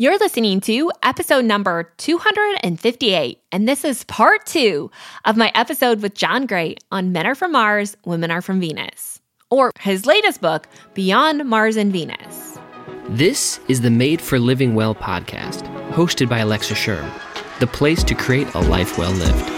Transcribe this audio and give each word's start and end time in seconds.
You're 0.00 0.18
listening 0.20 0.60
to 0.60 0.92
episode 1.02 1.44
number 1.44 1.92
258, 1.96 3.40
and 3.50 3.68
this 3.68 3.84
is 3.84 4.04
part 4.04 4.46
two 4.46 4.92
of 5.24 5.36
my 5.36 5.50
episode 5.56 6.02
with 6.02 6.14
John 6.14 6.46
Gray 6.46 6.76
on 6.92 7.10
Men 7.10 7.26
Are 7.26 7.34
From 7.34 7.50
Mars, 7.50 7.96
Women 8.04 8.30
Are 8.30 8.40
From 8.40 8.60
Venus, 8.60 9.20
or 9.50 9.72
his 9.80 10.06
latest 10.06 10.40
book, 10.40 10.68
Beyond 10.94 11.46
Mars 11.46 11.74
and 11.74 11.92
Venus. 11.92 12.60
This 13.08 13.58
is 13.66 13.80
the 13.80 13.90
Made 13.90 14.20
for 14.20 14.38
Living 14.38 14.76
Well 14.76 14.94
podcast, 14.94 15.66
hosted 15.90 16.28
by 16.28 16.38
Alexa 16.38 16.76
Schirm, 16.76 17.10
the 17.58 17.66
place 17.66 18.04
to 18.04 18.14
create 18.14 18.54
a 18.54 18.60
life 18.60 18.98
well 18.98 19.10
lived. 19.10 19.57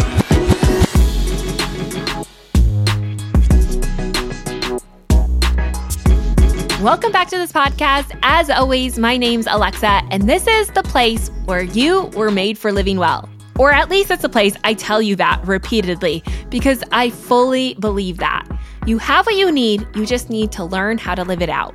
Welcome 6.81 7.13
back 7.13 7.29
to 7.29 7.37
this 7.37 7.53
podcast. 7.53 8.19
As 8.23 8.49
always, 8.49 8.99
my 8.99 9.19
name's 9.19 9.47
Alexa, 9.47 10.01
and 10.11 10.27
this 10.27 10.47
is 10.47 10.69
the 10.69 10.83
place 10.83 11.29
where 11.45 11.61
you 11.61 12.05
were 12.17 12.31
made 12.31 12.57
for 12.57 12.73
living 12.73 12.97
well. 12.97 13.29
Or 13.59 13.71
at 13.71 13.91
least 13.91 14.11
it's 14.11 14.25
a 14.25 14.31
place 14.31 14.57
I 14.65 14.73
tell 14.73 15.03
you 15.03 15.15
that 15.17 15.47
repeatedly 15.47 16.25
because 16.49 16.83
I 16.91 17.11
fully 17.11 17.75
believe 17.75 18.17
that. 18.17 18.49
You 18.87 18.97
have 18.97 19.27
what 19.27 19.35
you 19.35 19.53
need, 19.53 19.87
you 19.95 20.07
just 20.07 20.31
need 20.31 20.53
to 20.53 20.65
learn 20.65 20.97
how 20.97 21.15
to 21.15 21.23
live 21.23 21.43
it 21.43 21.51
out. 21.51 21.75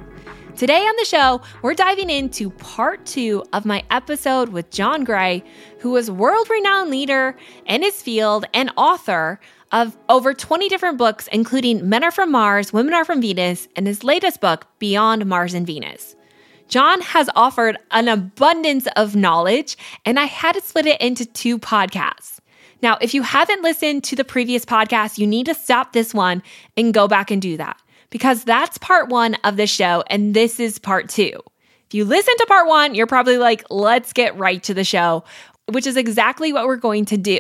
Today 0.55 0.87
on 0.87 0.95
the 0.97 1.05
show, 1.05 1.39
we're 1.61 1.75
diving 1.75 2.09
into 2.09 2.49
part 2.49 3.05
two 3.05 3.43
of 3.53 3.63
my 3.63 3.83
episode 3.91 4.49
with 4.49 4.71
John 4.71 5.03
Gray, 5.03 5.43
who 5.81 5.95
is 5.97 6.09
world 6.09 6.49
renowned 6.49 6.89
leader 6.89 7.37
in 7.67 7.83
his 7.83 8.01
field 8.01 8.45
and 8.55 8.71
author 8.75 9.39
of 9.75 9.97
over 10.07 10.33
20 10.33 10.69
different 10.69 10.97
books, 10.97 11.27
including 11.33 11.87
Men 11.87 12.05
Are 12.05 12.09
From 12.09 12.31
Mars, 12.31 12.71
Women 12.71 12.93
Are 12.93 13.03
From 13.03 13.21
Venus, 13.21 13.67
and 13.75 13.85
his 13.85 14.05
latest 14.05 14.39
book, 14.39 14.65
Beyond 14.79 15.25
Mars 15.25 15.53
and 15.53 15.67
Venus. 15.67 16.15
John 16.69 17.01
has 17.01 17.29
offered 17.35 17.77
an 17.91 18.07
abundance 18.07 18.87
of 18.95 19.17
knowledge, 19.17 19.77
and 20.05 20.17
I 20.17 20.25
had 20.25 20.53
to 20.53 20.61
split 20.61 20.85
it 20.85 21.01
into 21.01 21.25
two 21.25 21.59
podcasts. 21.59 22.39
Now, 22.81 22.97
if 23.01 23.13
you 23.13 23.21
haven't 23.21 23.63
listened 23.63 24.05
to 24.05 24.15
the 24.15 24.23
previous 24.23 24.63
podcast, 24.63 25.17
you 25.17 25.27
need 25.27 25.45
to 25.47 25.53
stop 25.53 25.91
this 25.91 26.13
one 26.13 26.41
and 26.77 26.93
go 26.93 27.09
back 27.09 27.29
and 27.29 27.41
do 27.41 27.57
that 27.57 27.77
because 28.09 28.45
that's 28.45 28.77
part 28.77 29.09
one 29.09 29.35
of 29.43 29.57
the 29.57 29.67
show, 29.67 30.05
and 30.07 30.33
this 30.33 30.57
is 30.57 30.79
part 30.79 31.09
two. 31.09 31.37
If 31.87 31.93
you 31.93 32.05
listen 32.05 32.33
to 32.37 32.45
part 32.47 32.69
one, 32.69 32.95
you're 32.95 33.07
probably 33.07 33.37
like, 33.37 33.65
let's 33.69 34.13
get 34.13 34.37
right 34.37 34.63
to 34.63 34.73
the 34.73 34.85
show, 34.85 35.25
which 35.67 35.85
is 35.85 35.97
exactly 35.97 36.53
what 36.53 36.65
we're 36.65 36.77
going 36.77 37.03
to 37.05 37.17
do. 37.17 37.39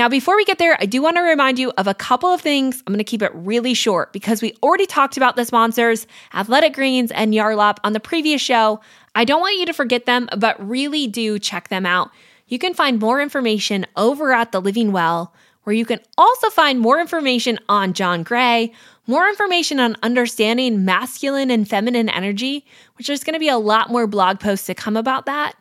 Now, 0.00 0.08
before 0.08 0.34
we 0.34 0.46
get 0.46 0.56
there, 0.56 0.78
I 0.80 0.86
do 0.86 1.02
want 1.02 1.18
to 1.18 1.20
remind 1.20 1.58
you 1.58 1.74
of 1.76 1.86
a 1.86 1.92
couple 1.92 2.30
of 2.30 2.40
things. 2.40 2.82
I'm 2.86 2.94
going 2.94 2.96
to 2.96 3.04
keep 3.04 3.20
it 3.20 3.32
really 3.34 3.74
short 3.74 4.14
because 4.14 4.40
we 4.40 4.56
already 4.62 4.86
talked 4.86 5.18
about 5.18 5.36
the 5.36 5.44
sponsors, 5.44 6.06
Athletic 6.32 6.72
Greens 6.72 7.10
and 7.10 7.34
Yarlap, 7.34 7.76
on 7.84 7.92
the 7.92 8.00
previous 8.00 8.40
show. 8.40 8.80
I 9.14 9.26
don't 9.26 9.42
want 9.42 9.58
you 9.58 9.66
to 9.66 9.74
forget 9.74 10.06
them, 10.06 10.26
but 10.38 10.56
really 10.66 11.06
do 11.06 11.38
check 11.38 11.68
them 11.68 11.84
out. 11.84 12.10
You 12.46 12.58
can 12.58 12.72
find 12.72 12.98
more 12.98 13.20
information 13.20 13.84
over 13.94 14.32
at 14.32 14.52
The 14.52 14.62
Living 14.62 14.90
Well, 14.90 15.34
where 15.64 15.76
you 15.76 15.84
can 15.84 16.00
also 16.16 16.48
find 16.48 16.80
more 16.80 16.98
information 16.98 17.58
on 17.68 17.92
John 17.92 18.22
Gray, 18.22 18.72
more 19.06 19.28
information 19.28 19.78
on 19.80 19.98
understanding 20.02 20.82
masculine 20.82 21.50
and 21.50 21.68
feminine 21.68 22.08
energy, 22.08 22.64
which 22.96 23.08
there's 23.08 23.22
going 23.22 23.34
to 23.34 23.38
be 23.38 23.50
a 23.50 23.58
lot 23.58 23.90
more 23.90 24.06
blog 24.06 24.40
posts 24.40 24.64
to 24.64 24.74
come 24.74 24.96
about 24.96 25.26
that. 25.26 25.56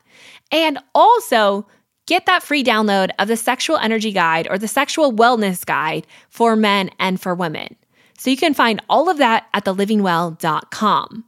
And 0.50 0.80
also, 0.96 1.68
Get 2.10 2.26
that 2.26 2.42
free 2.42 2.64
download 2.64 3.12
of 3.20 3.28
the 3.28 3.38
Sexual 3.38 3.78
Energy 3.78 4.12
Guide 4.12 4.48
or 4.50 4.58
the 4.58 4.68
Sexual 4.68 5.14
Wellness 5.14 5.64
Guide 5.64 6.08
for 6.32 6.56
men 6.56 6.90
and 6.98 7.22
for 7.22 7.36
women. 7.36 7.76
So 8.18 8.32
you 8.32 8.36
can 8.36 8.56
find 8.56 8.82
all 8.90 9.10
of 9.10 9.20
that 9.20 9.46
at 9.54 9.66
thelivingwell.com. 9.66 11.24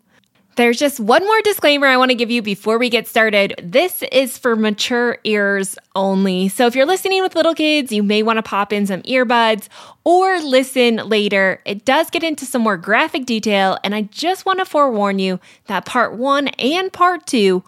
There's 0.56 0.80
just 0.80 1.00
one 1.00 1.24
more 1.24 1.42
disclaimer 1.44 1.86
I 1.86 1.98
want 1.98 2.10
to 2.10 2.16
give 2.16 2.32
you 2.32 2.42
before 2.42 2.80
we 2.80 2.90
get 2.90 3.08
started. 3.08 3.54
This 3.62 4.02
is 4.12 4.40
for 4.40 4.56
mature 4.56 5.20
ears 5.24 5.78
only. 5.96 6.50
So 6.50 6.66
if 6.66 6.76
you're 6.76 6.88
listening 6.88 7.22
with 7.22 7.36
little 7.36 7.54
kids, 7.54 7.92
you 7.92 8.02
may 8.02 8.24
want 8.24 8.38
to 8.38 8.44
pop 8.44 8.74
in 8.74 8.88
some 8.88 9.04
earbuds 9.04 9.68
or 10.04 10.42
listen 10.42 10.96
later. 10.96 11.62
It 11.64 11.86
does 11.86 12.10
get 12.10 12.24
into 12.24 12.48
some 12.48 12.64
more 12.64 12.76
graphic 12.76 13.28
detail, 13.28 13.78
and 13.84 13.94
I 13.94 14.02
just 14.02 14.48
want 14.48 14.58
to 14.58 14.66
forewarn 14.66 15.20
you 15.20 15.40
that 15.68 15.86
part 15.86 16.14
one 16.16 16.48
and 16.48 16.92
part 16.92 17.28
two 17.28 17.64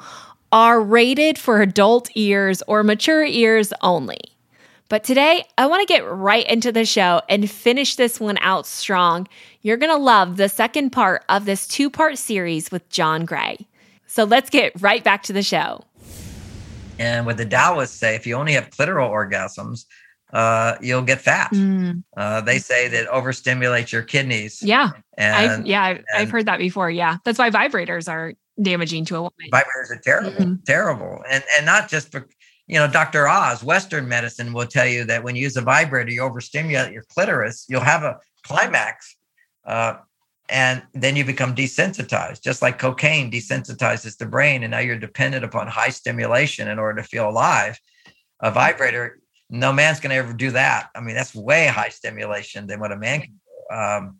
are 0.53 0.79
rated 0.79 1.39
for 1.39 1.63
adult 1.63 2.09
ears 2.13 2.61
or 2.67 2.83
mature 2.83 3.25
ears 3.25 3.73
only. 3.81 4.19
But 4.87 5.03
today, 5.03 5.45
I 5.57 5.65
want 5.65 5.81
to 5.81 5.91
get 5.91 6.07
right 6.07 6.47
into 6.47 6.71
the 6.71 6.85
show 6.85 7.23
and 7.27 7.49
finish 7.49 7.95
this 7.95 8.19
one 8.19 8.37
out 8.39 8.67
strong. 8.67 9.27
You're 9.63 9.77
going 9.77 9.91
to 9.91 9.97
love 9.97 10.37
the 10.37 10.47
second 10.47 10.91
part 10.91 11.25
of 11.27 11.45
this 11.45 11.67
two 11.67 11.89
part 11.89 12.19
series 12.19 12.71
with 12.71 12.87
John 12.89 13.25
Gray. 13.25 13.67
So 14.05 14.25
let's 14.25 14.51
get 14.51 14.79
right 14.79 15.03
back 15.03 15.23
to 15.23 15.33
the 15.33 15.41
show. 15.41 15.83
And 16.99 17.25
what 17.25 17.37
the 17.37 17.45
Taoists 17.47 17.97
say, 17.97 18.13
if 18.13 18.27
you 18.27 18.35
only 18.35 18.53
have 18.53 18.69
clitoral 18.69 19.09
orgasms, 19.09 19.85
uh, 20.33 20.75
you'll 20.81 21.01
get 21.01 21.19
fat. 21.19 21.49
Mm. 21.51 22.03
Uh, 22.15 22.41
they 22.41 22.59
say 22.59 22.87
that 22.89 23.07
overstimulates 23.07 23.91
your 23.91 24.03
kidneys. 24.03 24.61
Yeah. 24.61 24.91
And, 25.17 25.35
I've, 25.35 25.65
yeah, 25.65 25.83
I've, 25.83 26.03
I've, 26.15 26.29
heard 26.29 26.45
that 26.45 26.59
before. 26.59 26.91
Yeah. 26.91 27.17
That's 27.25 27.39
why 27.39 27.49
vibrators 27.49 28.07
are 28.07 28.33
damaging 28.61 29.05
to 29.05 29.15
a 29.17 29.21
woman. 29.21 29.49
Vibrators 29.51 29.91
are 29.91 30.01
terrible, 30.03 30.31
mm-hmm. 30.31 30.63
terrible. 30.65 31.23
And 31.29 31.43
and 31.57 31.65
not 31.65 31.89
just 31.89 32.11
for 32.11 32.27
you 32.67 32.79
know, 32.79 32.87
Dr. 32.87 33.27
Oz, 33.27 33.63
Western 33.63 34.07
medicine 34.07 34.53
will 34.53 34.65
tell 34.65 34.87
you 34.87 35.03
that 35.05 35.23
when 35.23 35.35
you 35.35 35.41
use 35.41 35.57
a 35.57 35.61
vibrator, 35.61 36.11
you 36.11 36.21
overstimulate 36.21 36.93
your 36.93 37.03
clitoris, 37.03 37.65
you'll 37.67 37.81
have 37.81 38.03
a 38.03 38.19
climax, 38.43 39.17
uh, 39.65 39.95
and 40.49 40.81
then 40.93 41.15
you 41.15 41.25
become 41.25 41.55
desensitized, 41.55 42.41
just 42.41 42.61
like 42.61 42.79
cocaine 42.79 43.31
desensitizes 43.31 44.17
the 44.17 44.25
brain. 44.25 44.63
And 44.63 44.71
now 44.71 44.79
you're 44.79 44.97
dependent 44.97 45.43
upon 45.43 45.67
high 45.67 45.89
stimulation 45.89 46.67
in 46.67 46.79
order 46.79 47.01
to 47.01 47.07
feel 47.07 47.29
alive. 47.29 47.79
A 48.41 48.51
vibrator, 48.51 49.19
no 49.49 49.73
man's 49.73 49.99
going 49.99 50.11
to 50.11 50.17
ever 50.17 50.33
do 50.33 50.51
that. 50.51 50.89
I 50.95 51.01
mean, 51.01 51.15
that's 51.15 51.33
way 51.33 51.67
high 51.67 51.89
stimulation 51.89 52.67
than 52.67 52.79
what 52.79 52.91
a 52.91 52.97
man 52.97 53.21
can 53.21 53.31
do. 53.31 53.75
Um, 53.75 54.17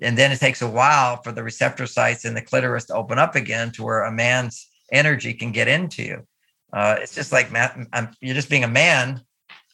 and 0.00 0.16
then 0.16 0.32
it 0.32 0.38
takes 0.38 0.62
a 0.62 0.68
while 0.68 1.22
for 1.22 1.32
the 1.32 1.42
receptor 1.42 1.86
sites 1.86 2.24
in 2.24 2.34
the 2.34 2.42
clitoris 2.42 2.86
to 2.86 2.94
open 2.94 3.18
up 3.18 3.34
again 3.34 3.70
to 3.72 3.82
where 3.82 4.04
a 4.04 4.12
man's 4.12 4.68
energy 4.92 5.34
can 5.34 5.52
get 5.52 5.68
into 5.68 6.02
you. 6.02 6.26
Uh, 6.72 6.96
it's 6.98 7.14
just 7.14 7.32
like 7.32 7.50
ma- 7.50 8.06
you're 8.20 8.34
just 8.34 8.50
being 8.50 8.64
a 8.64 8.68
man, 8.68 9.22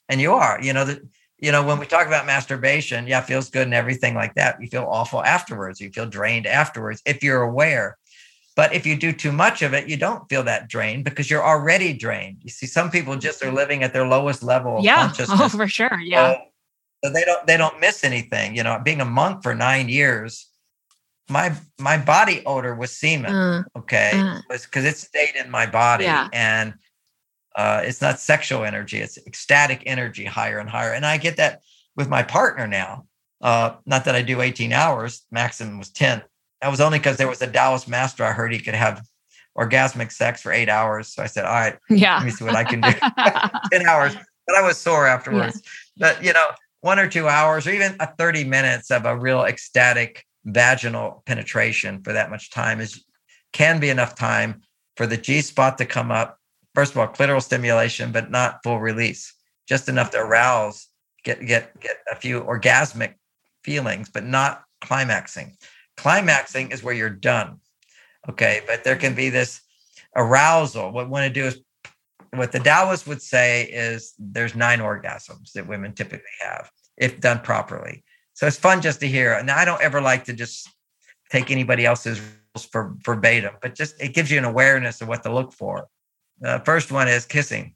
and 0.09 0.21
you 0.21 0.33
are. 0.33 0.61
You 0.63 0.73
know 0.73 0.85
that. 0.85 1.01
You 1.39 1.53
know 1.53 1.65
when 1.65 1.79
we 1.79 1.85
talk 1.85 2.07
about 2.07 2.27
masturbation, 2.27 3.07
yeah, 3.07 3.21
it 3.21 3.27
feels 3.27 3.51
good 3.51 3.65
and 3.65 3.75
everything 3.75 4.15
like 4.15 4.35
that. 4.37 4.63
You 4.63 4.69
feel 4.69 4.87
awful 4.89 5.23
afterwards. 5.23 5.81
You 5.81 5.91
feel 5.91 6.07
drained 6.07 6.47
afterwards 6.47 7.03
if 7.05 7.23
you're 7.23 7.43
aware. 7.43 7.99
But 8.57 8.73
if 8.73 8.87
you 8.87 8.97
do 8.97 9.13
too 9.13 9.33
much 9.33 9.63
of 9.63 9.75
it, 9.75 9.89
you 9.89 9.97
don't 9.97 10.29
feel 10.29 10.45
that 10.45 10.69
drained 10.69 11.05
because 11.05 11.29
you're 11.29 11.45
already 11.45 11.93
drained. 11.93 12.39
You 12.43 12.51
see, 12.51 12.67
some 12.67 12.89
people 12.89 13.17
just 13.17 13.43
are 13.43 13.51
living 13.51 13.83
at 13.83 13.93
their 13.93 14.07
lowest 14.07 14.45
level 14.45 14.79
of 14.79 14.85
yeah. 14.85 14.95
consciousness. 15.07 15.41
Oh, 15.43 15.49
for 15.49 15.67
sure. 15.67 15.99
Yeah. 16.01 16.35
So 16.35 16.41
so 17.05 17.11
they 17.11 17.25
don't 17.25 17.47
they 17.47 17.57
don't 17.57 17.79
miss 17.81 18.03
anything. 18.03 18.57
You 18.57 18.63
know, 18.63 18.81
being 18.83 19.01
a 19.01 19.05
monk 19.05 19.43
for 19.43 19.55
nine 19.55 19.89
years, 19.89 20.49
my 21.29 21.55
my 21.79 21.99
body 21.99 22.43
odor 22.47 22.75
was 22.75 22.93
semen. 22.93 23.35
Uh, 23.35 23.63
okay, 23.77 24.39
because 24.49 24.85
it 24.85 24.97
stayed 24.97 25.37
in 25.37 25.51
my 25.51 25.67
body, 25.67 26.05
yeah. 26.05 26.29
and 26.33 26.75
uh, 27.57 27.83
it's 27.85 28.01
not 28.01 28.21
sexual 28.21 28.65
energy; 28.65 28.99
it's 28.99 29.19
ecstatic 29.27 29.83
energy, 29.85 30.25
higher 30.25 30.59
and 30.59 30.71
higher. 30.71 30.93
And 30.93 31.05
I 31.05 31.19
get 31.19 31.37
that 31.37 31.61
with 31.95 32.09
my 32.09 32.23
partner 32.23 32.67
now. 32.67 33.07
Uh, 33.43 33.75
not 33.85 34.07
that 34.07 34.15
I 34.15 34.23
do 34.23 34.41
18 34.41 34.73
hours; 34.73 35.27
maximum 35.31 35.79
was 35.79 35.91
10. 35.91 36.23
That 36.63 36.71
was 36.71 36.81
only 36.81 36.99
because 36.99 37.19
there 37.19 37.29
was 37.29 37.43
a 37.43 37.47
Taoist 37.47 37.87
master 37.87 38.25
I 38.25 38.33
heard 38.33 38.51
he 38.51 38.59
could 38.61 38.75
have 38.75 39.03
orgasmic 39.59 40.11
sex 40.11 40.41
for 40.41 40.53
eight 40.53 40.71
hours. 40.71 41.09
So 41.09 41.23
I 41.23 41.27
said, 41.27 41.45
"All 41.45 41.53
right, 41.53 41.77
yeah, 41.91 42.17
let 42.17 42.25
me 42.25 42.31
see 42.31 42.45
what 42.45 42.57
I 42.57 42.65
can 42.65 42.81
do." 42.81 42.93
10 43.73 43.87
hours, 43.87 44.17
but 44.47 44.57
I 44.57 44.63
was 44.63 44.79
sore 44.79 45.07
afterwards. 45.07 45.61
Yeah. 45.97 46.09
But 46.09 46.25
you 46.25 46.33
know, 46.33 46.47
one 46.85 46.99
or 46.99 47.09
two 47.09 47.29
hours 47.29 47.67
or 47.67 47.71
even 47.71 47.97
a 47.99 48.07
30 48.07 48.45
minutes 48.45 48.91
of 48.91 49.07
a 49.07 49.17
real 49.17 49.45
ecstatic 49.45 50.23
vaginal 50.45 51.23
penetration 51.25 52.03
for 52.03 52.13
that 52.13 52.29
much 52.29 52.51
time 52.51 52.79
is 52.79 53.03
can 53.55 53.81
be 53.81 53.89
enough 53.89 54.15
time 54.15 54.61
for 54.95 55.07
the 55.07 55.17
G 55.17 55.41
spot 55.41 55.79
to 55.79 55.87
come 55.87 56.11
up. 56.11 56.39
First 56.75 56.93
of 56.93 56.99
all, 56.99 57.09
clitoral 57.09 57.43
stimulation, 57.43 58.13
but 58.13 58.31
not 58.31 58.61
full 58.63 58.81
release, 58.81 59.33
just 59.67 59.89
enough 59.89 60.11
to 60.11 60.19
arouse, 60.19 60.89
get 61.25 61.41
get 61.47 61.81
get 61.81 61.97
a 62.13 62.17
few 62.17 62.43
orgasmic 62.43 63.15
feelings, 63.63 64.11
but 64.11 64.27
not 64.27 64.63
climaxing. 64.83 65.57
Climaxing 65.97 66.71
is 66.71 66.83
where 66.83 66.93
you're 66.93 67.09
done. 67.09 67.61
Okay, 68.29 68.61
but 68.67 68.85
there 68.85 68.97
can 68.97 69.15
be 69.15 69.31
this 69.31 69.63
arousal. 70.15 70.93
What 70.93 71.07
we 71.07 71.13
want 71.13 71.33
to 71.33 71.41
do 71.41 71.47
is 71.47 71.61
what 72.39 72.53
the 72.53 72.61
Taoists 72.61 73.07
would 73.07 73.23
say 73.23 73.65
is 73.65 74.15
there's 74.19 74.55
nine 74.55 74.81
orgasms 74.81 75.53
that 75.53 75.67
women 75.67 75.93
typically 75.95 76.25
have 76.41 76.71
if 76.97 77.21
done 77.21 77.41
properly. 77.41 78.05
So 78.35 78.47
it's 78.47 78.57
fun 78.57 78.83
just 78.83 79.01
to 79.01 79.09
hear. 79.09 79.35
And 79.35 79.51
I 79.51 79.65
don't 79.65 79.83
ever 79.83 80.01
like 80.01 80.25
to 80.25 80.33
just 80.33 80.69
take 81.31 81.51
anybody 81.51 81.87
else's 81.87 82.21
rules 82.21 82.67
for 82.71 82.97
verbatim, 83.05 83.55
but 83.63 83.75
just 83.75 84.01
it 84.01 84.15
gives 84.15 84.31
you 84.31 84.39
an 84.39 84.45
awareness 84.45 85.01
of 85.01 85.09
what 85.09 85.23
to 85.23 85.33
look 85.33 85.53
for. 85.53 85.89
The 86.41 86.63
first 86.65 86.93
one 86.93 87.09
is 87.09 87.27
kissing. 87.27 87.75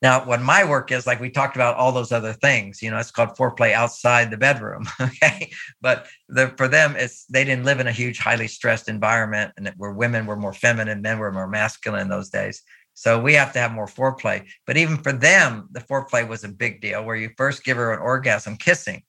Now, 0.00 0.24
what 0.24 0.40
my 0.40 0.64
work 0.64 0.92
is, 0.92 1.08
like 1.08 1.20
we 1.20 1.28
talked 1.28 1.56
about 1.56 1.74
all 1.74 1.90
those 1.90 2.12
other 2.12 2.32
things, 2.32 2.80
you 2.82 2.90
know, 2.90 2.98
it's 2.98 3.10
called 3.10 3.30
foreplay 3.30 3.72
outside 3.72 4.30
the 4.30 4.36
bedroom. 4.36 4.86
Okay. 5.00 5.50
But 5.80 6.06
the, 6.28 6.48
for 6.56 6.68
them, 6.68 6.94
it's 6.96 7.24
they 7.26 7.44
didn't 7.44 7.64
live 7.64 7.80
in 7.80 7.88
a 7.88 7.92
huge, 7.92 8.18
highly 8.18 8.46
stressed 8.46 8.88
environment 8.88 9.52
and 9.56 9.72
where 9.76 9.92
women 9.92 10.26
were 10.26 10.36
more 10.36 10.52
feminine, 10.52 11.02
men 11.02 11.18
were 11.18 11.32
more 11.32 11.48
masculine 11.48 12.02
in 12.02 12.08
those 12.08 12.30
days. 12.30 12.62
So 12.98 13.16
we 13.16 13.34
have 13.34 13.52
to 13.52 13.60
have 13.60 13.70
more 13.70 13.86
foreplay. 13.86 14.44
But 14.66 14.76
even 14.76 14.96
for 14.96 15.12
them, 15.12 15.68
the 15.70 15.78
foreplay 15.78 16.26
was 16.26 16.42
a 16.42 16.48
big 16.48 16.80
deal 16.80 17.04
where 17.04 17.14
you 17.14 17.30
first 17.36 17.62
give 17.62 17.76
her 17.76 17.92
an 17.92 18.00
orgasm 18.00 18.56
kissing. 18.56 19.04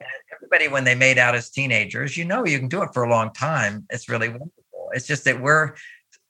And 0.00 0.08
everybody, 0.34 0.68
when 0.68 0.84
they 0.84 0.94
made 0.94 1.18
out 1.18 1.34
as 1.34 1.50
teenagers, 1.50 2.16
you 2.16 2.24
know, 2.24 2.46
you 2.46 2.58
can 2.58 2.68
do 2.68 2.80
it 2.80 2.94
for 2.94 3.02
a 3.02 3.10
long 3.10 3.30
time. 3.34 3.84
It's 3.90 4.08
really 4.08 4.28
wonderful. 4.28 4.88
It's 4.94 5.06
just 5.06 5.26
that 5.26 5.38
we're 5.38 5.74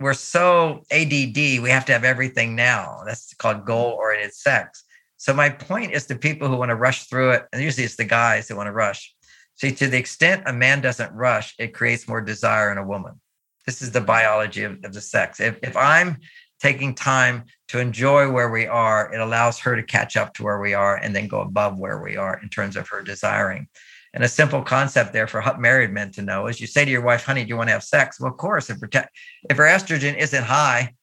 we're 0.00 0.14
so 0.14 0.82
ADD, 0.90 1.36
we 1.62 1.70
have 1.70 1.84
to 1.84 1.92
have 1.92 2.02
everything 2.02 2.56
now. 2.56 3.02
That's 3.06 3.34
called 3.34 3.58
mm-hmm. 3.58 3.66
goal 3.66 3.92
oriented 3.92 4.34
sex. 4.34 4.82
So 5.16 5.32
my 5.32 5.48
point 5.48 5.92
is 5.92 6.06
to 6.06 6.16
people 6.16 6.48
who 6.48 6.56
want 6.56 6.70
to 6.70 6.74
rush 6.74 7.04
through 7.04 7.30
it, 7.32 7.46
and 7.52 7.62
usually 7.62 7.84
it's 7.84 7.94
the 7.94 8.04
guys 8.04 8.48
who 8.48 8.56
want 8.56 8.66
to 8.66 8.72
rush. 8.72 9.14
See, 9.54 9.70
to 9.70 9.86
the 9.86 9.98
extent 9.98 10.42
a 10.46 10.52
man 10.52 10.80
doesn't 10.80 11.12
rush, 11.12 11.54
it 11.56 11.72
creates 11.72 12.08
more 12.08 12.20
desire 12.20 12.72
in 12.72 12.78
a 12.78 12.84
woman. 12.84 13.20
This 13.64 13.80
is 13.80 13.92
the 13.92 14.00
biology 14.00 14.64
of, 14.64 14.84
of 14.84 14.92
the 14.92 15.00
sex. 15.00 15.38
If, 15.38 15.56
if 15.62 15.76
I'm 15.76 16.16
taking 16.60 16.94
time 16.94 17.44
to 17.68 17.80
enjoy 17.80 18.30
where 18.30 18.50
we 18.50 18.66
are, 18.66 19.12
it 19.12 19.20
allows 19.20 19.58
her 19.60 19.76
to 19.76 19.82
catch 19.82 20.16
up 20.16 20.34
to 20.34 20.42
where 20.42 20.60
we 20.60 20.74
are 20.74 20.96
and 20.96 21.14
then 21.14 21.28
go 21.28 21.40
above 21.40 21.78
where 21.78 22.02
we 22.02 22.16
are 22.16 22.38
in 22.42 22.48
terms 22.48 22.76
of 22.76 22.88
her 22.88 23.02
desiring. 23.02 23.66
And 24.12 24.24
a 24.24 24.28
simple 24.28 24.62
concept 24.62 25.12
there 25.12 25.26
for 25.26 25.42
married 25.58 25.92
men 25.92 26.10
to 26.12 26.22
know 26.22 26.48
is 26.48 26.60
you 26.60 26.66
say 26.66 26.84
to 26.84 26.90
your 26.90 27.02
wife, 27.02 27.24
honey, 27.24 27.44
do 27.44 27.48
you 27.48 27.56
want 27.56 27.68
to 27.68 27.72
have 27.72 27.84
sex? 27.84 28.20
Well, 28.20 28.30
of 28.30 28.38
course, 28.38 28.68
if, 28.68 28.78
if 28.82 29.56
her 29.56 29.64
estrogen 29.64 30.16
isn't 30.16 30.44
high, 30.44 30.94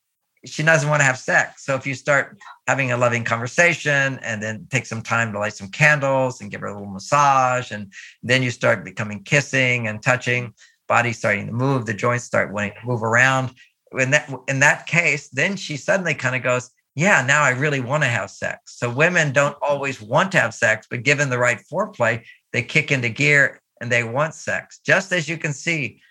she 0.45 0.61
doesn't 0.61 0.89
want 0.89 0.99
to 0.99 1.05
have 1.05 1.17
sex. 1.17 1.65
So 1.65 1.75
if 1.75 1.87
you 1.87 1.95
start 1.95 2.37
having 2.67 2.91
a 2.91 2.97
loving 2.97 3.23
conversation 3.23 4.19
and 4.21 4.43
then 4.43 4.67
take 4.69 4.85
some 4.85 5.01
time 5.01 5.31
to 5.33 5.39
light 5.39 5.53
some 5.53 5.69
candles 5.69 6.41
and 6.41 6.51
give 6.51 6.61
her 6.61 6.67
a 6.67 6.73
little 6.73 6.91
massage, 6.91 7.71
and 7.71 7.91
then 8.23 8.43
you 8.43 8.51
start 8.51 8.85
becoming 8.85 9.23
kissing 9.23 9.87
and 9.87 10.01
touching, 10.01 10.53
body 10.87 11.13
starting 11.13 11.47
to 11.47 11.53
move, 11.53 11.85
the 11.85 11.93
joints 11.93 12.25
start 12.25 12.53
wanting 12.53 12.73
to 12.79 12.87
move 12.87 13.03
around. 13.03 13.51
In 13.97 14.11
that 14.11 14.31
in 14.47 14.59
that 14.59 14.87
case, 14.87 15.29
then 15.29 15.55
she 15.55 15.77
suddenly 15.77 16.13
kind 16.13 16.35
of 16.35 16.43
goes, 16.43 16.69
yeah, 16.95 17.23
now 17.25 17.43
I 17.43 17.51
really 17.51 17.79
want 17.79 18.03
to 18.03 18.09
have 18.09 18.31
sex. 18.31 18.77
So 18.77 18.89
women 18.89 19.31
don't 19.31 19.55
always 19.61 20.01
want 20.01 20.31
to 20.31 20.39
have 20.39 20.53
sex, 20.53 20.87
but 20.89 21.03
given 21.03 21.29
the 21.29 21.37
right 21.37 21.61
foreplay, 21.71 22.23
they 22.53 22.63
kick 22.63 22.91
into 22.91 23.09
gear 23.09 23.61
and 23.79 23.91
they 23.91 24.03
want 24.03 24.33
sex. 24.33 24.79
Just 24.83 25.11
as 25.11 25.29
you 25.29 25.37
can 25.37 25.53
see, 25.53 26.01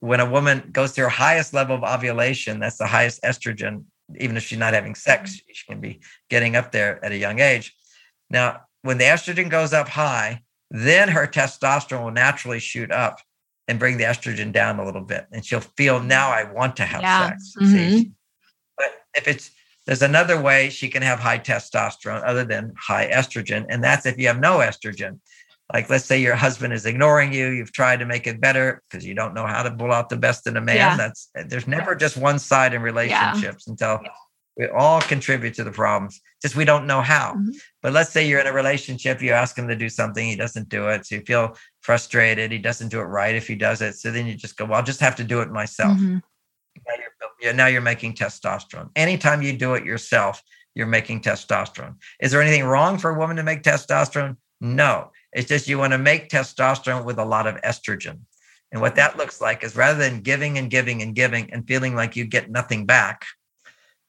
when 0.00 0.20
a 0.20 0.30
woman 0.30 0.68
goes 0.70 0.92
to 0.92 1.02
her 1.02 1.08
highest 1.08 1.52
level 1.52 1.76
of 1.76 1.82
ovulation, 1.82 2.60
that's 2.60 2.78
the 2.78 2.86
highest 2.86 3.20
estrogen, 3.22 3.84
even 4.20 4.36
if 4.36 4.44
she's 4.44 4.58
not 4.58 4.74
having 4.74 4.94
sex, 4.94 5.32
mm-hmm. 5.32 5.50
she 5.52 5.66
can 5.66 5.80
be 5.80 6.00
getting 6.30 6.54
up 6.54 6.70
there 6.70 7.04
at 7.04 7.12
a 7.12 7.16
young 7.16 7.40
age. 7.40 7.74
Now, 8.30 8.60
when 8.82 8.98
the 8.98 9.04
estrogen 9.04 9.50
goes 9.50 9.72
up 9.72 9.88
high, 9.88 10.42
then 10.70 11.08
her 11.08 11.26
testosterone 11.26 12.04
will 12.04 12.10
naturally 12.12 12.60
shoot 12.60 12.92
up 12.92 13.20
and 13.68 13.78
bring 13.78 13.98
the 13.98 14.04
estrogen 14.04 14.52
down 14.52 14.80
a 14.80 14.84
little 14.84 15.02
bit. 15.02 15.26
And 15.32 15.44
she'll 15.44 15.60
feel 15.60 16.02
now 16.02 16.30
I 16.30 16.50
want 16.50 16.76
to 16.76 16.84
have 16.84 17.02
yeah. 17.02 17.28
sex. 17.28 17.54
Mm-hmm. 17.60 18.10
But 18.76 18.90
if 19.14 19.28
it's 19.28 19.50
there's 19.86 20.02
another 20.02 20.40
way 20.40 20.68
she 20.68 20.88
can 20.88 21.02
have 21.02 21.18
high 21.18 21.38
testosterone 21.38 22.22
other 22.26 22.44
than 22.44 22.74
high 22.76 23.10
estrogen, 23.10 23.64
and 23.68 23.82
that's 23.82 24.04
if 24.06 24.18
you 24.18 24.26
have 24.26 24.40
no 24.40 24.58
estrogen 24.58 25.20
like 25.72 25.90
let's 25.90 26.04
say 26.04 26.20
your 26.20 26.34
husband 26.34 26.72
is 26.72 26.86
ignoring 26.86 27.32
you 27.32 27.48
you've 27.48 27.72
tried 27.72 27.98
to 27.98 28.06
make 28.06 28.26
it 28.26 28.40
better 28.40 28.82
because 28.88 29.04
you 29.04 29.14
don't 29.14 29.34
know 29.34 29.46
how 29.46 29.62
to 29.62 29.70
pull 29.70 29.92
out 29.92 30.08
the 30.08 30.16
best 30.16 30.46
in 30.46 30.56
a 30.56 30.60
man 30.60 30.76
yeah. 30.76 30.96
that's 30.96 31.30
there's 31.46 31.68
never 31.68 31.94
just 31.94 32.16
one 32.16 32.38
side 32.38 32.74
in 32.74 32.82
relationships 32.82 33.64
yeah. 33.66 33.70
until 33.70 34.00
we 34.58 34.68
all 34.68 35.00
contribute 35.00 35.54
to 35.54 35.64
the 35.64 35.70
problems 35.70 36.20
just 36.42 36.56
we 36.56 36.64
don't 36.64 36.86
know 36.86 37.00
how 37.00 37.32
mm-hmm. 37.32 37.50
but 37.82 37.92
let's 37.92 38.10
say 38.10 38.26
you're 38.26 38.40
in 38.40 38.46
a 38.46 38.52
relationship 38.52 39.22
you 39.22 39.32
ask 39.32 39.56
him 39.56 39.68
to 39.68 39.76
do 39.76 39.88
something 39.88 40.26
he 40.26 40.36
doesn't 40.36 40.68
do 40.68 40.88
it 40.88 41.06
so 41.06 41.14
you 41.14 41.20
feel 41.22 41.56
frustrated 41.80 42.52
he 42.52 42.58
doesn't 42.58 42.88
do 42.88 43.00
it 43.00 43.04
right 43.04 43.34
if 43.34 43.46
he 43.46 43.54
does 43.54 43.80
it 43.80 43.94
so 43.94 44.10
then 44.10 44.26
you 44.26 44.34
just 44.34 44.56
go 44.56 44.64
well 44.64 44.74
i'll 44.74 44.82
just 44.82 45.00
have 45.00 45.16
to 45.16 45.24
do 45.24 45.40
it 45.40 45.50
myself 45.50 45.96
mm-hmm. 45.96 46.18
now, 46.86 46.94
you're, 47.40 47.52
now 47.54 47.66
you're 47.66 47.80
making 47.80 48.14
testosterone 48.14 48.90
anytime 48.96 49.42
you 49.42 49.56
do 49.56 49.74
it 49.74 49.84
yourself 49.84 50.42
you're 50.74 50.86
making 50.86 51.20
testosterone 51.20 51.94
is 52.20 52.30
there 52.30 52.42
anything 52.42 52.64
wrong 52.64 52.98
for 52.98 53.10
a 53.10 53.18
woman 53.18 53.36
to 53.36 53.42
make 53.42 53.62
testosterone 53.62 54.36
no 54.60 55.10
it's 55.32 55.48
just 55.48 55.68
you 55.68 55.78
want 55.78 55.92
to 55.92 55.98
make 55.98 56.30
testosterone 56.30 57.04
with 57.04 57.18
a 57.18 57.24
lot 57.24 57.46
of 57.46 57.60
estrogen. 57.62 58.20
And 58.72 58.80
what 58.80 58.96
that 58.96 59.16
looks 59.16 59.40
like 59.40 59.64
is 59.64 59.76
rather 59.76 59.98
than 59.98 60.20
giving 60.20 60.58
and 60.58 60.70
giving 60.70 61.02
and 61.02 61.14
giving 61.14 61.52
and 61.52 61.66
feeling 61.66 61.94
like 61.94 62.16
you 62.16 62.24
get 62.24 62.50
nothing 62.50 62.84
back, 62.84 63.24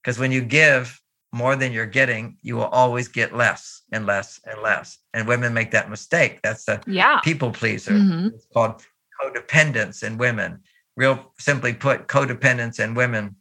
because 0.03 0.19
when 0.19 0.31
you 0.31 0.41
give 0.41 0.99
more 1.31 1.55
than 1.55 1.71
you're 1.71 1.85
getting, 1.85 2.37
you 2.41 2.55
will 2.55 2.65
always 2.65 3.07
get 3.07 3.35
less 3.35 3.83
and 3.91 4.05
less 4.05 4.39
and 4.45 4.61
less. 4.61 4.97
And 5.13 5.27
women 5.27 5.53
make 5.53 5.71
that 5.71 5.89
mistake. 5.89 6.39
That's 6.41 6.65
the 6.65 6.81
yeah. 6.87 7.19
people 7.23 7.51
pleaser. 7.51 7.91
Mm-hmm. 7.91 8.35
It's 8.35 8.47
called 8.53 8.83
codependence 9.21 10.03
in 10.03 10.17
women. 10.17 10.61
Real 10.95 11.31
simply 11.37 11.73
put, 11.73 12.07
codependence 12.07 12.79
in 12.79 12.95
women 12.95 13.35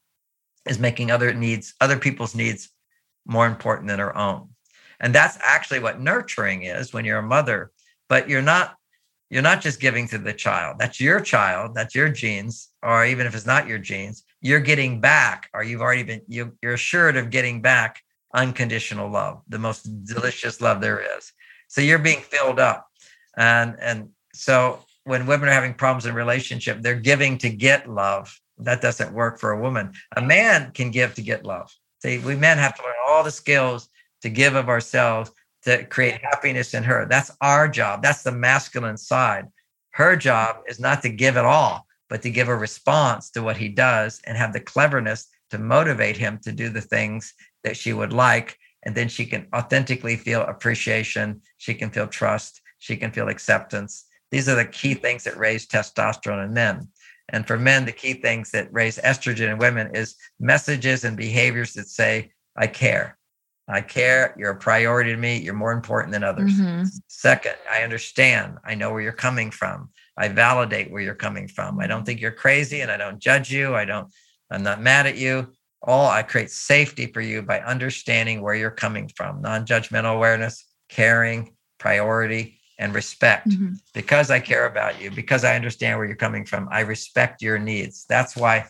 is 0.67 0.79
making 0.79 1.11
other 1.11 1.33
needs, 1.33 1.75
other 1.81 1.99
people's 1.99 2.35
needs 2.35 2.69
more 3.27 3.47
important 3.47 3.89
than 3.89 4.01
our 4.01 4.15
own. 4.15 4.51
And 5.01 5.15
that's 5.15 5.39
actually 5.43 5.81
what 5.81 6.01
nurturing 6.01 6.65
is 6.65 6.93
when 6.93 7.05
you're 7.05 7.19
a 7.19 7.23
mother, 7.23 7.71
but 8.09 8.29
you're 8.29 8.43
not 8.43 8.75
you're 9.31 9.43
not 9.43 9.61
just 9.61 9.79
giving 9.79 10.09
to 10.09 10.17
the 10.17 10.33
child. 10.33 10.77
That's 10.79 11.01
your 11.01 11.21
child, 11.21 11.75
that's 11.75 11.95
your 11.95 12.09
genes, 12.09 12.71
or 12.83 13.05
even 13.05 13.27
if 13.27 13.35
it's 13.35 13.45
not 13.45 13.69
your 13.69 13.79
genes, 13.79 14.25
you're 14.41 14.61
getting 14.61 15.01
back, 15.01 15.49
or 15.53 15.63
you've 15.63 15.81
already 15.81 16.03
been 16.03 16.23
you, 16.29 16.57
you're 16.63 16.75
assured 16.75 17.17
of 17.17 17.31
getting 17.31 17.61
back 17.61 18.03
unconditional 18.35 19.11
love, 19.11 19.43
the 19.49 19.59
most 19.59 19.83
delicious 20.05 20.61
love 20.61 20.81
there 20.81 21.01
is. 21.17 21.33
So 21.69 21.81
you're 21.81 21.99
being 21.99 22.21
filled 22.21 22.59
up. 22.59 22.89
And 23.37 23.77
and 23.81 24.11
so 24.35 24.85
when 25.05 25.27
women 25.27 25.49
are 25.49 25.53
having 25.53 25.75
problems 25.75 26.07
in 26.07 26.15
relationship, 26.15 26.83
they're 26.83 26.95
giving 26.95 27.39
to 27.39 27.51
get 27.51 27.89
love. 27.89 28.39
That 28.59 28.83
doesn't 28.83 29.13
work 29.13 29.39
for 29.39 29.53
a 29.53 29.61
woman. 29.61 29.93
A 30.17 30.23
man 30.23 30.73
can 30.73 30.91
give 30.91 31.15
to 31.15 31.23
get 31.23 31.45
love. 31.45 31.73
See, 32.03 32.19
we 32.19 32.37
men 32.37 32.59
have 32.59 32.77
to 32.77 32.83
learn 32.83 32.95
all 33.09 33.25
the 33.25 33.31
skills 33.31 33.89
to 34.23 34.29
give 34.29 34.55
of 34.55 34.69
ourselves 34.69 35.31
to 35.63 35.85
create 35.85 36.21
happiness 36.23 36.75
in 36.75 36.85
her. 36.85 37.07
That's 37.09 37.31
our 37.41 37.69
job. 37.69 38.03
That's 38.03 38.23
the 38.23 38.33
masculine 38.33 38.97
side. 38.97 39.47
Her 39.91 40.17
job 40.17 40.59
is 40.69 40.79
not 40.79 41.03
to 41.03 41.09
give 41.09 41.37
at 41.37 41.45
all, 41.45 41.87
but 42.09 42.23
to 42.23 42.31
give 42.31 42.49
a 42.49 42.57
response 42.57 43.31
to 43.31 43.43
what 43.43 43.57
he 43.57 43.69
does 43.69 44.21
and 44.25 44.37
have 44.37 44.53
the 44.53 44.61
cleverness 44.61 45.29
to 45.51 45.59
motivate 45.59 46.17
him 46.17 46.39
to 46.43 46.53
do 46.53 46.69
the 46.69 46.81
things 46.81 47.35
that 47.65 47.77
she 47.77 47.93
would 47.93 48.13
like. 48.13 48.59
And 48.85 48.95
then 48.95 49.09
she 49.09 49.27
can 49.27 49.47
authentically 49.55 50.17
feel 50.17 50.43
appreciation. 50.43 51.43
She 51.57 51.75
can 51.75 51.91
feel 51.91 52.07
trust. 52.07 52.61
She 52.79 52.97
can 52.97 53.11
feel 53.11 53.29
acceptance. 53.29 54.07
These 54.31 54.49
are 54.49 54.55
the 54.55 54.65
key 54.65 54.95
things 54.95 55.25
that 55.25 55.37
raise 55.37 55.67
testosterone 55.67 56.45
in 56.45 56.53
men. 56.53 56.89
And 57.31 57.47
for 57.47 57.59
men, 57.59 57.85
the 57.85 57.93
key 57.93 58.15
things 58.15 58.51
that 58.53 58.73
raise 58.73 58.99
estrogen 58.99 59.53
in 59.53 59.59
women 59.59 59.95
is 59.95 60.17
messages 60.41 61.05
and 61.05 61.17
behaviors 61.17 61.75
that 61.75 61.89
say, 61.89 62.31
I 62.57 62.67
care. 62.67 63.19
I 63.69 63.83
care. 63.83 64.35
You're 64.39 64.53
a 64.53 64.57
priority 64.57 65.11
to 65.11 65.17
me. 65.17 65.39
You're 65.39 65.53
more 65.53 65.73
important 65.73 66.13
than 66.13 66.25
others. 66.25 66.55
Mm-hmm. 66.55 66.85
Second, 67.09 67.57
I 67.71 67.83
understand. 67.83 68.57
I 68.65 68.75
know 68.75 68.91
where 68.93 69.03
you're 69.03 69.13
coming 69.13 69.51
from. 69.51 69.91
I 70.19 70.29
validate 70.29 70.91
where 70.91 71.01
you're 71.01 71.15
coming 71.15 71.47
from. 71.47 71.79
I 71.79 71.87
don't 71.87 72.05
think 72.05 72.21
you're 72.21 72.33
crazy 72.33 72.81
and 72.81 72.91
I 72.91 72.97
don't 72.97 73.21
judge 73.21 73.53
you. 73.53 73.75
I 73.75 73.85
don't, 73.85 74.13
I'm 74.51 74.65
not 74.65 74.83
mad 74.83 75.07
at 75.07 75.17
you. 75.17 75.53
All 75.81 76.09
I 76.09 76.25
create 76.25 76.51
safety 76.51 77.07
for 77.07 77.21
you 77.21 77.41
by 77.41 77.61
understanding 77.61 78.43
where 78.43 78.57
you're 78.57 78.73
coming 78.73 79.09
from, 79.15 79.41
non 79.41 79.65
judgmental 79.65 80.17
awareness, 80.17 80.65
caring, 80.89 81.55
priority, 81.79 82.59
and 82.79 82.93
respect. 82.93 83.49
Mm-hmm. 83.49 83.75
Because 83.95 84.31
I 84.33 84.41
care 84.41 84.67
about 84.67 85.01
you, 85.01 85.13
because 85.13 85.45
I 85.45 85.55
understand 85.55 85.97
where 85.97 86.07
you're 86.07 86.17
coming 86.17 86.45
from, 86.45 86.69
I 86.73 86.81
respect 86.81 87.41
your 87.41 87.61
needs. 87.61 88.05
That's 88.09 88.37
why 88.37 88.67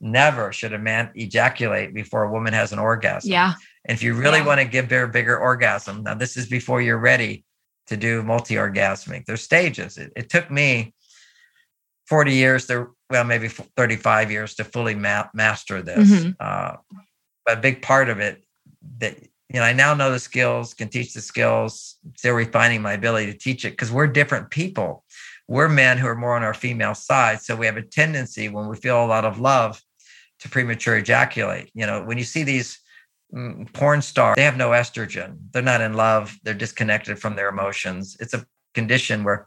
never 0.00 0.52
should 0.52 0.74
a 0.74 0.78
man 0.78 1.10
ejaculate 1.16 1.92
before 1.92 2.22
a 2.22 2.30
woman 2.30 2.52
has 2.52 2.72
an 2.72 2.78
orgasm. 2.78 3.32
Yeah. 3.32 3.54
And 3.84 3.96
if 3.96 4.02
you 4.02 4.14
really 4.14 4.38
yeah. 4.38 4.46
want 4.46 4.60
to 4.60 4.66
give 4.66 4.88
their 4.88 5.08
bigger 5.08 5.36
orgasm, 5.36 6.04
now 6.04 6.14
this 6.14 6.36
is 6.36 6.46
before 6.46 6.80
you're 6.80 6.98
ready 6.98 7.44
to 7.86 7.96
do 7.96 8.22
multi-orgasmic. 8.22 9.26
There's 9.26 9.42
stages. 9.42 9.98
It, 9.98 10.12
it 10.16 10.30
took 10.30 10.50
me 10.50 10.94
40 12.06 12.32
years 12.32 12.66
to, 12.66 12.94
well, 13.10 13.24
maybe 13.24 13.48
35 13.48 14.30
years 14.30 14.54
to 14.56 14.64
fully 14.64 14.94
ma- 14.94 15.28
master 15.34 15.82
this. 15.82 16.10
Mm-hmm. 16.10 16.30
Uh, 16.40 16.76
but 17.44 17.58
a 17.58 17.60
big 17.60 17.82
part 17.82 18.08
of 18.08 18.20
it 18.20 18.44
that 18.98 19.18
you 19.54 19.60
know, 19.60 19.66
I 19.66 19.72
now 19.72 19.94
know 19.94 20.10
the 20.10 20.18
skills, 20.18 20.74
can 20.74 20.88
teach 20.88 21.12
the 21.14 21.20
skills, 21.20 21.96
still 22.16 22.34
refining 22.34 22.82
my 22.82 22.92
ability 22.92 23.30
to 23.30 23.38
teach 23.38 23.64
it 23.64 23.70
because 23.70 23.92
we're 23.92 24.06
different 24.06 24.50
people. 24.50 25.04
We're 25.46 25.68
men 25.68 25.98
who 25.98 26.08
are 26.08 26.16
more 26.16 26.34
on 26.34 26.42
our 26.42 26.54
female 26.54 26.94
side. 26.94 27.40
So 27.40 27.54
we 27.54 27.66
have 27.66 27.76
a 27.76 27.82
tendency 27.82 28.48
when 28.48 28.66
we 28.66 28.76
feel 28.76 29.04
a 29.04 29.06
lot 29.06 29.24
of 29.24 29.38
love 29.38 29.80
to 30.40 30.48
premature 30.48 30.96
ejaculate. 30.96 31.70
You 31.74 31.86
know, 31.86 32.02
when 32.02 32.18
you 32.18 32.24
see 32.24 32.42
these 32.42 32.80
porn 33.72 34.02
star, 34.02 34.34
they 34.36 34.44
have 34.44 34.56
no 34.56 34.70
estrogen. 34.70 35.38
They're 35.52 35.62
not 35.62 35.80
in 35.80 35.94
love. 35.94 36.36
They're 36.44 36.54
disconnected 36.54 37.18
from 37.18 37.36
their 37.36 37.48
emotions. 37.48 38.16
It's 38.20 38.34
a 38.34 38.46
condition 38.74 39.24
where 39.24 39.46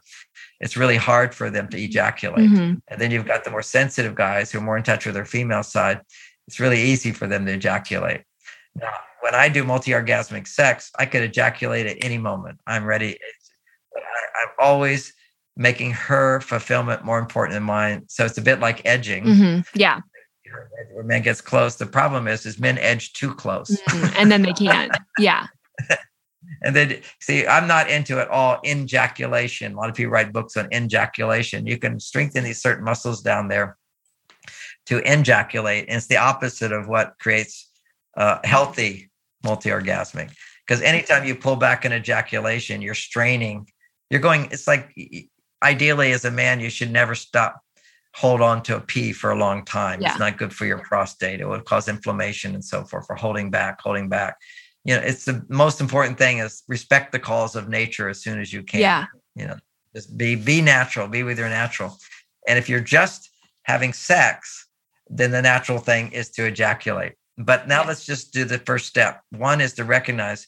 it's 0.60 0.76
really 0.76 0.96
hard 0.96 1.34
for 1.34 1.50
them 1.50 1.68
to 1.68 1.78
ejaculate. 1.78 2.50
Mm-hmm. 2.50 2.74
And 2.88 3.00
then 3.00 3.10
you've 3.10 3.26
got 3.26 3.44
the 3.44 3.50
more 3.50 3.62
sensitive 3.62 4.14
guys 4.14 4.50
who 4.50 4.58
are 4.58 4.62
more 4.62 4.76
in 4.76 4.82
touch 4.82 5.06
with 5.06 5.14
their 5.14 5.24
female 5.24 5.62
side. 5.62 6.00
It's 6.46 6.60
really 6.60 6.80
easy 6.80 7.12
for 7.12 7.26
them 7.26 7.46
to 7.46 7.52
ejaculate. 7.52 8.22
Now, 8.74 8.92
when 9.20 9.34
I 9.34 9.48
do 9.48 9.64
multi-orgasmic 9.64 10.46
sex, 10.46 10.90
I 10.98 11.06
could 11.06 11.22
ejaculate 11.22 11.86
at 11.86 11.96
any 12.00 12.18
moment. 12.18 12.60
I'm 12.66 12.84
ready. 12.84 13.18
I, 13.96 14.00
I'm 14.42 14.48
always 14.58 15.12
making 15.56 15.90
her 15.90 16.40
fulfillment 16.40 17.04
more 17.04 17.18
important 17.18 17.54
than 17.54 17.64
mine. 17.64 18.04
So 18.08 18.24
it's 18.24 18.38
a 18.38 18.42
bit 18.42 18.60
like 18.60 18.80
edging. 18.84 19.24
Mhm. 19.24 19.66
Yeah. 19.74 20.00
Where 20.92 21.04
men 21.04 21.22
gets 21.22 21.40
close. 21.40 21.76
The 21.76 21.86
problem 21.86 22.28
is, 22.28 22.46
is 22.46 22.58
men 22.58 22.78
edge 22.78 23.12
too 23.12 23.34
close. 23.34 23.70
Mhm. 23.88 24.14
And 24.18 24.32
then 24.32 24.42
they 24.42 24.52
can't. 24.52 24.92
Yeah. 25.18 25.46
And 26.62 26.74
then 26.74 27.02
see, 27.20 27.46
I'm 27.46 27.68
not 27.68 27.90
into 27.90 28.20
it 28.20 28.28
all 28.28 28.60
ejaculation. 28.64 29.72
A 29.72 29.76
lot 29.76 29.90
of 29.90 29.94
people 29.94 30.12
write 30.12 30.32
books 30.32 30.56
on 30.56 30.72
ejaculation. 30.72 31.66
You 31.66 31.78
can 31.78 32.00
strengthen 32.00 32.44
these 32.44 32.60
certain 32.60 32.84
muscles 32.84 33.22
down 33.22 33.48
there 33.48 33.76
to 34.86 34.98
ejaculate. 35.10 35.86
And 35.88 35.96
it's 35.96 36.06
the 36.06 36.16
opposite 36.16 36.72
of 36.72 36.88
what 36.88 37.14
creates 37.20 37.70
uh, 38.16 38.38
healthy 38.44 39.10
multi-orgasmic. 39.44 40.32
Because 40.66 40.82
anytime 40.82 41.24
you 41.24 41.34
pull 41.34 41.56
back 41.56 41.84
an 41.84 41.92
ejaculation, 41.92 42.82
you're 42.82 42.94
straining. 42.94 43.68
You're 44.10 44.20
going, 44.20 44.48
it's 44.50 44.66
like 44.66 44.94
ideally 45.62 46.12
as 46.12 46.24
a 46.24 46.30
man, 46.30 46.60
you 46.60 46.70
should 46.70 46.90
never 46.90 47.14
stop 47.14 47.60
hold 48.14 48.40
on 48.40 48.62
to 48.64 48.76
a 48.76 48.80
pee 48.80 49.12
for 49.12 49.30
a 49.30 49.36
long 49.36 49.64
time. 49.64 50.00
Yeah. 50.00 50.10
It's 50.10 50.18
not 50.18 50.38
good 50.38 50.52
for 50.52 50.66
your 50.66 50.78
prostate. 50.78 51.40
It 51.40 51.48
would 51.48 51.64
cause 51.64 51.88
inflammation 51.88 52.54
and 52.54 52.64
so 52.64 52.84
forth 52.84 53.06
for 53.06 53.14
holding 53.14 53.50
back, 53.50 53.80
holding 53.80 54.08
back. 54.08 54.36
You 54.84 54.96
know, 54.96 55.02
it's 55.02 55.24
the 55.24 55.44
most 55.48 55.80
important 55.80 56.18
thing 56.18 56.38
is 56.38 56.62
respect 56.68 57.12
the 57.12 57.18
calls 57.18 57.54
of 57.54 57.68
nature 57.68 58.08
as 58.08 58.22
soon 58.22 58.40
as 58.40 58.52
you 58.52 58.62
can. 58.62 58.80
Yeah. 58.80 59.06
You 59.34 59.46
know, 59.46 59.56
just 59.94 60.16
be 60.16 60.34
be 60.34 60.60
natural, 60.60 61.08
be 61.08 61.22
with 61.22 61.38
your 61.38 61.48
natural. 61.48 61.96
And 62.46 62.58
if 62.58 62.68
you're 62.68 62.80
just 62.80 63.30
having 63.64 63.92
sex, 63.92 64.66
then 65.08 65.30
the 65.30 65.42
natural 65.42 65.78
thing 65.78 66.12
is 66.12 66.30
to 66.30 66.46
ejaculate. 66.46 67.14
But 67.36 67.68
now 67.68 67.82
Yeah. 67.82 67.88
let's 67.88 68.04
just 68.04 68.32
do 68.32 68.44
the 68.44 68.58
first 68.58 68.86
step. 68.86 69.22
One 69.30 69.60
is 69.60 69.74
to 69.74 69.84
recognize 69.84 70.46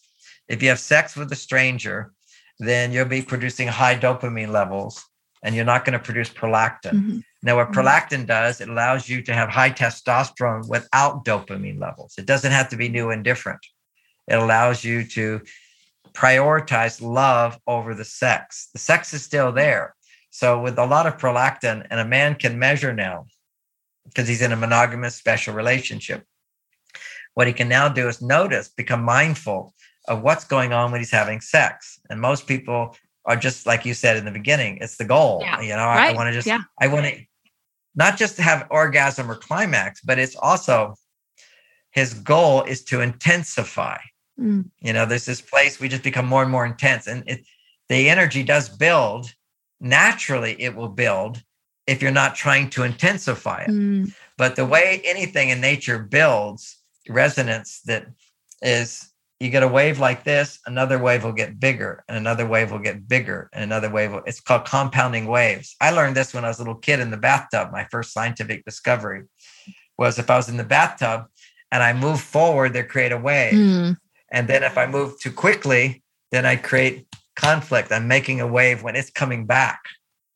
if 0.49 0.62
you 0.62 0.71
have 0.71 0.81
sex 0.81 1.17
with 1.17 1.31
a 1.33 1.37
stranger, 1.37 2.12
then 2.59 2.93
you'll 2.93 3.05
be 3.05 3.23
producing 3.23 3.69
high 3.69 3.97
dopamine 3.97 4.50
levels 4.50 5.05
and 5.42 5.54
you're 5.54 5.64
not 5.64 5.85
going 5.85 5.99
to 5.99 6.04
produce 6.04 6.28
prolactin. 6.28 6.92
Mhm. 6.92 7.23
Now, 7.42 7.56
what 7.56 7.68
Mhm. 7.68 7.75
prolactin 7.75 8.26
does, 8.26 8.61
it 8.61 8.68
allows 8.68 9.09
you 9.09 9.23
to 9.23 9.35
have 9.35 9.49
high 9.49 9.70
testosterone 9.70 10.68
without 10.68 11.25
dopamine 11.25 11.80
levels. 11.80 12.14
It 12.18 12.26
doesn't 12.26 12.52
have 12.52 12.68
to 12.70 12.76
be 12.76 12.88
new 12.88 13.11
and 13.11 13.25
different. 13.25 13.61
It 14.28 14.35
allows 14.35 14.85
you 14.85 15.04
to 15.09 15.40
prioritize 16.12 17.00
love 17.00 17.59
over 17.66 17.94
the 17.94 18.04
sex. 18.04 18.68
The 18.73 18.78
sex 18.78 19.14
is 19.14 19.23
still 19.23 19.52
there. 19.52 19.94
So, 20.30 20.61
with 20.61 20.78
a 20.78 20.87
lot 20.87 21.06
of 21.06 21.18
prolactin, 21.18 21.87
and 21.90 21.99
a 22.00 22.04
man 22.04 22.35
can 22.35 22.59
measure 22.59 22.92
now 22.92 23.26
because 24.04 24.28
he's 24.28 24.42
in 24.42 24.52
a 24.52 24.56
monogamous 24.56 25.16
special 25.16 25.54
relationship, 25.54 26.25
what 27.35 27.47
he 27.47 27.52
can 27.52 27.68
now 27.68 27.88
do 27.88 28.09
is 28.09 28.20
notice, 28.20 28.68
become 28.68 29.02
mindful 29.02 29.75
of 30.09 30.23
what's 30.23 30.44
going 30.44 30.73
on 30.73 30.90
when 30.90 31.00
he's 31.00 31.11
having 31.11 31.40
sex. 31.40 32.00
And 32.09 32.20
most 32.20 32.47
people 32.47 32.97
are 33.27 33.37
just 33.37 33.67
like 33.67 33.85
you 33.85 33.95
said 33.95 34.17
in 34.17 34.25
the 34.25 34.31
beginning, 34.31 34.79
it's 34.81 34.97
the 34.97 35.05
goal. 35.05 35.41
Yeah. 35.43 35.61
You 35.61 35.71
know, 35.71 35.85
I, 35.85 35.97
Right. 35.97 36.17
want 36.17 36.29
to 36.29 36.33
just 36.33 36.47
Yeah. 36.47 36.62
I 36.81 36.87
want 36.89 37.07
to 37.07 37.21
not 37.95 38.17
just 38.17 38.37
to 38.37 38.43
have 38.43 38.67
orgasm 38.71 39.31
or 39.31 39.35
climax, 39.35 40.00
but 40.00 40.19
it's 40.19 40.37
also 40.37 40.95
his 41.91 42.15
goal 42.15 42.62
is 42.62 42.85
to 42.85 43.00
intensify. 43.00 43.99
Mm. 44.39 44.71
You 44.81 44.93
know, 44.93 45.07
there's 45.07 45.27
this 45.27 45.41
place 45.41 45.81
we 45.81 45.89
just 45.89 46.05
become 46.05 46.27
more 46.27 46.43
and 46.43 46.50
more 46.50 46.65
intense, 46.65 47.07
and 47.07 47.25
it, 47.29 47.45
the 47.89 48.09
energy 48.09 48.43
does 48.43 48.69
build. 48.69 49.35
Naturally, 49.81 50.61
it 50.61 50.75
will 50.77 50.89
build 50.89 51.43
if 51.87 52.00
you're 52.00 52.11
not 52.12 52.37
trying 52.37 52.71
to 52.71 52.85
intensify 52.85 53.62
it. 53.62 53.71
Mm. 53.71 54.15
But 54.37 54.55
the 54.57 54.65
way 54.65 55.03
anything 55.05 55.49
in 55.49 55.61
nature 55.61 55.99
builds 55.99 56.79
resonance, 57.09 57.81
that 57.87 58.07
is, 58.62 59.10
you 59.40 59.49
get 59.49 59.62
a 59.62 59.68
wave 59.68 59.99
like 59.99 60.23
this, 60.23 60.61
another 60.66 60.99
wave 60.99 61.25
will 61.25 61.32
get 61.32 61.59
bigger, 61.59 62.04
and 62.06 62.16
another 62.18 62.47
wave 62.47 62.70
will 62.70 62.78
get 62.78 63.09
bigger, 63.09 63.49
and 63.54 63.64
another 63.64 63.88
wave. 63.88 64.12
Will, 64.12 64.23
it's 64.26 64.38
called 64.38 64.66
compounding 64.66 65.26
waves. 65.26 65.75
I 65.80 65.90
learned 65.90 66.14
this 66.14 66.35
when 66.35 66.44
I 66.44 66.49
was 66.49 66.59
a 66.59 66.62
little 66.62 66.75
kid 66.75 67.00
in 67.00 67.11
the 67.11 67.16
bathtub. 67.16 67.73
My 67.73 67.87
first 67.90 68.12
scientific 68.12 68.66
discovery 68.66 69.25
was 69.97 70.18
if 70.18 70.28
I 70.30 70.37
was 70.37 70.50
in 70.50 70.59
the 70.59 70.64
bathtub 70.64 71.25
and 71.73 71.82
I 71.82 71.94
move 71.94 72.20
forward, 72.20 72.75
they 72.75 72.82
create 72.82 73.12
a 73.12 73.18
wave. 73.18 73.54
Mm. 73.54 73.97
And 74.30 74.47
then 74.47 74.62
if 74.62 74.76
I 74.76 74.87
move 74.87 75.18
too 75.18 75.32
quickly, 75.32 76.02
then 76.32 76.44
I 76.44 76.56
create 76.56 77.06
conflict. 77.35 77.90
I'm 77.90 78.09
making 78.09 78.40
a 78.40 78.47
wave 78.47 78.82
when 78.82 78.94
it's 78.94 79.11
coming 79.11 79.47
back. 79.47 79.80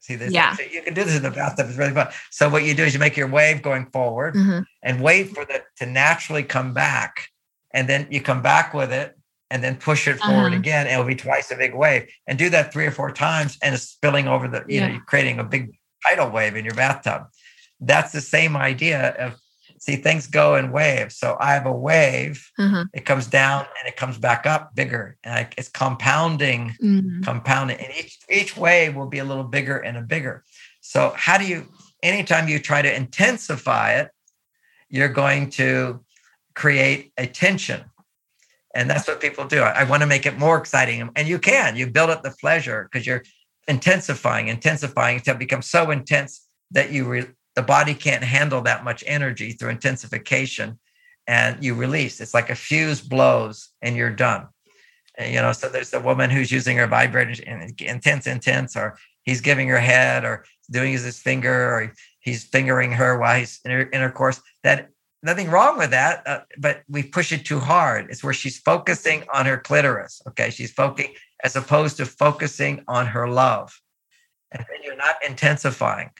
See 0.01 0.17
this? 0.17 0.33
Yeah. 0.33 0.57
You 0.71 0.83
can 0.83 0.95
do 0.95 1.05
this 1.05 1.17
in 1.17 1.23
the 1.23 1.31
bathtub. 1.31 1.69
It's 1.69 1.79
really 1.79 1.93
fun. 1.93 2.09
So 2.31 2.49
what 2.49 2.65
you 2.65 2.75
do 2.75 2.85
is 2.85 2.93
you 2.93 3.01
make 3.01 3.17
your 3.17 3.29
wave 3.29 3.63
going 3.63 3.87
forward 3.87 4.35
Mhm. 4.35 4.65
and 4.83 5.01
wait 5.01 5.35
for 5.35 5.43
it 5.43 5.65
to 5.79 5.87
naturally 5.87 6.43
come 6.43 6.75
back. 6.75 7.29
And 7.75 7.89
then 7.89 8.07
you 8.11 8.21
come 8.23 8.41
back 8.41 8.73
with 8.73 8.93
it 8.93 9.19
and 9.51 9.63
then 9.63 9.77
push 9.77 10.09
it 10.09 10.19
forward 10.19 10.53
Uh-huh. 10.53 10.57
again. 10.63 10.87
It'll 10.87 11.05
be 11.05 11.15
twice 11.17 11.51
a 11.51 11.57
big 11.57 11.75
wave. 11.75 12.09
And 12.27 12.39
do 12.39 12.49
that 12.51 12.73
three 12.73 12.87
or 12.87 12.91
four 12.93 13.11
times 13.11 13.59
and 13.63 13.75
it's 13.75 13.85
spilling 13.97 14.27
over 14.29 14.49
the, 14.49 14.65
you 14.67 14.81
know, 14.81 14.87
Yeah. 14.87 14.93
you're 14.95 15.05
creating 15.05 15.39
a 15.41 15.45
big 15.45 15.77
tidal 16.07 16.31
wave 16.31 16.57
in 16.57 16.65
your 16.65 16.75
bathtub. 16.75 17.25
That's 17.81 18.13
the 18.13 18.21
same 18.23 18.57
idea 18.57 19.11
of 19.25 19.37
see 19.79 19.97
things 19.97 20.27
go 20.29 20.55
in 20.57 20.71
waves. 20.73 21.17
So 21.19 21.37
I 21.41 21.53
have 21.53 21.67
a 21.67 21.73
wave 21.73 22.49
Uh-huh. 22.59 22.85
it 22.95 23.05
comes 23.05 23.27
down 23.27 23.67
and 23.79 23.89
it 23.89 23.97
comes 23.97 24.17
back 24.19 24.47
up 24.47 24.75
bigger 24.75 25.17
and 25.25 25.35
I- 25.35 25.49
it's 25.59 25.69
compounding 25.69 26.75
Mm. 26.83 27.23
compounding 27.25 27.79
and 27.79 27.93
each 28.01 28.19
each 28.31 28.57
wave 28.57 28.95
will 28.95 29.09
be 29.09 29.19
a 29.19 29.25
little 29.25 29.45
bigger 29.57 29.77
and 29.79 29.97
a 29.99 30.01
bigger 30.15 30.43
so 30.81 31.13
how 31.27 31.37
do 31.37 31.45
you 31.45 31.69
anytime 32.03 32.49
you 32.49 32.59
try 32.61 32.81
to 32.83 32.93
intensify 33.03 33.89
it 34.01 34.09
you're 34.89 35.09
going 35.25 35.51
to 35.51 36.03
create 36.55 37.13
a 37.19 37.27
tension. 37.27 37.85
And 38.75 38.91
that's 38.91 39.07
what 39.07 39.21
people 39.21 39.47
do. 39.47 39.61
I, 39.61 39.83
I 39.83 39.85
want 39.85 40.03
to 40.03 40.07
make 40.07 40.27
it 40.27 40.39
more 40.39 40.59
exciting 40.59 41.09
and 41.15 41.29
you 41.29 41.39
can 41.39 41.77
you 41.77 41.87
build 41.89 42.11
up 42.11 42.23
the 42.23 42.33
pleasure 42.41 42.89
because 42.91 43.07
you're 43.07 43.23
intensifying 43.69 44.49
intensifying 44.49 45.17
until 45.17 45.37
it 45.37 45.39
becomes 45.39 45.67
so 45.67 45.91
intense 45.91 46.49
that 46.73 46.91
you 46.91 47.07
re- 47.07 47.27
the 47.55 47.63
body 47.63 47.95
can't 47.95 48.25
handle 48.25 48.61
that 48.63 48.83
much 48.85 49.05
energy 49.07 49.53
through 49.53 49.71
intensification 49.71 50.79
and 51.27 51.65
you 51.65 51.75
release. 51.75 52.21
It's 52.21 52.35
like 52.35 52.51
a 52.51 52.55
fuse 52.55 53.01
blows 53.01 53.71
and 53.81 53.97
you're 53.97 54.11
done. 54.11 54.49
And, 55.17 55.33
you 55.33 55.41
know 55.41 55.53
so 55.53 55.69
there's 55.69 55.91
the 55.91 56.01
woman 56.01 56.31
who's 56.31 56.51
using 56.51 56.77
her 56.77 56.89
vibrator 56.89 57.43
and 57.47 57.81
intense 57.81 58.27
intense 58.27 58.77
or 58.77 58.99
he's 59.23 59.41
giving 59.41 59.69
her 59.69 59.79
head 59.79 60.25
or 60.25 60.45
doing 60.71 60.93
his 60.93 61.19
finger 61.19 61.75
or 61.75 61.93
he's 62.21 62.45
fingering 62.45 62.93
her 62.93 63.19
while 63.19 63.39
he's 63.39 63.61
in 63.65 63.71
intercourse. 63.71 64.41
That 64.65 64.91
nothing 65.25 65.51
wrong 65.51 65.77
with 65.77 65.91
that 65.91 66.27
uh, 66.27 66.41
but 66.59 66.83
we 66.89 67.03
push 67.03 67.33
it 67.33 67.45
too 67.45 67.59
hard 67.59 68.09
it's 68.11 68.23
where 68.23 68.35
she's 68.35 68.59
focusing 68.59 69.25
on 69.33 69.47
her 69.47 69.59
clitoris 69.59 70.23
okay 70.27 70.51
she's 70.51 70.73
focusing 70.73 71.13
as 71.43 71.57
opposed 71.57 71.97
to 71.97 72.07
focusing 72.07 72.83
on 72.87 73.07
her 73.07 73.29
love 73.29 73.81
and 74.53 74.65
then 74.71 74.79
you're 74.85 74.97
not 74.97 75.17
intensifying 75.27 76.11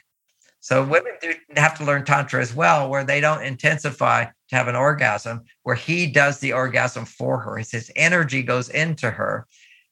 so 0.65 0.83
women 0.83 1.11
do 1.21 1.31
have 1.55 1.77
to 1.77 1.85
learn 1.85 2.05
tantra 2.05 2.41
as 2.41 2.55
well, 2.55 2.89
where 2.89 3.03
they 3.03 3.21
don't 3.21 3.43
intensify 3.43 4.25
to 4.25 4.55
have 4.55 4.67
an 4.67 4.75
orgasm, 4.75 5.43
where 5.61 5.75
he 5.75 6.07
does 6.07 6.39
the 6.39 6.53
orgasm 6.53 7.05
for 7.05 7.37
her. 7.37 7.57
His 7.57 7.91
energy 7.95 8.41
goes 8.41 8.69
into 8.69 9.11
her, 9.11 9.45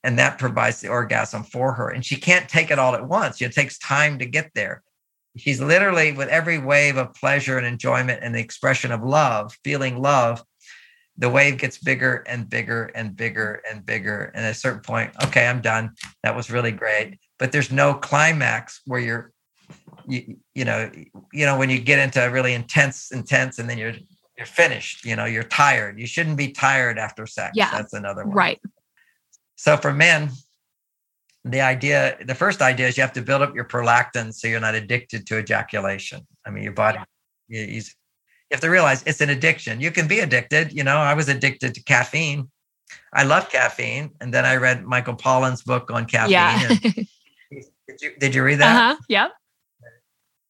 and 0.04 0.18
that 0.18 0.40
provides 0.40 0.82
the 0.82 0.88
orgasm 0.88 1.44
for 1.44 1.74
her. 1.74 1.90
And 1.90 2.04
she 2.04 2.16
can't 2.16 2.50
take 2.50 2.72
it 2.72 2.80
all 2.80 2.96
at 2.96 3.08
once. 3.08 3.40
It 3.40 3.54
takes 3.54 3.78
time 3.78 4.18
to 4.18 4.26
get 4.26 4.50
there. 4.56 4.82
She's 5.38 5.60
literally 5.62 6.12
with 6.12 6.30
every 6.30 6.60
wave 6.60 6.98
of 6.98 7.14
pleasure 7.16 7.58
and 7.58 7.66
enjoyment 7.66 8.20
and 8.22 8.36
the 8.36 8.40
expression 8.40 8.92
of 8.92 9.04
love, 9.04 9.58
feeling 9.64 10.00
love, 10.02 10.44
the 11.18 11.30
wave 11.30 11.58
gets 11.58 11.78
bigger 11.78 12.24
and 12.28 12.50
bigger 12.50 12.86
and 12.96 13.16
bigger 13.16 13.62
and 13.70 13.86
bigger. 13.86 14.32
And 14.36 14.46
at 14.46 14.52
a 14.52 14.56
certain 14.56 14.82
point, 14.82 15.12
okay, 15.26 15.48
I'm 15.48 15.62
done. 15.62 15.92
That 16.24 16.36
was 16.36 16.50
really 16.52 16.72
great. 16.72 17.20
But 17.40 17.52
there's 17.52 17.72
no 17.72 17.94
climax 17.94 18.82
where 18.86 19.00
you're 19.00 19.32
you, 20.08 20.38
you 20.54 20.66
know 20.66 20.92
you 21.32 21.46
know 21.46 21.58
when 21.58 21.70
you 21.70 21.80
get 21.80 21.98
into 21.98 22.22
really 22.26 22.54
intense 22.54 23.12
intense 23.12 23.58
and 23.60 23.70
then 23.70 23.78
you're 23.78 23.94
you're 24.38 24.46
finished 24.46 25.06
you 25.06 25.16
know 25.16 25.24
you're 25.24 25.44
tired 25.44 25.98
you 25.98 26.06
shouldn't 26.06 26.36
be 26.36 26.52
tired 26.52 26.98
after 26.98 27.26
sex 27.26 27.52
Yeah. 27.56 27.72
that's 27.72 27.94
another 27.94 28.26
one 28.26 28.36
Right. 28.36 28.62
so 29.56 29.78
for 29.78 29.94
men 29.94 30.32
the 31.46 31.62
idea 31.62 32.18
the 32.26 32.36
first 32.36 32.62
idea 32.62 32.88
is 32.88 32.98
you 32.98 33.02
have 33.02 33.14
to 33.14 33.22
build 33.22 33.42
up 33.42 33.54
your 33.54 33.66
prolactin 33.66 34.34
so 34.34 34.48
you're 34.48 34.60
not 34.60 34.76
addicted 34.76 35.28
to 35.28 35.38
ejaculation 35.38 36.26
i 36.46 36.50
mean 36.50 36.64
your 36.64 36.74
body 36.74 37.00
you, 37.48 37.62
you 37.62 37.76
you 37.76 37.82
have 38.52 38.62
to 38.62 38.70
realize 38.70 39.04
it's 39.06 39.22
an 39.22 39.30
addiction 39.30 39.82
you 39.82 39.92
can 39.92 40.08
be 40.08 40.20
addicted 40.20 40.72
you 40.72 40.84
know 40.84 40.98
i 40.98 41.14
was 41.14 41.28
addicted 41.28 41.74
to 41.76 41.84
caffeine 41.84 42.50
i 43.14 43.24
love 43.24 43.50
caffeine 43.50 44.10
and 44.22 44.34
then 44.34 44.46
i 44.46 44.56
read 44.56 44.84
michael 44.86 45.16
pollan's 45.16 45.62
book 45.62 45.92
on 45.92 46.06
caffeine 46.06 46.32
Yeah. 46.32 46.68
did 47.88 48.02
you 48.02 48.12
did 48.20 48.36
you 48.36 48.44
read 48.44 48.60
that 48.60 48.92
uh-huh. 48.92 49.02
Yep. 49.10 49.32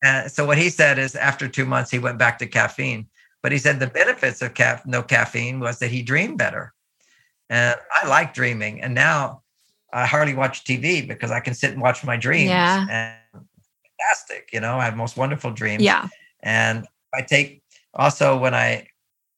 uh, 0.05 0.27
so 0.27 0.45
what 0.45 0.57
he 0.57 0.69
said 0.69 0.99
is 0.99 1.15
after 1.15 1.47
two 1.47 1.65
months 1.65 1.89
he 1.89 1.99
went 1.99 2.19
back 2.19 2.37
to 2.39 2.47
caffeine 2.47 3.07
but 3.41 3.51
he 3.51 3.57
said 3.57 3.79
the 3.79 3.87
benefits 3.87 4.41
of 4.41 4.53
caf- 4.53 4.85
no 4.85 5.01
caffeine 5.01 5.59
was 5.59 5.79
that 5.79 5.89
he 5.89 6.03
dreamed 6.03 6.37
better 6.37 6.73
and 7.49 7.75
i 7.91 8.07
like 8.07 8.33
dreaming 8.33 8.81
and 8.81 8.93
now 8.93 9.42
i 9.93 10.05
hardly 10.05 10.33
watch 10.33 10.63
tv 10.63 11.07
because 11.07 11.31
i 11.31 11.39
can 11.39 11.53
sit 11.53 11.71
and 11.71 11.81
watch 11.81 12.03
my 12.03 12.17
dreams 12.17 12.49
Yeah. 12.49 12.85
and 12.89 13.43
fantastic 13.99 14.49
you 14.51 14.59
know 14.59 14.77
i 14.77 14.85
have 14.85 14.97
most 14.97 15.15
wonderful 15.17 15.51
dreams 15.51 15.83
Yeah. 15.83 16.07
and 16.41 16.87
i 17.13 17.21
take 17.21 17.63
also 17.93 18.37
when 18.37 18.53
i 18.53 18.87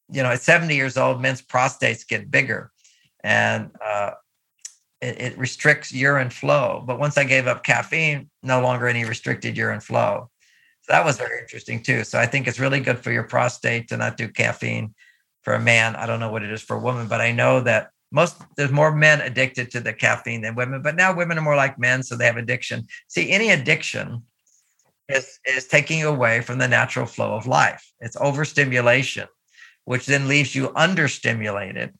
you 0.09 0.21
know, 0.23 0.29
at 0.29 0.41
70 0.41 0.75
years 0.75 0.97
old, 0.97 1.21
men's 1.21 1.41
prostates 1.41 2.07
get 2.07 2.29
bigger 2.29 2.71
and 3.23 3.71
uh, 3.83 4.11
it, 5.01 5.21
it, 5.21 5.37
restricts 5.37 5.91
urine 5.91 6.29
flow. 6.29 6.83
But 6.85 6.99
once 6.99 7.17
I 7.17 7.23
gave 7.23 7.47
up 7.47 7.63
caffeine, 7.63 8.29
no 8.43 8.61
longer 8.61 8.87
any 8.87 9.03
restricted 9.05 9.57
urine 9.57 9.79
flow. 9.79 10.29
So 10.81 10.93
that 10.93 11.03
was 11.03 11.17
very 11.17 11.39
interesting 11.39 11.81
too. 11.81 12.03
So 12.03 12.19
I 12.19 12.27
think 12.27 12.47
it's 12.47 12.59
really 12.59 12.79
good 12.79 12.99
for 12.99 13.11
your 13.11 13.23
prostate 13.23 13.87
to 13.87 13.97
not 13.97 14.17
do 14.17 14.27
caffeine 14.27 14.93
for 15.41 15.55
a 15.55 15.59
man. 15.59 15.95
I 15.95 16.05
don't 16.05 16.19
know 16.19 16.31
what 16.31 16.43
it 16.43 16.51
is 16.51 16.61
for 16.61 16.75
a 16.75 16.79
woman, 16.79 17.07
but 17.07 17.21
I 17.21 17.31
know 17.31 17.61
that 17.61 17.89
most 18.11 18.41
there's 18.57 18.71
more 18.71 18.95
men 18.95 19.21
addicted 19.21 19.71
to 19.71 19.79
the 19.79 19.93
caffeine 19.93 20.41
than 20.41 20.55
women. 20.55 20.81
But 20.81 20.95
now 20.95 21.13
women 21.13 21.37
are 21.37 21.41
more 21.41 21.55
like 21.55 21.79
men, 21.79 22.03
so 22.03 22.15
they 22.15 22.25
have 22.25 22.37
addiction. 22.37 22.85
See, 23.07 23.31
any 23.31 23.49
addiction 23.51 24.23
is 25.09 25.39
is 25.45 25.67
taking 25.67 26.03
away 26.03 26.41
from 26.41 26.57
the 26.57 26.67
natural 26.67 27.05
flow 27.05 27.35
of 27.35 27.47
life. 27.47 27.91
It's 27.99 28.17
overstimulation, 28.17 29.27
which 29.85 30.05
then 30.05 30.27
leaves 30.27 30.55
you 30.55 30.69
understimulated. 30.69 31.93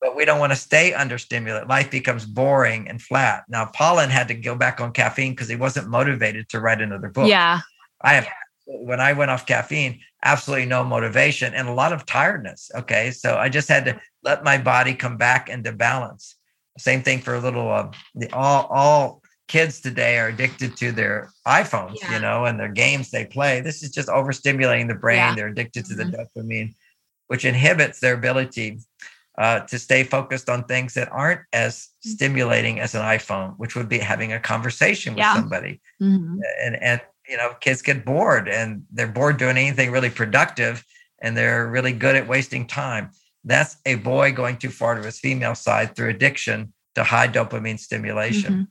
But 0.00 0.16
we 0.16 0.24
don't 0.24 0.40
want 0.40 0.50
to 0.52 0.56
stay 0.56 0.92
understimulated. 0.92 1.68
Life 1.68 1.90
becomes 1.90 2.26
boring 2.26 2.88
and 2.88 3.00
flat. 3.00 3.44
Now, 3.48 3.66
Pollan 3.66 4.08
had 4.08 4.26
to 4.28 4.34
go 4.34 4.56
back 4.56 4.80
on 4.80 4.92
caffeine 4.92 5.32
because 5.32 5.48
he 5.48 5.54
wasn't 5.54 5.88
motivated 5.88 6.48
to 6.48 6.60
write 6.60 6.80
another 6.80 7.08
book. 7.08 7.28
Yeah. 7.28 7.60
I 8.00 8.14
have 8.14 8.26
when 8.66 9.00
I 9.00 9.12
went 9.12 9.30
off 9.30 9.46
caffeine, 9.46 10.00
absolutely 10.24 10.66
no 10.66 10.84
motivation 10.84 11.54
and 11.54 11.68
a 11.68 11.72
lot 11.72 11.92
of 11.92 12.06
tiredness. 12.06 12.70
Okay. 12.74 13.10
So 13.10 13.36
I 13.36 13.48
just 13.48 13.68
had 13.68 13.84
to 13.86 14.00
let 14.22 14.44
my 14.44 14.58
body 14.58 14.94
come 14.94 15.16
back 15.16 15.48
into 15.48 15.72
balance. 15.72 16.36
Same 16.78 17.02
thing 17.02 17.20
for 17.20 17.34
a 17.34 17.40
little 17.40 17.70
uh, 17.70 17.90
the 18.14 18.32
all 18.32 18.66
all 18.66 19.22
kids 19.48 19.80
today 19.80 20.18
are 20.18 20.28
addicted 20.28 20.76
to 20.78 20.92
their 20.92 21.30
iPhones, 21.46 21.96
yeah. 22.00 22.14
you 22.14 22.20
know, 22.20 22.46
and 22.46 22.58
their 22.58 22.70
games 22.70 23.10
they 23.10 23.26
play. 23.26 23.60
This 23.60 23.82
is 23.82 23.90
just 23.90 24.08
overstimulating 24.08 24.88
the 24.88 24.94
brain. 24.94 25.18
Yeah. 25.18 25.34
They're 25.34 25.48
addicted 25.48 25.84
to 25.86 25.94
mm-hmm. 25.94 26.10
the 26.10 26.28
dopamine, 26.36 26.74
which 27.26 27.44
inhibits 27.44 28.00
their 28.00 28.14
ability 28.14 28.78
uh, 29.36 29.60
to 29.60 29.78
stay 29.78 30.04
focused 30.04 30.48
on 30.48 30.64
things 30.64 30.94
that 30.94 31.10
aren't 31.12 31.40
as 31.52 31.76
mm-hmm. 31.76 32.10
stimulating 32.10 32.80
as 32.80 32.94
an 32.94 33.02
iPhone, 33.02 33.54
which 33.58 33.76
would 33.76 33.88
be 33.88 33.98
having 33.98 34.32
a 34.32 34.40
conversation 34.40 35.14
with 35.14 35.18
yeah. 35.18 35.34
somebody. 35.34 35.80
Mm-hmm. 36.00 36.38
And 36.62 36.82
and 36.82 37.00
you 37.28 37.36
know, 37.36 37.54
kids 37.60 37.82
get 37.82 38.04
bored 38.04 38.48
and 38.48 38.84
they're 38.92 39.06
bored 39.06 39.36
doing 39.36 39.56
anything 39.56 39.90
really 39.90 40.10
productive, 40.10 40.84
and 41.20 41.36
they're 41.36 41.68
really 41.68 41.92
good 41.92 42.16
at 42.16 42.26
wasting 42.26 42.66
time. 42.66 43.10
That's 43.44 43.76
a 43.86 43.96
boy 43.96 44.32
going 44.32 44.56
too 44.58 44.70
far 44.70 44.94
to 44.94 45.02
his 45.02 45.18
female 45.18 45.54
side 45.54 45.96
through 45.96 46.10
addiction 46.10 46.72
to 46.94 47.04
high 47.04 47.28
dopamine 47.28 47.78
stimulation. 47.78 48.52
Mm-hmm. 48.52 48.62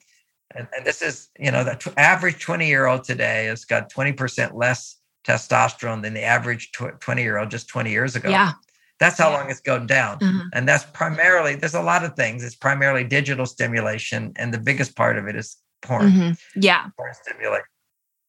And, 0.55 0.67
and 0.75 0.85
this 0.85 1.01
is, 1.01 1.29
you 1.39 1.51
know, 1.51 1.63
the 1.63 1.75
t- 1.75 1.91
average 1.97 2.43
20 2.43 2.67
year 2.67 2.85
old 2.85 3.03
today 3.03 3.45
has 3.45 3.65
got 3.65 3.91
20% 3.91 4.53
less 4.53 4.97
testosterone 5.25 6.01
than 6.01 6.13
the 6.13 6.23
average 6.23 6.71
20 6.71 7.21
year 7.21 7.37
old 7.37 7.51
just 7.51 7.67
20 7.67 7.89
years 7.89 8.15
ago. 8.15 8.29
Yeah. 8.29 8.53
That's 8.99 9.17
how 9.17 9.31
long 9.31 9.49
it's 9.49 9.61
gone 9.61 9.87
down. 9.87 10.19
Mm-hmm. 10.19 10.47
And 10.53 10.67
that's 10.67 10.83
primarily, 10.83 11.55
there's 11.55 11.73
a 11.73 11.81
lot 11.81 12.03
of 12.03 12.15
things. 12.15 12.43
It's 12.43 12.55
primarily 12.55 13.03
digital 13.03 13.45
stimulation. 13.45 14.33
And 14.35 14.53
the 14.53 14.59
biggest 14.59 14.95
part 14.95 15.17
of 15.17 15.27
it 15.27 15.35
is 15.35 15.57
porn. 15.81 16.11
Mm-hmm. 16.11 16.61
Yeah. 16.61 16.87
Porn 16.97 17.13
stimulation. 17.13 17.65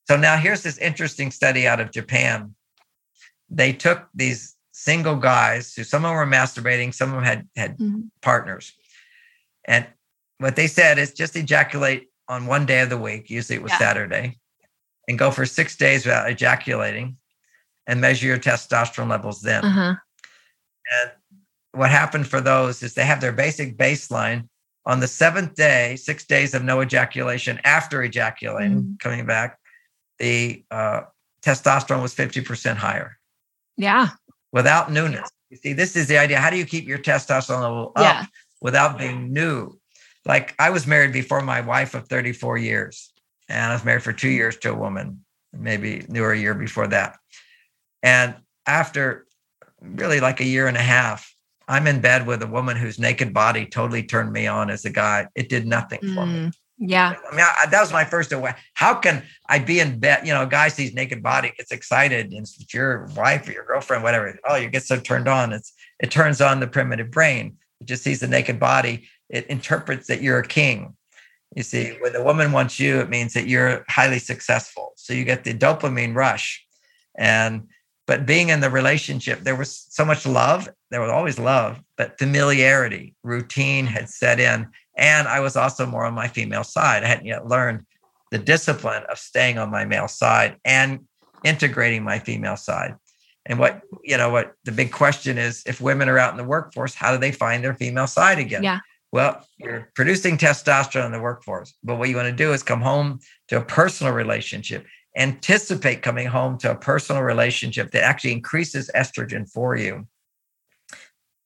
So 0.09 0.17
now 0.17 0.37
here's 0.37 0.63
this 0.63 0.79
interesting 0.79 1.31
study 1.31 1.67
out 1.67 1.81
of 1.81 1.93
Japan. 1.93 2.55
They 3.49 3.73
took 3.73 4.09
these 4.15 4.57
single 4.73 5.17
guys 5.17 5.75
who 5.75 5.85
some 5.85 6.05
of 6.05 6.11
them 6.11 6.17
were 6.17 6.27
masturbating, 6.27 6.95
some 6.95 7.11
of 7.11 7.17
them 7.17 7.25
had 7.25 7.49
had 7.57 7.79
mm-hmm. 7.79 8.01
partners. 8.21 8.73
And 9.65 9.87
what 10.39 10.57
they 10.57 10.67
said 10.67 10.99
is 10.99 11.13
just 11.13 11.37
ejaculate 11.37 12.09
on 12.29 12.47
one 12.47 12.67
day 12.67 12.81
of 12.81 12.91
the 12.91 12.99
week, 12.99 13.31
usually 13.31 13.57
it 13.57 13.63
was 13.63 13.73
yeah. 13.73 13.79
Saturday, 13.79 14.39
and 15.09 15.19
go 15.19 15.31
for 15.31 15.47
six 15.47 15.77
days 15.77 16.05
without 16.05 16.31
ejaculating 16.31 17.17
and 17.87 18.01
measure 18.01 18.27
your 18.27 18.39
testosterone 18.39 19.11
levels 19.11 19.41
then. 19.41 19.65
Uh-huh. 19.65 19.95
And 21.03 21.11
what 21.73 21.91
happened 21.91 22.27
for 22.27 22.41
those 22.41 22.83
is 22.83 22.95
they 22.95 23.05
have 23.05 23.21
their 23.21 23.33
basic 23.33 23.77
baseline 23.77 24.49
on 24.85 25.01
the 25.01 25.09
seventh 25.09 25.55
day, 25.55 25.97
six 25.97 26.25
days 26.25 26.55
of 26.55 26.65
no 26.65 26.83
ejaculation 26.83 27.61
after 27.65 28.03
ejaculating, 28.03 28.79
mm-hmm. 28.79 28.95
coming 28.99 29.27
back, 29.27 29.59
the 30.23 30.65
uh, 30.71 31.03
testosterone 31.45 32.01
was 32.01 32.15
50% 32.15 32.77
higher. 32.77 33.19
Yeah. 33.77 34.09
Without 34.53 34.91
newness. 34.91 35.29
You 35.51 35.59
see, 35.59 35.75
this 35.75 35.97
is 35.97 36.09
the 36.09 36.17
idea. 36.17 36.39
How 36.39 36.49
do 36.49 36.57
you 36.57 36.65
keep 36.65 36.89
your 36.89 36.99
testosterone 36.99 37.61
level 37.61 37.93
up 37.97 38.03
yeah. 38.03 38.25
without 38.63 38.97
being 38.97 39.33
new? 39.33 39.77
like 40.25 40.55
I 40.59 40.71
was 40.71 40.87
married 40.87 41.13
before 41.13 41.43
my 41.43 41.61
wife 41.61 41.95
of 41.95 42.09
34 42.09 42.59
years, 42.59 43.13
and 43.49 43.71
I 43.71 43.75
was 43.75 43.85
married 43.85 44.03
for 44.03 44.13
two 44.13 44.29
years 44.29 44.57
to 44.59 44.73
a 44.73 44.75
woman, 44.75 45.25
maybe 45.53 46.05
knew 46.09 46.23
her 46.23 46.33
a 46.33 46.39
year 46.39 46.55
before 46.55 46.87
that. 46.89 47.19
And 48.03 48.35
after 48.67 49.27
really 49.81 50.21
like 50.21 50.41
a 50.41 50.45
year 50.45 50.69
and 50.69 50.77
a 50.77 50.83
half, 50.83 51.35
I'm 51.69 51.87
in 51.87 52.01
bed 52.01 52.27
with 52.27 52.43
a 52.43 52.47
woman 52.47 52.77
whose 52.77 52.99
naked 52.99 53.33
body 53.33 53.67
totally 53.67 54.03
turned 54.03 54.33
me 54.33 54.47
on 54.47 54.71
as 54.71 54.85
a 54.85 54.91
guy. 54.91 55.29
It 55.35 55.49
did 55.49 55.67
nothing 55.67 56.01
mm, 56.01 56.15
for 56.15 56.27
me. 56.27 56.51
Yeah. 56.85 57.15
I 57.31 57.37
mean, 57.37 57.45
I, 57.45 57.67
that 57.71 57.81
was 57.81 57.93
my 57.93 58.05
first 58.05 58.33
away. 58.33 58.55
How 58.75 58.95
can 58.95 59.23
I 59.49 59.61
be 59.61 59.79
in 59.79 60.01
bed? 60.01 60.27
You 60.27 60.33
know, 60.33 60.43
a 60.43 60.47
guy 60.49 60.67
sees 60.67 60.93
naked 60.93 61.23
body, 61.23 61.53
gets 61.57 61.71
excited, 61.71 62.33
and 62.33 62.41
it's 62.41 62.75
your 62.75 63.07
wife 63.17 63.49
or 63.49 63.53
your 63.53 63.65
girlfriend, 63.65 64.03
whatever. 64.03 64.37
Oh, 64.49 64.57
you 64.57 64.69
get 64.69 64.83
so 64.83 64.99
turned 64.99 65.29
on. 65.29 65.53
It's 65.53 65.73
it 66.01 66.11
turns 66.11 66.41
on 66.41 66.59
the 66.59 66.67
primitive 66.67 67.13
brain. 67.13 67.57
It 67.81 67.87
just 67.87 68.03
sees 68.03 68.19
the 68.19 68.27
naked 68.27 68.59
body 68.59 69.09
it 69.33 69.47
interprets 69.47 70.07
that 70.09 70.23
you're 70.23 70.39
a 70.39 70.47
king. 70.47 70.95
You 71.57 71.63
see, 71.63 71.97
when 72.01 72.13
the 72.13 72.23
woman 72.23 72.53
wants 72.53 72.79
you, 72.79 73.01
it 73.01 73.11
means 73.11 73.35
that 73.35 73.47
you're 73.47 73.85
highly 73.89 74.19
successful. 74.19 74.93
So 74.97 75.13
you 75.13 75.25
get 75.25 75.45
the 75.45 75.55
dopamine 75.55 76.15
rush. 76.15 76.65
And 77.17 77.69
but 78.07 78.27
being 78.27 78.49
in 78.49 78.61
the 78.61 78.71
relationship, 78.71 79.41
there 79.41 79.57
was 79.57 79.87
so 79.89 80.05
much 80.05 80.27
love. 80.27 80.69
There 80.91 81.01
was 81.01 81.11
always 81.11 81.39
love, 81.39 81.81
but 81.97 82.19
familiarity, 82.19 83.15
routine 83.23 83.87
had 83.87 84.09
set 84.09 84.41
in. 84.41 84.69
And 84.97 85.27
I 85.27 85.41
was 85.41 85.57
also 85.57 85.87
more 85.87 86.05
on 86.05 86.15
my 86.15 86.29
female 86.29 86.65
side. 86.65 87.05
I 87.05 87.09
hadn't 87.09 87.27
yet 87.27 87.47
learned 87.47 87.87
the 88.31 88.39
discipline 88.39 89.05
of 89.11 89.19
staying 89.19 89.59
on 89.59 89.71
my 89.71 89.85
male 89.85 90.09
side 90.09 90.57
and 90.65 91.01
integrating 91.45 92.03
my 92.03 92.19
female 92.19 92.57
side. 92.57 92.97
And 93.47 93.59
what, 93.59 93.83
you 94.05 94.17
know, 94.17 94.31
what 94.31 94.55
the 94.65 94.73
big 94.73 94.93
question 94.93 95.37
is 95.39 95.63
if 95.67 95.81
women 95.81 96.09
are 96.09 96.19
out 96.19 96.31
in 96.31 96.37
the 96.37 96.45
workforce, 96.45 96.95
how 96.95 97.13
do 97.13 97.19
they 97.19 97.33
find 97.33 97.65
their 97.65 97.75
female 97.75 98.07
side 98.07 98.39
again? 98.39 98.63
Yeah. 98.63 98.81
Well, 99.11 99.47
you're 99.59 99.91
producing 99.95 100.39
testosterone 100.39 101.07
in 101.07 101.13
the 101.13 101.21
workforce, 101.21 101.75
but 101.83 101.99
what 101.99 102.09
you 102.09 102.17
want 102.17 102.29
to 102.29 102.33
do 102.33 102.53
is 102.53 102.63
come 102.63 102.81
home 102.81 103.21
to 103.49 103.59
a 103.59 103.65
personal 103.65 104.13
relationship. 104.13 104.87
Anticipate 105.17 106.01
coming 106.01 106.27
home 106.27 106.57
to 106.59 106.71
a 106.71 106.75
personal 106.75 107.23
relationship 107.23 107.91
that 107.91 108.05
actually 108.05 108.33
increases 108.33 108.91
estrogen 108.95 109.51
for 109.51 109.77
you. 109.77 110.07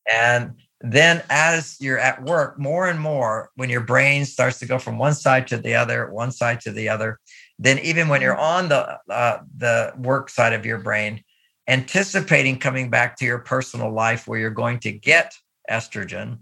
And 0.08 0.52
then 0.80 1.22
as 1.30 1.76
you're 1.80 1.98
at 1.98 2.22
work, 2.22 2.58
more 2.58 2.88
and 2.88 3.00
more, 3.00 3.50
when 3.56 3.70
your 3.70 3.80
brain 3.80 4.24
starts 4.24 4.58
to 4.58 4.66
go 4.66 4.78
from 4.78 4.98
one 4.98 5.14
side 5.14 5.46
to 5.48 5.56
the 5.56 5.74
other, 5.74 6.10
one 6.10 6.30
side 6.30 6.60
to 6.60 6.70
the 6.70 6.88
other, 6.88 7.18
then 7.58 7.78
even 7.78 8.08
when 8.08 8.20
you're 8.20 8.36
on 8.36 8.68
the 8.68 8.98
uh, 9.08 9.38
the 9.56 9.92
work 9.96 10.28
side 10.28 10.52
of 10.52 10.66
your 10.66 10.78
brain, 10.78 11.22
anticipating 11.66 12.58
coming 12.58 12.90
back 12.90 13.16
to 13.16 13.24
your 13.24 13.38
personal 13.38 13.90
life 13.90 14.28
where 14.28 14.38
you're 14.38 14.50
going 14.50 14.78
to 14.80 14.92
get 14.92 15.34
estrogen, 15.70 16.38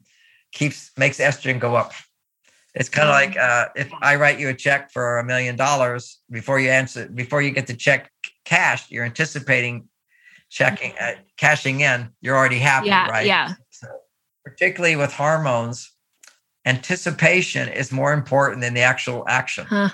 keeps 0.52 0.90
makes 0.96 1.18
estrogen 1.18 1.60
go 1.60 1.76
up. 1.76 1.92
It's 2.74 2.88
kind 2.88 3.08
of 3.08 3.14
like 3.14 3.36
uh, 3.36 3.68
if 3.76 3.92
I 4.02 4.16
write 4.16 4.40
you 4.40 4.48
a 4.48 4.54
check 4.54 4.90
for 4.90 5.18
a 5.18 5.24
million 5.24 5.54
dollars 5.54 6.18
before 6.28 6.58
you 6.58 6.70
answer 6.70 7.08
before 7.08 7.40
you 7.40 7.52
get 7.52 7.68
the 7.68 7.74
check 7.74 8.10
cashed, 8.44 8.90
you're 8.90 9.04
anticipating 9.04 9.88
checking 10.50 10.92
uh, 11.00 11.12
cashing 11.36 11.80
in. 11.80 12.08
You're 12.20 12.36
already 12.36 12.58
happy, 12.58 12.88
yeah, 12.88 13.08
right? 13.08 13.26
Yeah. 13.26 13.54
Particularly 14.44 14.96
with 14.96 15.12
hormones, 15.12 15.90
anticipation 16.66 17.68
is 17.68 17.92
more 17.92 18.12
important 18.12 18.60
than 18.60 18.74
the 18.74 18.82
actual 18.82 19.24
action. 19.28 19.66
Huh. 19.66 19.90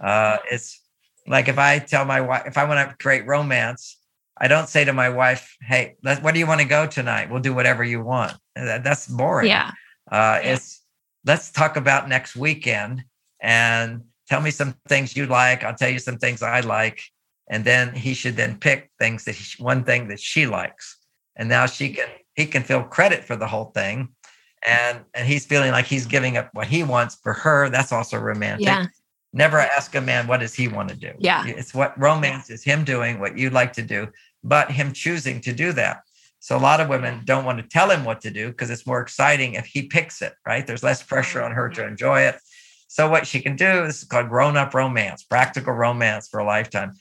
Uh, 0.00 0.38
it's 0.50 0.80
like 1.26 1.48
if 1.48 1.58
I 1.58 1.78
tell 1.78 2.04
my 2.04 2.20
wife 2.20 2.42
if 2.46 2.58
I 2.58 2.64
want 2.64 2.88
to 2.88 2.96
create 2.96 3.26
romance, 3.26 3.98
I 4.38 4.48
don't 4.48 4.68
say 4.68 4.84
to 4.84 4.92
my 4.92 5.08
wife, 5.08 5.56
"Hey, 5.60 5.94
what 6.02 6.32
do 6.34 6.40
you 6.40 6.46
want 6.46 6.60
to 6.60 6.66
go 6.66 6.86
tonight? 6.86 7.30
We'll 7.30 7.40
do 7.40 7.54
whatever 7.54 7.84
you 7.84 8.02
want." 8.02 8.34
That, 8.56 8.82
that's 8.82 9.06
boring. 9.06 9.48
Yeah. 9.48 9.70
Uh, 10.10 10.40
yeah. 10.42 10.54
It's 10.54 10.82
let's 11.24 11.50
talk 11.50 11.76
about 11.76 12.08
next 12.08 12.34
weekend 12.34 13.04
and 13.40 14.02
tell 14.28 14.40
me 14.40 14.50
some 14.50 14.74
things 14.88 15.16
you 15.16 15.26
like. 15.26 15.62
I'll 15.62 15.76
tell 15.76 15.90
you 15.90 16.00
some 16.00 16.18
things 16.18 16.42
I 16.42 16.60
like, 16.60 17.00
and 17.48 17.64
then 17.64 17.94
he 17.94 18.14
should 18.14 18.36
then 18.36 18.58
pick 18.58 18.90
things 18.98 19.24
that 19.24 19.36
he, 19.36 19.62
one 19.62 19.84
thing 19.84 20.08
that 20.08 20.20
she 20.20 20.46
likes, 20.46 20.98
and 21.36 21.48
now 21.48 21.66
she 21.66 21.92
can 21.94 22.08
he 22.34 22.46
can 22.46 22.62
feel 22.62 22.82
credit 22.82 23.24
for 23.24 23.36
the 23.36 23.46
whole 23.46 23.66
thing, 23.66 24.08
and 24.66 25.00
and 25.14 25.26
he's 25.26 25.46
feeling 25.46 25.72
like 25.72 25.86
he's 25.86 26.06
giving 26.06 26.36
up 26.36 26.50
what 26.52 26.66
he 26.66 26.82
wants 26.82 27.14
for 27.16 27.32
her. 27.32 27.68
That's 27.68 27.92
also 27.92 28.18
romantic. 28.18 28.66
Yeah. 28.66 28.86
Never 29.32 29.58
ask 29.58 29.94
a 29.94 30.00
man 30.00 30.26
what 30.26 30.40
does 30.40 30.54
he 30.54 30.68
want 30.68 30.90
to 30.90 30.96
do. 30.96 31.12
Yeah. 31.18 31.46
It's 31.46 31.72
what 31.72 31.98
romance 31.98 32.50
is 32.50 32.62
him 32.62 32.84
doing 32.84 33.18
what 33.18 33.38
you'd 33.38 33.54
like 33.54 33.72
to 33.74 33.82
do, 33.82 34.08
but 34.44 34.70
him 34.70 34.92
choosing 34.92 35.40
to 35.42 35.52
do 35.54 35.72
that. 35.72 36.02
So 36.40 36.56
a 36.56 36.58
lot 36.58 36.80
of 36.80 36.88
women 36.88 37.22
don't 37.24 37.44
want 37.44 37.58
to 37.58 37.66
tell 37.66 37.88
him 37.90 38.04
what 38.04 38.20
to 38.22 38.30
do 38.30 38.48
because 38.48 38.68
it's 38.68 38.86
more 38.86 39.00
exciting 39.00 39.54
if 39.54 39.64
he 39.64 39.84
picks 39.84 40.20
it, 40.20 40.34
right? 40.44 40.66
There's 40.66 40.82
less 40.82 41.02
pressure 41.02 41.38
mm-hmm. 41.38 41.46
on 41.46 41.52
her 41.52 41.68
to 41.70 41.86
enjoy 41.86 42.22
it. 42.22 42.36
So 42.88 43.08
what 43.08 43.26
she 43.26 43.40
can 43.40 43.56
do 43.56 43.84
is 43.84 44.04
called 44.04 44.28
grown-up 44.28 44.74
romance, 44.74 45.22
practical 45.22 45.72
romance 45.72 46.28
for 46.28 46.40
a 46.40 46.44
lifetime. 46.44 46.92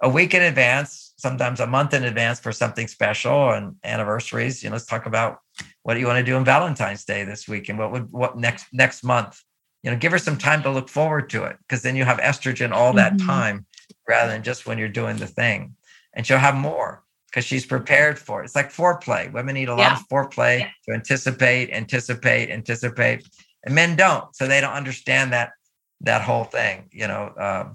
A 0.00 0.08
week 0.08 0.32
in 0.32 0.42
advance, 0.42 1.05
sometimes 1.16 1.60
a 1.60 1.66
month 1.66 1.94
in 1.94 2.04
advance 2.04 2.38
for 2.40 2.52
something 2.52 2.86
special 2.86 3.50
and 3.50 3.76
anniversaries. 3.84 4.62
You 4.62 4.70
know, 4.70 4.74
let's 4.74 4.86
talk 4.86 5.06
about 5.06 5.38
what 5.82 5.94
do 5.94 6.00
you 6.00 6.06
want 6.06 6.18
to 6.18 6.24
do 6.24 6.36
on 6.36 6.44
Valentine's 6.44 7.04
Day 7.04 7.24
this 7.24 7.48
week 7.48 7.68
and 7.68 7.78
what 7.78 7.90
would 7.92 8.12
what 8.12 8.38
next 8.38 8.66
next 8.72 9.02
month. 9.02 9.42
You 9.82 9.90
know, 9.90 9.96
give 9.96 10.12
her 10.12 10.18
some 10.18 10.38
time 10.38 10.62
to 10.62 10.70
look 10.70 10.88
forward 10.88 11.30
to 11.30 11.44
it 11.44 11.56
because 11.60 11.82
then 11.82 11.96
you 11.96 12.04
have 12.04 12.18
estrogen 12.18 12.72
all 12.72 12.92
that 12.94 13.14
mm-hmm. 13.14 13.26
time 13.26 13.66
rather 14.08 14.32
than 14.32 14.42
just 14.42 14.66
when 14.66 14.78
you're 14.78 14.88
doing 14.88 15.16
the 15.16 15.26
thing. 15.26 15.76
And 16.14 16.26
she'll 16.26 16.38
have 16.38 16.54
more 16.54 17.02
because 17.26 17.44
she's 17.44 17.66
prepared 17.66 18.18
for 18.18 18.40
it. 18.40 18.46
It's 18.46 18.56
like 18.56 18.72
foreplay. 18.72 19.30
Women 19.30 19.54
need 19.54 19.68
a 19.68 19.74
lot 19.74 19.92
of 19.92 20.08
foreplay 20.08 20.60
yeah. 20.60 20.70
to 20.88 20.94
anticipate, 20.94 21.70
anticipate, 21.70 22.50
anticipate, 22.50 23.28
and 23.64 23.74
men 23.74 23.94
don't. 23.94 24.34
So 24.34 24.46
they 24.46 24.60
don't 24.60 24.72
understand 24.72 25.32
that 25.32 25.52
that 26.00 26.22
whole 26.22 26.44
thing. 26.44 26.88
You 26.92 27.08
know, 27.08 27.32
um, 27.38 27.74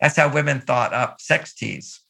that's 0.00 0.16
how 0.16 0.32
women 0.32 0.60
thought 0.60 0.92
up 0.92 1.20
sex 1.20 1.54
tease. 1.54 2.01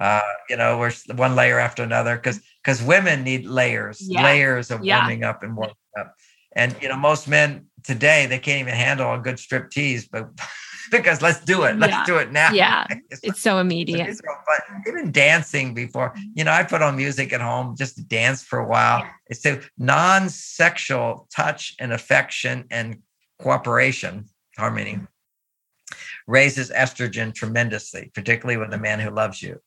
Uh, 0.00 0.22
you 0.48 0.56
know, 0.56 0.78
where 0.78 0.92
one 1.14 1.36
layer 1.36 1.58
after 1.58 1.82
another, 1.82 2.16
because 2.16 2.40
because 2.64 2.82
women 2.82 3.22
need 3.22 3.44
layers, 3.44 4.00
yeah. 4.00 4.24
layers 4.24 4.70
of 4.70 4.82
yeah. 4.82 4.98
warming 4.98 5.24
up 5.24 5.42
and 5.42 5.54
warming 5.54 5.76
up. 5.98 6.14
And 6.56 6.74
you 6.80 6.88
know, 6.88 6.96
most 6.96 7.28
men 7.28 7.66
today 7.84 8.24
they 8.26 8.38
can't 8.38 8.60
even 8.60 8.74
handle 8.74 9.12
a 9.12 9.18
good 9.18 9.38
strip 9.38 9.70
tease, 9.70 10.08
but 10.08 10.30
because 10.90 11.20
let's 11.20 11.44
do 11.44 11.64
it, 11.64 11.76
let's 11.78 11.92
yeah. 11.92 12.04
do 12.06 12.16
it 12.16 12.32
now. 12.32 12.50
Yeah, 12.50 12.86
it's, 13.10 13.20
it's 13.22 13.42
so 13.42 13.58
immediate. 13.58 14.08
It's 14.08 14.20
so 14.20 14.90
even 14.90 15.12
dancing 15.12 15.74
before, 15.74 16.14
you 16.34 16.44
know, 16.44 16.52
I 16.52 16.62
put 16.62 16.80
on 16.80 16.96
music 16.96 17.34
at 17.34 17.42
home 17.42 17.76
just 17.76 17.96
to 17.96 18.02
dance 18.02 18.42
for 18.42 18.58
a 18.58 18.66
while. 18.66 19.06
It's 19.26 19.42
to 19.42 19.60
non-sexual 19.76 21.28
touch 21.34 21.74
and 21.78 21.92
affection 21.92 22.64
and 22.70 23.02
cooperation, 23.38 24.30
harmony 24.56 25.00
raises 26.26 26.70
estrogen 26.70 27.34
tremendously, 27.34 28.10
particularly 28.14 28.56
with 28.56 28.72
a 28.72 28.78
man 28.78 29.00
who 29.00 29.10
loves 29.10 29.42
you. 29.42 29.60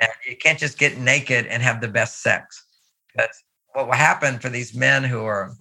And 0.00 0.10
you 0.26 0.36
can't 0.36 0.58
just 0.58 0.78
get 0.78 0.98
naked 0.98 1.46
and 1.46 1.62
have 1.62 1.80
the 1.80 1.88
best 1.88 2.22
sex. 2.22 2.64
Because 3.12 3.42
what 3.72 3.86
will 3.86 3.94
happen 3.94 4.38
for 4.38 4.48
these 4.48 4.74
men 4.74 5.04
who 5.04 5.24
are, 5.24 5.54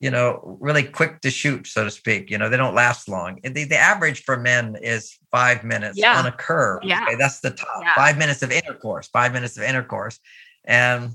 you 0.00 0.10
know, 0.10 0.58
really 0.60 0.82
quick 0.82 1.20
to 1.20 1.30
shoot, 1.30 1.66
so 1.66 1.84
to 1.84 1.90
speak, 1.90 2.30
you 2.30 2.38
know, 2.38 2.48
they 2.48 2.56
don't 2.56 2.74
last 2.74 3.08
long. 3.08 3.38
The, 3.42 3.64
the 3.64 3.76
average 3.76 4.24
for 4.24 4.36
men 4.36 4.76
is 4.82 5.16
five 5.30 5.62
minutes 5.64 5.98
yeah. 5.98 6.18
on 6.18 6.26
a 6.26 6.32
curve. 6.32 6.80
Yeah. 6.82 7.04
Okay, 7.04 7.16
that's 7.16 7.40
the 7.40 7.50
top. 7.50 7.82
Yeah. 7.82 7.94
Five 7.94 8.18
minutes 8.18 8.42
of 8.42 8.50
intercourse, 8.50 9.08
five 9.08 9.32
minutes 9.32 9.56
of 9.56 9.62
intercourse. 9.62 10.18
And 10.64 11.10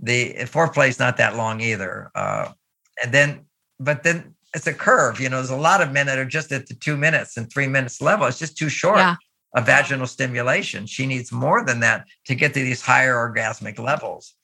the 0.00 0.34
foreplay 0.40 0.88
is 0.88 0.98
not 0.98 1.16
that 1.16 1.36
long 1.36 1.60
either. 1.60 2.10
Uh, 2.14 2.52
and 3.02 3.12
then, 3.12 3.46
but 3.80 4.02
then 4.02 4.34
it's 4.54 4.66
a 4.66 4.74
curve. 4.74 5.20
You 5.20 5.28
know, 5.28 5.36
there's 5.36 5.50
a 5.50 5.56
lot 5.56 5.80
of 5.80 5.92
men 5.92 6.06
that 6.06 6.18
are 6.18 6.24
just 6.24 6.52
at 6.52 6.66
the 6.66 6.74
two 6.74 6.96
minutes 6.96 7.36
and 7.36 7.50
three 7.50 7.68
minutes 7.68 8.00
level. 8.00 8.26
It's 8.26 8.38
just 8.38 8.56
too 8.56 8.68
short. 8.68 8.98
Yeah 8.98 9.16
a 9.54 9.62
vaginal 9.62 10.06
stimulation. 10.06 10.86
She 10.86 11.06
needs 11.06 11.32
more 11.32 11.64
than 11.64 11.80
that 11.80 12.06
to 12.26 12.34
get 12.34 12.54
to 12.54 12.60
these 12.60 12.82
higher 12.82 13.14
orgasmic 13.14 13.78
levels. 13.78 14.34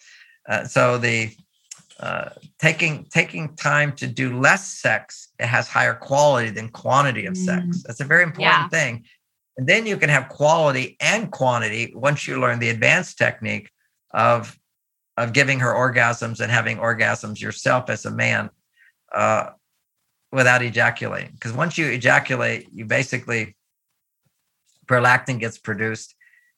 Uh, 0.48 0.64
so 0.64 0.98
the 0.98 1.30
uh, 2.00 2.30
taking 2.58 3.04
taking 3.10 3.54
time 3.54 3.92
to 3.92 4.06
do 4.06 4.36
less 4.36 4.66
sex 4.66 5.28
it 5.38 5.46
has 5.46 5.68
higher 5.68 5.94
quality 5.94 6.50
than 6.50 6.68
quantity 6.68 7.26
of 7.26 7.36
sex. 7.36 7.64
Mm. 7.64 7.82
That's 7.82 8.00
a 8.00 8.04
very 8.04 8.22
important 8.22 8.42
yeah. 8.42 8.68
thing. 8.68 9.04
And 9.56 9.68
then 9.68 9.86
you 9.86 9.96
can 9.96 10.08
have 10.08 10.28
quality 10.28 10.96
and 11.00 11.30
quantity 11.30 11.92
once 11.94 12.26
you 12.26 12.40
learn 12.40 12.58
the 12.58 12.70
advanced 12.70 13.18
technique 13.18 13.70
of 14.12 14.58
of 15.16 15.32
giving 15.32 15.60
her 15.60 15.72
orgasms 15.72 16.40
and 16.40 16.50
having 16.50 16.78
orgasms 16.78 17.40
yourself 17.40 17.90
as 17.90 18.06
a 18.06 18.10
man 18.10 18.50
uh, 19.14 19.50
without 20.32 20.62
ejaculating. 20.62 21.32
Because 21.32 21.52
once 21.52 21.76
you 21.76 21.86
ejaculate, 21.88 22.68
you 22.72 22.86
basically 22.86 23.54
prolactin 24.86 25.38
gets 25.38 25.58
produced 25.58 26.14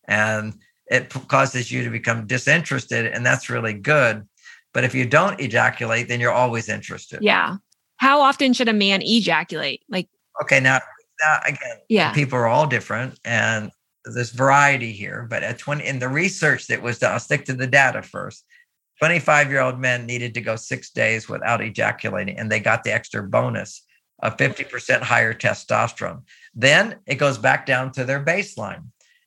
and 0.07 0.55
it 0.87 1.09
causes 1.29 1.71
you 1.71 1.83
to 1.85 1.91
become 1.91 2.27
disinterested 2.27 3.07
and 3.07 3.25
that's 3.25 3.51
really 3.51 3.73
good. 3.73 4.27
But 4.73 4.85
if 4.85 4.95
you 4.95 5.07
don't 5.07 5.41
ejaculate 5.41 6.09
then 6.09 6.21
you're 6.21 6.33
always 6.33 6.69
interested. 6.69 7.21
Yeah. 7.23 7.57
How 7.97 8.21
often 8.21 8.53
should 8.53 8.69
a 8.69 8.73
man 8.73 9.03
ejaculate? 9.03 9.83
Like 9.89 10.09
okay 10.43 10.61
now, 10.61 10.81
now 11.23 11.41
again 11.47 11.79
yeah. 11.89 12.13
people 12.13 12.39
are 12.39 12.47
all 12.47 12.67
different 12.67 13.19
and 13.25 13.71
there's 14.05 14.33
variety 14.33 14.93
here 14.93 15.27
but 15.31 15.43
at 15.43 15.59
20 15.59 15.87
in 15.87 15.99
the 15.99 16.09
research 16.09 16.67
that 16.67 16.83
was 16.83 16.99
done 16.99 17.13
i'll 17.13 17.21
stick 17.21 17.45
to 17.47 17.55
the 17.55 17.67
data 17.67 18.03
first. 18.03 18.45
25 18.99 19.51
year 19.51 19.61
old 19.61 19.79
men 19.79 20.07
needed 20.07 20.35
to 20.35 20.41
go 20.41 20.57
six 20.57 20.91
days 20.91 21.29
without 21.29 21.61
ejaculating 21.61 22.39
and 22.39 22.51
they 22.51 22.61
got 22.61 22.85
the 22.85 22.93
extra 22.93 23.23
bonus 23.23 23.83
of 24.23 24.37
50% 24.37 25.03
higher 25.03 25.35
testosterone 25.35 26.23
then 26.55 26.97
it 27.07 27.17
goes 27.17 27.39
back 27.39 27.67
down 27.67 27.93
to 27.93 28.05
their 28.05 28.25
baseline. 28.25 28.85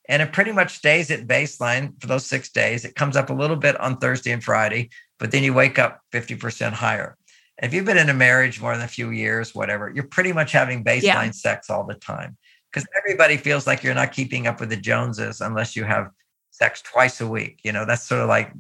And 0.10 0.22
it 0.22 0.32
pretty 0.32 0.54
much 0.54 0.78
stays 0.78 1.12
at 1.12 1.28
baseline 1.28 2.00
for 2.00 2.08
those 2.08 2.26
six 2.26 2.50
days. 2.50 2.86
It 2.86 2.96
comes 2.96 3.18
up 3.18 3.30
a 3.30 3.34
little 3.34 3.58
bit 3.58 3.78
on 3.80 3.98
Thursday 3.98 4.32
and 4.32 4.44
Friday, 4.44 4.90
but 5.20 5.32
then 5.32 5.44
you 5.44 5.54
wake 5.54 5.80
up 5.80 6.02
50% 6.14 6.72
higher. 6.72 7.18
If 7.62 7.74
you've 7.74 7.86
been 7.86 7.98
in 7.98 8.10
a 8.10 8.14
marriage 8.14 8.62
more 8.62 8.74
than 8.74 8.86
a 8.86 8.88
few 8.88 9.10
years, 9.10 9.54
whatever, 9.54 9.92
you're 9.94 10.06
pretty 10.06 10.32
much 10.32 10.52
having 10.52 10.84
baseline 10.84 11.04
yeah. 11.04 11.32
sex 11.32 11.70
all 11.70 11.84
the 11.84 11.96
time 11.96 12.38
because 12.72 12.88
everybody 12.98 13.38
feels 13.38 13.66
like 13.66 13.84
you're 13.84 13.96
not 13.96 14.12
keeping 14.12 14.48
up 14.48 14.60
with 14.60 14.70
the 14.70 14.78
Joneses 14.78 15.42
unless 15.42 15.76
you 15.76 15.84
have 15.84 16.12
sex 16.52 16.82
twice 16.82 17.20
a 17.22 17.28
week. 17.28 17.60
You 17.64 17.72
know, 17.72 17.86
that's 17.86 18.04
sort 18.04 18.22
of 18.22 18.30
like 18.30 18.54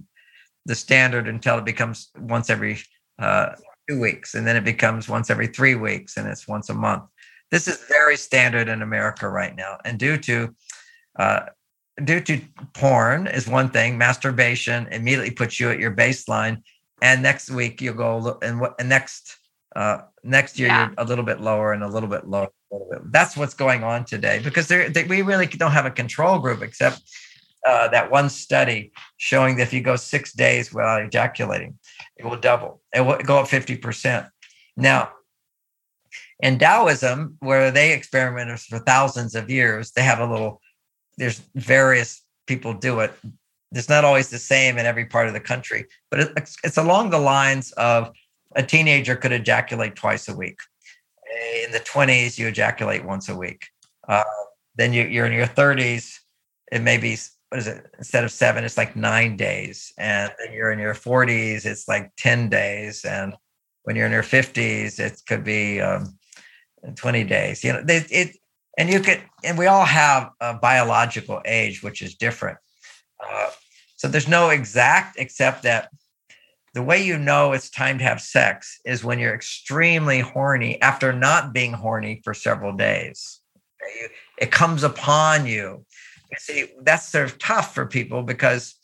the 0.65 0.75
standard 0.75 1.27
until 1.27 1.57
it 1.57 1.65
becomes 1.65 2.09
once 2.17 2.49
every 2.49 2.79
uh, 3.19 3.49
two 3.89 3.99
weeks, 3.99 4.35
and 4.35 4.45
then 4.45 4.55
it 4.55 4.63
becomes 4.63 5.07
once 5.07 5.29
every 5.29 5.47
three 5.47 5.75
weeks, 5.75 6.17
and 6.17 6.27
it's 6.27 6.47
once 6.47 6.69
a 6.69 6.73
month. 6.73 7.03
This 7.51 7.67
is 7.67 7.77
very 7.87 8.17
standard 8.17 8.67
in 8.67 8.81
America 8.81 9.29
right 9.29 9.55
now, 9.55 9.77
and 9.85 9.97
due 9.97 10.17
to 10.17 10.55
uh, 11.17 11.41
due 12.03 12.19
to 12.21 12.41
porn 12.73 13.27
is 13.27 13.47
one 13.47 13.69
thing. 13.69 13.97
Masturbation 13.97 14.87
immediately 14.91 15.31
puts 15.31 15.59
you 15.59 15.69
at 15.69 15.79
your 15.79 15.95
baseline, 15.95 16.61
and 17.01 17.23
next 17.23 17.49
week 17.49 17.81
you'll 17.81 17.95
go 17.95 18.37
and 18.41 18.59
what 18.59 18.75
and 18.79 18.89
next 18.89 19.37
uh, 19.75 19.99
next 20.23 20.59
year 20.59 20.67
yeah. 20.67 20.87
you're 20.87 20.95
a 20.97 21.05
little 21.05 21.23
bit 21.23 21.39
lower 21.39 21.73
and 21.73 21.83
a 21.83 21.87
little 21.87 22.09
bit 22.09 22.27
lower. 22.27 22.49
Little 22.71 22.89
bit. 22.91 23.11
That's 23.11 23.37
what's 23.37 23.53
going 23.53 23.83
on 23.83 24.03
today 24.03 24.41
because 24.43 24.67
they, 24.67 25.05
we 25.07 25.21
really 25.21 25.47
don't 25.47 25.71
have 25.71 25.85
a 25.85 25.91
control 25.91 26.39
group 26.39 26.61
except 26.61 27.01
uh, 27.65 27.87
that 27.89 28.11
one 28.11 28.29
study 28.29 28.91
showing 29.17 29.55
that 29.57 29.63
if 29.63 29.73
you 29.73 29.81
go 29.81 29.95
six 29.95 30.33
days 30.33 30.73
without 30.73 31.01
ejaculating, 31.01 31.77
it 32.17 32.25
will 32.25 32.37
double. 32.37 32.81
It 32.93 33.01
will 33.01 33.17
go 33.19 33.39
up 33.39 33.47
50%. 33.47 34.29
Now, 34.75 35.11
in 36.39 36.59
Taoism, 36.59 37.37
where 37.39 37.71
they 37.71 37.93
experimented 37.93 38.59
for 38.59 38.79
thousands 38.79 39.35
of 39.35 39.49
years, 39.49 39.91
they 39.91 40.03
have 40.03 40.19
a 40.19 40.25
little, 40.25 40.61
there's 41.17 41.41
various 41.55 42.23
people 42.45 42.73
do 42.73 42.99
it. 42.99 43.13
It's 43.71 43.89
not 43.89 44.05
always 44.05 44.29
the 44.29 44.37
same 44.37 44.77
in 44.77 44.85
every 44.85 45.05
part 45.05 45.27
of 45.27 45.33
the 45.33 45.39
country, 45.39 45.85
but 46.11 46.31
it's, 46.37 46.77
along 46.77 47.09
the 47.09 47.19
lines 47.19 47.71
of 47.73 48.11
a 48.55 48.63
teenager 48.63 49.15
could 49.15 49.31
ejaculate 49.31 49.95
twice 49.95 50.27
a 50.27 50.35
week. 50.35 50.59
In 51.63 51.71
the 51.71 51.79
20s, 51.79 52.37
you 52.37 52.47
ejaculate 52.47 53.03
once 53.03 53.29
a 53.29 53.35
week. 53.35 53.67
Uh, 54.07 54.23
then 54.75 54.93
you, 54.93 55.03
you're 55.03 55.25
in 55.25 55.33
your 55.33 55.47
30s, 55.47 56.19
it 56.71 56.81
may 56.81 56.97
be, 56.97 57.17
what 57.49 57.59
is 57.59 57.67
it? 57.67 57.85
Instead 57.97 58.23
of 58.23 58.31
seven, 58.31 58.63
it's 58.63 58.77
like 58.77 58.95
nine 58.95 59.35
days. 59.35 59.91
And 59.97 60.31
then 60.39 60.53
you're 60.53 60.71
in 60.71 60.79
your 60.79 60.93
40s, 60.93 61.65
it's 61.65 61.87
like 61.87 62.11
10 62.17 62.49
days. 62.49 63.03
And 63.03 63.33
when 63.83 63.95
you're 63.95 64.05
in 64.05 64.11
your 64.11 64.23
50s, 64.23 64.99
it 64.99 65.21
could 65.27 65.43
be 65.43 65.81
um, 65.81 66.17
20 66.95 67.23
days. 67.23 67.63
You 67.63 67.73
know, 67.73 67.83
they, 67.83 67.97
it, 68.09 68.37
and 68.77 68.89
you 68.89 68.99
could, 68.99 69.21
and 69.43 69.57
we 69.57 69.67
all 69.67 69.85
have 69.85 70.29
a 70.39 70.53
biological 70.53 71.41
age, 71.45 71.81
which 71.81 72.01
is 72.01 72.15
different. 72.15 72.57
Uh, 73.19 73.49
so 73.95 74.07
there's 74.07 74.27
no 74.27 74.49
exact, 74.49 75.17
except 75.17 75.63
that 75.63 75.89
the 76.73 76.83
way 76.83 77.03
you 77.03 77.17
know 77.17 77.53
it's 77.53 77.71
time 77.71 77.97
to 77.97 78.03
have 78.03 78.21
sex 78.21 78.79
is 78.85 79.03
when 79.03 79.17
you're 79.17 79.33
extremely 79.33 80.19
horny 80.19 80.79
after 80.81 81.11
not 81.11 81.51
being 81.51 81.73
horny 81.73 82.21
for 82.23 82.35
several 82.35 82.71
days. 82.71 83.39
It 84.37 84.51
comes 84.51 84.83
upon 84.83 85.47
you. 85.47 85.85
See, 86.37 86.67
that's 86.83 87.09
sort 87.09 87.25
of 87.25 87.39
tough 87.39 87.73
for 87.73 87.87
people 87.87 88.21
because 88.21 88.75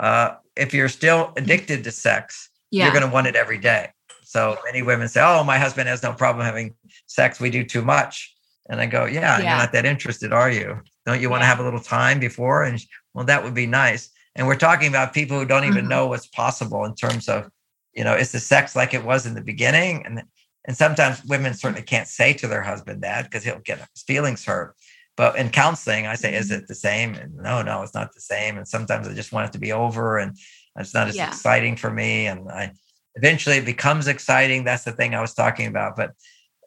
uh, 0.00 0.36
if 0.56 0.72
you're 0.72 0.88
still 0.88 1.32
addicted 1.36 1.84
to 1.84 1.90
sex, 1.90 2.48
yeah. 2.70 2.84
you're 2.84 2.94
going 2.94 3.06
to 3.06 3.12
want 3.12 3.26
it 3.26 3.36
every 3.36 3.58
day. 3.58 3.90
So 4.34 4.58
many 4.64 4.82
women 4.82 5.06
say, 5.06 5.22
"Oh, 5.22 5.44
my 5.44 5.58
husband 5.58 5.88
has 5.88 6.02
no 6.02 6.12
problem 6.12 6.44
having 6.44 6.74
sex. 7.06 7.38
We 7.38 7.50
do 7.50 7.62
too 7.62 7.82
much." 7.82 8.34
And 8.68 8.80
I 8.80 8.86
go, 8.86 9.04
"Yeah, 9.04 9.38
yeah. 9.38 9.38
you're 9.38 9.62
not 9.62 9.72
that 9.74 9.84
interested, 9.84 10.32
are 10.32 10.50
you? 10.50 10.80
Don't 11.06 11.20
you 11.20 11.30
want 11.30 11.42
to 11.42 11.46
have 11.46 11.60
a 11.60 11.62
little 11.62 11.78
time 11.78 12.18
before?" 12.18 12.64
And 12.64 12.84
well, 13.12 13.24
that 13.26 13.44
would 13.44 13.54
be 13.54 13.68
nice. 13.68 14.10
And 14.34 14.48
we're 14.48 14.56
talking 14.56 14.88
about 14.88 15.14
people 15.14 15.38
who 15.38 15.46
don't 15.46 15.62
even 15.62 15.82
mm-hmm. 15.82 15.88
know 15.88 16.06
what's 16.08 16.26
possible 16.26 16.84
in 16.84 16.96
terms 16.96 17.28
of, 17.28 17.48
you 17.92 18.02
know, 18.02 18.16
is 18.16 18.32
the 18.32 18.40
sex 18.40 18.74
like 18.74 18.92
it 18.92 19.04
was 19.04 19.24
in 19.24 19.34
the 19.34 19.40
beginning? 19.52 20.04
And 20.04 20.24
and 20.64 20.76
sometimes 20.76 21.24
women 21.26 21.54
certainly 21.54 21.82
can't 21.82 22.08
say 22.08 22.32
to 22.32 22.48
their 22.48 22.62
husband 22.62 23.02
that 23.02 23.26
because 23.26 23.44
he'll 23.44 23.60
get 23.60 23.78
his 23.94 24.02
feelings 24.02 24.44
hurt. 24.44 24.74
But 25.16 25.36
in 25.36 25.50
counseling, 25.50 26.08
I 26.08 26.16
say, 26.16 26.34
is 26.34 26.50
mm-hmm. 26.50 26.62
it 26.62 26.66
the 26.66 26.74
same? 26.74 27.14
And 27.14 27.36
no, 27.36 27.62
no, 27.62 27.82
it's 27.82 27.94
not 27.94 28.12
the 28.12 28.20
same. 28.20 28.56
And 28.56 28.66
sometimes 28.66 29.06
I 29.06 29.14
just 29.14 29.30
want 29.30 29.46
it 29.46 29.52
to 29.52 29.60
be 29.60 29.70
over 29.70 30.18
and 30.18 30.36
it's 30.76 30.92
not 30.92 31.06
as 31.06 31.14
yeah. 31.14 31.28
exciting 31.28 31.76
for 31.76 31.90
me. 31.90 32.26
And 32.26 32.50
I 32.50 32.72
eventually 33.14 33.56
it 33.56 33.64
becomes 33.64 34.06
exciting. 34.06 34.64
That's 34.64 34.84
the 34.84 34.92
thing 34.92 35.14
I 35.14 35.20
was 35.20 35.34
talking 35.34 35.66
about. 35.66 35.96
But 35.96 36.12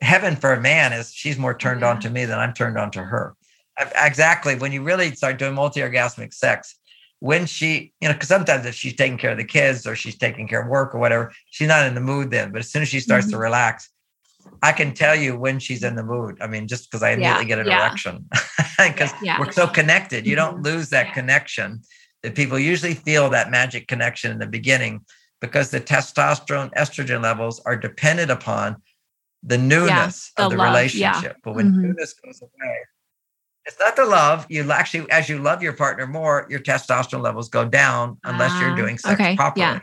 heaven 0.01 0.35
for 0.35 0.53
a 0.53 0.61
man 0.61 0.93
is 0.93 1.11
she's 1.11 1.37
more 1.37 1.57
turned 1.57 1.81
yeah. 1.81 1.89
on 1.89 1.99
to 2.01 2.09
me 2.09 2.25
than 2.25 2.39
I'm 2.39 2.53
turned 2.53 2.77
on 2.77 2.91
to 2.91 3.03
her. 3.03 3.35
exactly. 3.95 4.55
When 4.55 4.71
you 4.71 4.83
really 4.83 5.13
start 5.15 5.39
doing 5.39 5.53
multi-orgasmic 5.53 6.33
sex, 6.33 6.75
when 7.19 7.45
she, 7.45 7.93
you 7.99 8.07
know, 8.07 8.13
because 8.13 8.29
sometimes 8.29 8.65
if 8.65 8.75
she's 8.75 8.95
taking 8.95 9.17
care 9.17 9.31
of 9.31 9.37
the 9.37 9.43
kids 9.43 9.87
or 9.87 9.95
she's 9.95 10.17
taking 10.17 10.47
care 10.47 10.61
of 10.61 10.67
work 10.67 10.93
or 10.93 10.99
whatever, 10.99 11.33
she's 11.49 11.67
not 11.67 11.85
in 11.87 11.95
the 11.95 12.01
mood 12.01 12.31
then. 12.31 12.51
But 12.51 12.59
as 12.59 12.69
soon 12.69 12.83
as 12.83 12.89
she 12.89 12.99
starts 12.99 13.25
mm-hmm. 13.25 13.33
to 13.33 13.39
relax, 13.39 13.89
I 14.61 14.71
can 14.71 14.93
tell 14.93 15.15
you 15.15 15.37
when 15.37 15.59
she's 15.59 15.83
in 15.83 15.95
the 15.95 16.03
mood. 16.03 16.37
I 16.41 16.47
mean, 16.47 16.67
just 16.67 16.89
because 16.89 17.03
I 17.03 17.11
immediately 17.11 17.43
yeah, 17.43 17.47
get 17.47 17.59
an 17.59 17.67
yeah. 17.67 17.79
erection 17.79 18.25
because 18.77 19.11
yeah, 19.21 19.39
we're 19.39 19.51
so 19.51 19.67
connected. 19.67 20.25
You 20.25 20.35
don't 20.35 20.55
mm-hmm. 20.55 20.77
lose 20.77 20.89
that 20.89 21.13
connection 21.13 21.81
that 22.23 22.35
people 22.35 22.57
usually 22.57 22.93
feel 22.93 23.29
that 23.31 23.51
magic 23.51 23.87
connection 23.87 24.31
in 24.31 24.39
the 24.39 24.47
beginning 24.47 25.05
because 25.41 25.69
the 25.71 25.79
testosterone 25.79 26.73
estrogen 26.73 27.21
levels 27.21 27.59
are 27.65 27.75
dependent 27.75 28.31
upon 28.31 28.81
the 29.43 29.57
newness 29.57 30.31
the 30.35 30.43
of 30.43 30.51
the 30.51 30.57
love, 30.57 30.67
relationship. 30.67 31.37
But 31.43 31.55
when 31.55 31.71
mm-hmm. 31.71 31.81
newness 31.81 32.13
goes 32.13 32.41
away, 32.41 32.77
it's 33.65 33.79
not 33.79 33.95
the 33.95 34.05
love. 34.05 34.45
You 34.49 34.71
actually, 34.71 35.09
as 35.11 35.29
you 35.29 35.39
love 35.39 35.61
your 35.61 35.73
partner 35.73 36.07
more, 36.07 36.47
your 36.49 36.59
testosterone 36.59 37.21
levels 37.21 37.49
go 37.49 37.65
down 37.65 38.17
unless 38.23 38.51
uh, 38.53 38.59
you're 38.61 38.71
ah, 38.71 38.75
doing 38.75 38.97
sex 38.97 39.13
okay, 39.19 39.35
properly. 39.35 39.81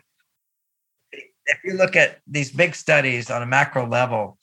If 1.47 1.59
you 1.63 1.75
look 1.75 1.95
at 1.95 2.21
these 2.27 2.51
big 2.51 2.75
studies 2.75 3.31
on 3.31 3.43
a 3.43 3.47
macro 3.47 3.87
level, 3.87 4.39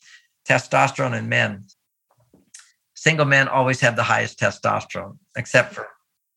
testosterone 0.47 1.17
in 1.17 1.27
men. 1.27 1.65
Single 2.93 3.25
men 3.25 3.47
always 3.47 3.79
have 3.81 3.95
the 3.95 4.03
highest 4.03 4.39
testosterone, 4.39 5.17
except 5.35 5.73
for 5.73 5.87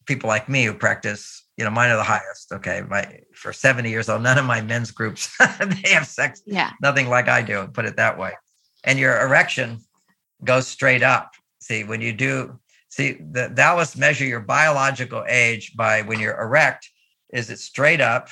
people 0.07 0.29
like 0.29 0.49
me 0.49 0.65
who 0.65 0.73
practice, 0.73 1.44
you 1.57 1.65
know, 1.65 1.71
mine 1.71 1.91
are 1.91 1.97
the 1.97 2.03
highest. 2.03 2.53
Okay. 2.53 2.83
My 2.89 3.21
for 3.35 3.53
70 3.53 3.89
years 3.89 4.09
old, 4.09 4.23
none 4.23 4.39
of 4.39 4.45
my 4.45 4.61
men's 4.61 4.91
groups 4.91 5.35
they 5.39 5.91
have 5.91 6.07
sex. 6.07 6.43
Yeah. 6.47 6.73
Nothing 6.81 7.09
like 7.09 7.29
I 7.29 7.43
do, 7.43 7.69
put 7.73 7.85
it 7.85 7.97
that 7.97 8.19
way. 8.19 8.33
And 8.85 8.99
your 8.99 9.21
erection 9.21 9.79
goes 10.43 10.67
straight 10.67 11.03
up. 11.03 11.33
See, 11.61 11.85
when 11.85 12.01
you 12.01 12.13
do 12.13 12.59
see 12.89 13.13
the 13.13 13.53
Taoists 13.55 13.97
measure 13.97 14.25
your 14.25 14.41
biological 14.41 15.25
age 15.29 15.75
by 15.77 16.03
when 16.03 16.21
you're 16.21 16.41
erect, 16.41 16.89
is 17.33 17.51
it 17.51 17.59
straight 17.59 18.01
up? 18.01 18.29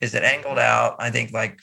Is 0.00 0.14
it 0.14 0.24
angled 0.24 0.58
out? 0.58 0.96
I 0.98 1.10
think 1.10 1.32
like 1.32 1.60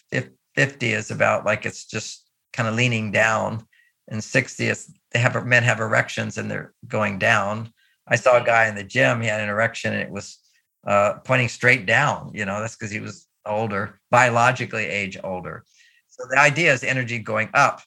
50 0.56 0.94
is 0.94 1.12
about 1.12 1.46
like 1.46 1.66
it's 1.66 1.86
just 1.86 2.28
kind 2.54 2.70
of 2.70 2.76
leaning 2.76 3.12
down. 3.12 3.66
And 4.08 4.24
60 4.24 4.68
is 4.68 4.92
they 5.12 5.20
have 5.20 5.46
men 5.46 5.64
have 5.64 5.80
erections 5.80 6.38
and 6.38 6.50
they're 6.50 6.74
going 6.88 7.20
down. 7.20 7.72
I 8.08 8.16
saw 8.16 8.42
a 8.42 8.46
guy 8.46 8.68
in 8.68 8.76
the 8.76 8.84
gym, 8.84 9.22
he 9.22 9.28
had 9.28 9.42
an 9.42 9.50
erection 9.50 9.94
and 9.94 10.02
it 10.02 10.10
was 10.10 10.39
uh, 10.86 11.14
pointing 11.24 11.50
straight 11.50 11.86
down. 11.86 12.32
You 12.34 12.46
know, 12.46 12.60
that's 12.60 12.76
because 12.76 12.92
he 12.92 13.00
was 13.00 13.28
older, 13.46 14.00
biologically 14.12 14.86
age 14.86 15.18
older. 15.24 15.64
So 16.08 16.24
the 16.30 16.40
idea 16.40 16.74
is 16.74 16.84
energy 16.84 17.20
going 17.20 17.50
up. 17.54 17.82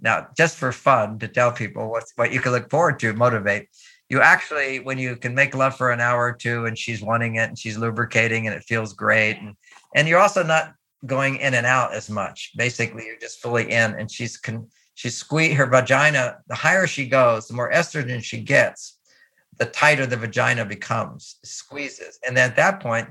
Now, 0.00 0.28
just 0.36 0.56
for 0.56 0.72
fun 0.72 1.18
to 1.20 1.28
tell 1.28 1.52
people 1.52 1.90
what's 1.90 2.12
what 2.16 2.32
you 2.32 2.40
can 2.40 2.52
look 2.52 2.70
forward 2.70 2.98
to, 3.00 3.12
motivate. 3.12 3.68
You 4.08 4.20
actually, 4.20 4.80
when 4.80 4.98
you 4.98 5.16
can 5.16 5.34
make 5.34 5.54
love 5.54 5.76
for 5.76 5.90
an 5.90 6.00
hour 6.00 6.26
or 6.26 6.32
two 6.32 6.66
and 6.66 6.78
she's 6.78 7.02
wanting 7.02 7.36
it 7.36 7.48
and 7.48 7.58
she's 7.58 7.78
lubricating 7.78 8.46
and 8.46 8.54
it 8.54 8.62
feels 8.62 8.92
great. 8.92 9.38
And 9.40 9.56
and 9.94 10.06
you're 10.06 10.20
also 10.20 10.42
not 10.42 10.74
going 11.04 11.36
in 11.36 11.54
and 11.54 11.66
out 11.66 11.94
as 11.94 12.10
much. 12.10 12.52
Basically, 12.56 13.06
you're 13.06 13.18
just 13.18 13.40
fully 13.40 13.70
in, 13.70 13.94
and 13.94 14.10
she's 14.10 14.36
con- 14.36 14.68
she's 14.94 15.16
squeeze 15.16 15.56
her 15.56 15.66
vagina. 15.66 16.38
The 16.48 16.54
higher 16.54 16.86
she 16.86 17.08
goes, 17.08 17.48
the 17.48 17.54
more 17.54 17.70
estrogen 17.70 18.22
she 18.22 18.40
gets, 18.40 18.95
the 19.58 19.66
tighter 19.66 20.06
the 20.06 20.16
vagina 20.16 20.64
becomes, 20.64 21.36
squeezes, 21.44 22.18
and 22.26 22.36
then 22.36 22.50
at 22.50 22.56
that 22.56 22.80
point, 22.80 23.08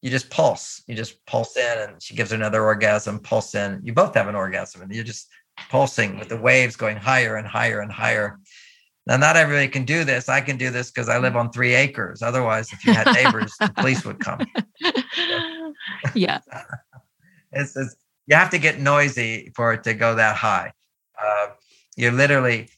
you 0.00 0.10
just 0.10 0.30
pulse. 0.30 0.82
You 0.86 0.94
just 0.94 1.24
pulse 1.26 1.56
in, 1.56 1.78
and 1.78 2.02
she 2.02 2.14
gives 2.14 2.32
another 2.32 2.64
orgasm. 2.64 3.18
Pulse 3.18 3.54
in. 3.54 3.80
You 3.82 3.92
both 3.92 4.14
have 4.14 4.28
an 4.28 4.36
orgasm, 4.36 4.82
and 4.82 4.94
you're 4.94 5.04
just 5.04 5.28
pulsing 5.70 6.18
with 6.18 6.28
the 6.28 6.36
waves 6.36 6.76
going 6.76 6.96
higher 6.96 7.36
and 7.36 7.46
higher 7.46 7.80
and 7.80 7.90
higher. 7.90 8.38
Now, 9.06 9.16
not 9.16 9.36
everybody 9.36 9.68
can 9.68 9.84
do 9.84 10.04
this. 10.04 10.28
I 10.28 10.40
can 10.40 10.56
do 10.56 10.70
this 10.70 10.90
because 10.90 11.08
I 11.08 11.18
live 11.18 11.34
on 11.34 11.50
three 11.50 11.74
acres. 11.74 12.22
Otherwise, 12.22 12.72
if 12.72 12.84
you 12.84 12.92
had 12.92 13.12
neighbors, 13.12 13.52
the 13.58 13.72
police 13.74 14.04
would 14.04 14.20
come. 14.20 14.40
yeah. 16.14 16.40
It's, 17.50 17.74
it's, 17.78 17.96
you 18.26 18.36
have 18.36 18.50
to 18.50 18.58
get 18.58 18.78
noisy 18.78 19.50
for 19.56 19.72
it 19.72 19.82
to 19.84 19.94
go 19.94 20.14
that 20.14 20.36
high. 20.36 20.70
Uh, 21.18 21.46
you're 21.96 22.12
literally 22.12 22.68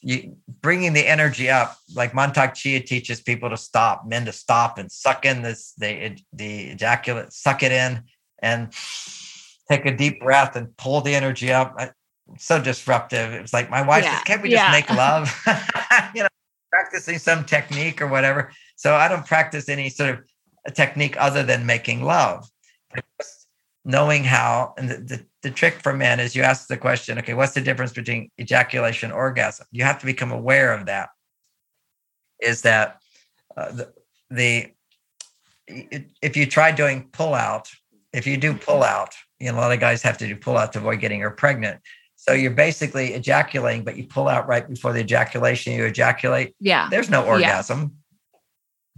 you 0.00 0.36
bringing 0.60 0.92
the 0.92 1.06
energy 1.06 1.50
up. 1.50 1.76
Like 1.94 2.12
Mantak 2.12 2.54
Chia 2.54 2.80
teaches 2.80 3.20
people 3.20 3.50
to 3.50 3.56
stop, 3.56 4.06
men 4.06 4.24
to 4.26 4.32
stop 4.32 4.78
and 4.78 4.90
suck 4.90 5.24
in 5.24 5.42
this 5.42 5.72
the 5.78 6.16
the 6.32 6.68
ejaculate, 6.70 7.32
suck 7.32 7.62
it 7.62 7.72
in, 7.72 8.02
and 8.40 8.72
take 9.70 9.86
a 9.86 9.96
deep 9.96 10.20
breath 10.20 10.56
and 10.56 10.76
pull 10.76 11.00
the 11.00 11.14
energy 11.14 11.52
up. 11.52 11.76
so 12.38 12.60
disruptive. 12.60 13.32
It's 13.32 13.52
like 13.52 13.70
my 13.70 13.82
wife 13.82 14.04
yeah. 14.04 14.14
says, 14.14 14.24
"Can't 14.24 14.42
we 14.42 14.50
just 14.50 14.64
yeah. 14.64 14.70
make 14.70 14.90
love?" 14.90 15.32
you 16.14 16.22
know, 16.22 16.28
practicing 16.70 17.18
some 17.18 17.44
technique 17.44 18.02
or 18.02 18.08
whatever. 18.08 18.52
So 18.76 18.94
I 18.94 19.08
don't 19.08 19.26
practice 19.26 19.68
any 19.68 19.88
sort 19.88 20.10
of 20.10 20.18
uh, 20.66 20.70
technique 20.70 21.16
other 21.18 21.42
than 21.42 21.66
making 21.66 22.02
love 22.02 22.48
knowing 23.86 24.24
how 24.24 24.74
and 24.76 24.90
the, 24.90 24.96
the, 24.96 25.26
the, 25.42 25.50
trick 25.50 25.74
for 25.80 25.92
men 25.92 26.18
is 26.18 26.34
you 26.34 26.42
ask 26.42 26.66
the 26.66 26.76
question 26.76 27.18
okay 27.18 27.34
what's 27.34 27.54
the 27.54 27.60
difference 27.60 27.92
between 27.92 28.30
ejaculation 28.38 29.12
orgasm? 29.12 29.64
You 29.70 29.84
have 29.84 30.00
to 30.00 30.06
become 30.06 30.32
aware 30.32 30.74
of 30.74 30.86
that. 30.86 31.10
Is 32.42 32.62
that 32.62 32.98
uh, 33.56 33.70
the, 33.70 33.92
the 34.28 34.72
if 36.20 36.36
you 36.36 36.46
try 36.46 36.72
doing 36.72 37.08
pull 37.12 37.32
out 37.32 37.70
if 38.12 38.26
you 38.26 38.36
do 38.36 38.54
pull 38.54 38.82
out 38.82 39.14
you 39.38 39.50
know 39.50 39.56
a 39.56 39.60
lot 39.60 39.72
of 39.72 39.78
guys 39.78 40.02
have 40.02 40.18
to 40.18 40.26
do 40.26 40.34
pull 40.34 40.58
out 40.58 40.72
to 40.72 40.80
avoid 40.80 41.00
getting 41.00 41.20
her 41.20 41.30
pregnant. 41.30 41.80
So 42.16 42.32
you're 42.32 42.50
basically 42.50 43.14
ejaculating 43.14 43.84
but 43.84 43.96
you 43.96 44.04
pull 44.04 44.26
out 44.26 44.48
right 44.48 44.68
before 44.68 44.92
the 44.92 45.00
ejaculation 45.00 45.74
you 45.74 45.84
ejaculate. 45.84 46.56
Yeah. 46.58 46.88
There's 46.90 47.08
no 47.08 47.24
orgasm. 47.24 47.94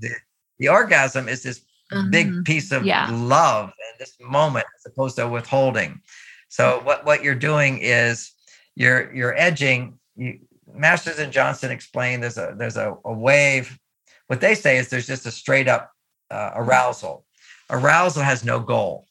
Yeah. 0.01 0.09
the, 0.09 0.15
the 0.61 0.69
orgasm 0.69 1.29
is 1.29 1.43
this 1.43 1.63
mm-hmm. 1.93 2.11
big 2.11 2.45
piece 2.45 2.73
of 2.73 2.85
yeah. 2.85 3.09
love 3.11 3.69
in 3.69 3.97
this 3.99 4.17
moment 4.21 4.67
as 4.77 4.91
opposed 4.91 5.17
to 5.17 5.29
withholding. 5.29 6.01
So 6.49 6.81
what 6.85 7.05
what 7.05 7.23
you're 7.23 7.35
doing 7.35 7.79
is 7.79 8.33
you're 8.75 9.13
you're 9.15 9.37
edging. 9.37 9.99
You, 10.17 10.41
Masters 10.75 11.19
and 11.19 11.33
Johnson 11.33 11.71
explain 11.71 12.21
there's 12.21 12.39
a 12.39 12.55
there's 12.57 12.77
a, 12.77 12.97
a 13.05 13.13
wave. 13.13 13.79
What 14.27 14.41
they 14.41 14.55
say 14.55 14.77
is 14.77 14.89
there's 14.89 15.07
just 15.07 15.27
a 15.27 15.31
straight 15.31 15.69
up 15.69 15.93
uh, 16.31 16.53
arousal. 16.55 17.25
Arousal 17.71 18.23
has 18.23 18.45
no 18.45 18.61
goal. 18.61 19.07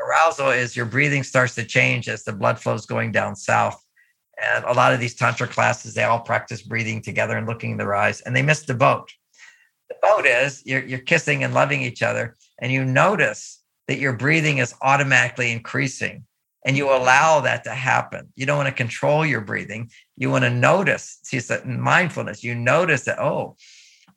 Arousal 0.00 0.50
is 0.50 0.76
your 0.76 0.86
breathing 0.86 1.22
starts 1.22 1.54
to 1.56 1.64
change 1.64 2.08
as 2.08 2.24
the 2.24 2.32
blood 2.32 2.58
flow 2.58 2.74
is 2.74 2.86
going 2.86 3.12
down 3.12 3.36
south. 3.36 3.82
And 4.42 4.64
a 4.64 4.72
lot 4.72 4.92
of 4.92 5.00
these 5.00 5.14
tantra 5.14 5.48
classes, 5.48 5.94
they 5.94 6.04
all 6.04 6.20
practice 6.20 6.62
breathing 6.62 7.02
together 7.02 7.36
and 7.36 7.46
looking 7.46 7.72
in 7.72 7.76
their 7.76 7.94
eyes, 7.94 8.20
and 8.20 8.36
they 8.36 8.42
miss 8.42 8.62
the 8.62 8.74
boat 8.74 9.10
the 9.88 9.96
boat 10.02 10.26
is 10.26 10.62
you're, 10.66 10.84
you're 10.84 10.98
kissing 10.98 11.44
and 11.44 11.54
loving 11.54 11.82
each 11.82 12.02
other 12.02 12.36
and 12.60 12.72
you 12.72 12.84
notice 12.84 13.62
that 13.86 13.98
your 13.98 14.12
breathing 14.12 14.58
is 14.58 14.74
automatically 14.82 15.50
increasing 15.50 16.24
and 16.66 16.76
you 16.76 16.90
allow 16.90 17.40
that 17.40 17.64
to 17.64 17.70
happen. 17.70 18.30
You 18.36 18.44
don't 18.44 18.58
want 18.58 18.68
to 18.68 18.74
control 18.74 19.24
your 19.24 19.40
breathing. 19.40 19.90
You 20.16 20.30
want 20.30 20.44
to 20.44 20.50
notice 20.50 21.18
see 21.22 21.38
it's 21.38 21.50
mindfulness. 21.64 22.44
You 22.44 22.54
notice 22.54 23.04
that 23.04 23.18
oh 23.18 23.56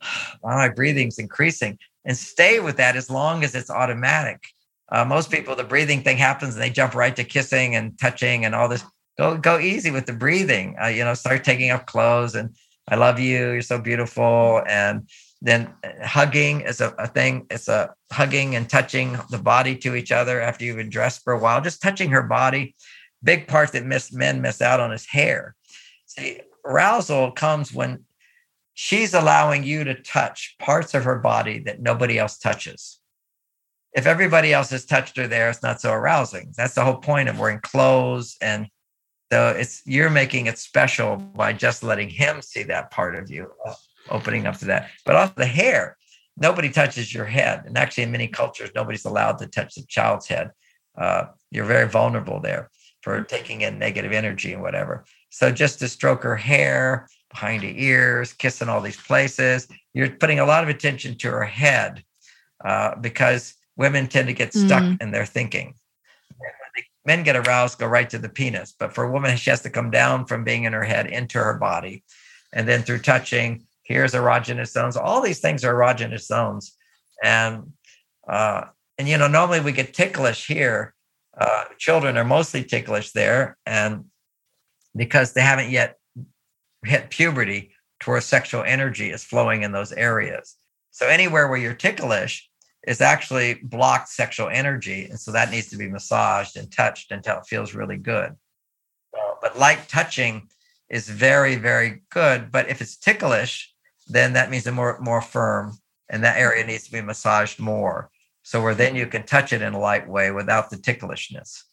my 0.43 0.69
breathing's 0.69 1.19
increasing 1.19 1.77
and 2.03 2.17
stay 2.17 2.59
with 2.59 2.77
that 2.77 2.95
as 2.95 3.09
long 3.09 3.43
as 3.43 3.55
it's 3.55 3.69
automatic. 3.69 4.43
Uh, 4.89 5.05
most 5.05 5.31
people 5.31 5.55
the 5.55 5.63
breathing 5.63 6.03
thing 6.03 6.17
happens 6.17 6.55
and 6.55 6.61
they 6.61 6.69
jump 6.69 6.95
right 6.95 7.15
to 7.15 7.23
kissing 7.23 7.75
and 7.75 7.97
touching 7.99 8.45
and 8.45 8.53
all 8.53 8.67
this. 8.67 8.83
Go 9.17 9.37
go 9.37 9.59
easy 9.59 9.91
with 9.91 10.05
the 10.05 10.13
breathing. 10.13 10.75
Uh, 10.81 10.87
you 10.87 11.05
know 11.05 11.13
start 11.13 11.43
taking 11.43 11.71
off 11.71 11.85
clothes 11.85 12.35
and 12.35 12.55
i 12.89 12.95
love 12.95 13.19
you 13.19 13.51
you're 13.51 13.61
so 13.61 13.79
beautiful 13.79 14.63
and 14.67 15.07
then 15.41 15.73
uh, 15.83 16.05
hugging 16.05 16.61
is 16.61 16.81
a, 16.81 16.89
a, 16.99 17.07
thing. 17.07 17.47
It's 17.49 17.67
a 17.67 17.93
hugging 18.11 18.55
and 18.55 18.69
touching 18.69 19.17
the 19.29 19.39
body 19.39 19.75
to 19.77 19.95
each 19.95 20.11
other 20.11 20.39
after 20.39 20.63
you've 20.63 20.77
been 20.77 20.89
dressed 20.89 21.23
for 21.23 21.33
a 21.33 21.39
while, 21.39 21.61
just 21.61 21.81
touching 21.81 22.11
her 22.11 22.23
body. 22.23 22.75
Big 23.23 23.47
part 23.47 23.71
that 23.71 23.85
miss, 23.85 24.13
men 24.13 24.41
miss 24.41 24.61
out 24.61 24.79
on 24.79 24.91
is 24.91 25.05
hair. 25.07 25.55
See, 26.05 26.41
arousal 26.65 27.31
comes 27.31 27.73
when 27.73 28.05
she's 28.73 29.13
allowing 29.13 29.63
you 29.63 29.83
to 29.83 29.95
touch 29.95 30.55
parts 30.59 30.93
of 30.93 31.03
her 31.03 31.19
body 31.19 31.59
that 31.59 31.81
nobody 31.81 32.19
else 32.19 32.37
touches. 32.37 32.99
If 33.93 34.05
everybody 34.05 34.53
else 34.53 34.69
has 34.69 34.85
touched 34.85 35.17
her 35.17 35.27
there, 35.27 35.49
it's 35.49 35.63
not 35.63 35.81
so 35.81 35.91
arousing. 35.91 36.53
That's 36.55 36.75
the 36.75 36.85
whole 36.85 36.97
point 36.97 37.29
of 37.29 37.39
wearing 37.39 37.59
clothes. 37.59 38.37
And 38.41 38.67
so 39.31 39.49
it's 39.49 39.81
you're 39.85 40.09
making 40.09 40.45
it 40.45 40.57
special 40.57 41.17
by 41.17 41.53
just 41.53 41.83
letting 41.83 42.09
him 42.09 42.41
see 42.41 42.63
that 42.63 42.91
part 42.91 43.15
of 43.15 43.29
you 43.29 43.51
opening 44.09 44.47
up 44.47 44.57
to 44.57 44.65
that. 44.65 44.89
But 45.05 45.15
also 45.15 45.33
the 45.35 45.45
hair, 45.45 45.97
nobody 46.37 46.69
touches 46.69 47.13
your 47.13 47.25
head. 47.25 47.63
And 47.65 47.77
actually, 47.77 48.03
in 48.03 48.11
many 48.11 48.27
cultures, 48.27 48.71
nobody's 48.75 49.05
allowed 49.05 49.37
to 49.39 49.47
touch 49.47 49.75
the 49.75 49.83
child's 49.87 50.27
head. 50.27 50.51
Uh, 50.97 51.25
you're 51.51 51.65
very 51.65 51.87
vulnerable 51.87 52.39
there 52.39 52.69
for 53.01 53.17
mm-hmm. 53.17 53.25
taking 53.25 53.61
in 53.61 53.79
negative 53.79 54.11
energy 54.11 54.53
and 54.53 54.61
whatever. 54.61 55.05
So 55.29 55.51
just 55.51 55.79
to 55.79 55.87
stroke 55.87 56.23
her 56.23 56.35
hair, 56.35 57.07
behind 57.31 57.63
her 57.63 57.69
ears, 57.69 58.33
kissing 58.33 58.69
all 58.69 58.81
these 58.81 58.99
places, 58.99 59.67
you're 59.93 60.09
putting 60.09 60.39
a 60.39 60.45
lot 60.45 60.63
of 60.63 60.69
attention 60.69 61.17
to 61.17 61.31
her 61.31 61.45
head 61.45 62.03
uh, 62.63 62.95
because 62.95 63.55
women 63.75 64.07
tend 64.07 64.27
to 64.27 64.33
get 64.33 64.53
stuck 64.53 64.83
mm. 64.83 65.01
in 65.01 65.11
their 65.11 65.25
thinking. 65.25 65.73
Men 67.05 67.23
get 67.23 67.35
aroused, 67.35 67.79
go 67.79 67.87
right 67.87 68.09
to 68.11 68.19
the 68.19 68.29
penis. 68.29 68.75
But 68.77 68.93
for 68.93 69.05
a 69.05 69.11
woman, 69.11 69.35
she 69.37 69.49
has 69.49 69.61
to 69.61 69.71
come 69.71 69.89
down 69.89 70.25
from 70.25 70.43
being 70.43 70.65
in 70.65 70.73
her 70.73 70.83
head 70.83 71.07
into 71.07 71.39
her 71.39 71.55
body. 71.55 72.03
And 72.53 72.67
then 72.67 72.83
through 72.83 72.99
touching, 72.99 73.65
Here's 73.91 74.13
erogenous 74.13 74.71
zones. 74.71 74.95
All 74.95 75.21
these 75.21 75.39
things 75.39 75.65
are 75.65 75.73
erogenous 75.73 76.25
zones, 76.25 76.77
and 77.23 77.73
uh, 78.27 78.63
and 78.97 79.07
you 79.07 79.17
know 79.17 79.27
normally 79.27 79.59
we 79.59 79.71
get 79.71 79.93
ticklish 79.93 80.47
here. 80.47 80.93
Uh, 81.37 81.65
children 81.77 82.17
are 82.17 82.23
mostly 82.23 82.63
ticklish 82.63 83.11
there, 83.11 83.57
and 83.65 84.05
because 84.95 85.33
they 85.33 85.41
haven't 85.41 85.71
yet 85.71 85.97
hit 86.85 87.09
puberty, 87.09 87.71
to 88.01 88.09
where 88.09 88.21
sexual 88.21 88.63
energy 88.63 89.11
is 89.11 89.23
flowing 89.23 89.63
in 89.63 89.71
those 89.71 89.91
areas. 89.91 90.55
So 90.91 91.07
anywhere 91.07 91.47
where 91.47 91.59
you're 91.59 91.73
ticklish 91.73 92.49
is 92.87 92.99
actually 92.99 93.55
blocked 93.55 94.09
sexual 94.09 94.49
energy, 94.49 95.05
and 95.05 95.19
so 95.19 95.31
that 95.31 95.51
needs 95.51 95.69
to 95.69 95.77
be 95.77 95.89
massaged 95.89 96.57
and 96.57 96.71
touched 96.71 97.11
until 97.11 97.37
it 97.37 97.45
feels 97.45 97.73
really 97.73 97.97
good. 97.97 98.35
But 99.41 99.57
light 99.57 99.87
touching 99.87 100.49
is 100.89 101.07
very, 101.07 101.55
very 101.55 102.03
good. 102.09 102.51
But 102.51 102.69
if 102.69 102.81
it's 102.81 102.97
ticklish, 102.97 103.70
then 104.11 104.33
that 104.33 104.49
means 104.49 104.67
it's 104.67 104.75
more 104.75 104.99
more 104.99 105.21
firm, 105.21 105.77
and 106.09 106.23
that 106.23 106.37
area 106.37 106.61
mm-hmm. 106.61 106.71
needs 106.71 106.85
to 106.85 106.91
be 106.91 107.01
massaged 107.01 107.59
more. 107.59 108.09
So 108.43 108.61
where 108.61 108.75
then 108.75 108.95
you 108.95 109.03
mm-hmm. 109.03 109.11
can 109.11 109.23
touch 109.23 109.53
it 109.53 109.61
in 109.61 109.73
a 109.73 109.79
light 109.79 110.07
way 110.07 110.31
without 110.31 110.69
the 110.69 110.77
ticklishness. 110.77 111.63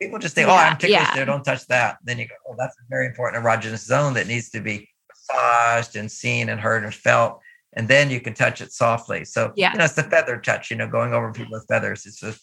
People 0.00 0.18
just 0.18 0.34
think, 0.34 0.48
"Oh, 0.48 0.54
I'm 0.54 0.76
ticklish 0.76 0.90
yeah. 0.90 1.14
there, 1.14 1.24
don't 1.24 1.44
touch 1.44 1.66
that." 1.68 1.98
Then 2.04 2.18
you 2.18 2.28
go, 2.28 2.34
"Oh, 2.48 2.54
that's 2.58 2.76
a 2.76 2.84
very 2.88 3.06
important 3.06 3.44
erogenous 3.44 3.84
zone 3.84 4.14
that 4.14 4.26
needs 4.26 4.50
to 4.50 4.60
be 4.60 4.88
massaged 5.08 5.96
and 5.96 6.10
seen 6.10 6.48
and 6.48 6.60
heard 6.60 6.84
and 6.84 6.94
felt." 6.94 7.40
And 7.72 7.88
then 7.88 8.10
you 8.10 8.20
can 8.20 8.32
touch 8.32 8.60
it 8.60 8.72
softly. 8.72 9.24
So 9.24 9.52
yeah. 9.54 9.72
you 9.72 9.78
know, 9.78 9.84
it's 9.84 9.94
the 9.94 10.02
feather 10.02 10.38
touch. 10.38 10.70
You 10.70 10.76
know, 10.76 10.88
going 10.88 11.12
over 11.12 11.28
mm-hmm. 11.28 11.42
people 11.42 11.52
with 11.52 11.66
feathers. 11.68 12.06
It's 12.06 12.22
a 12.22 12.34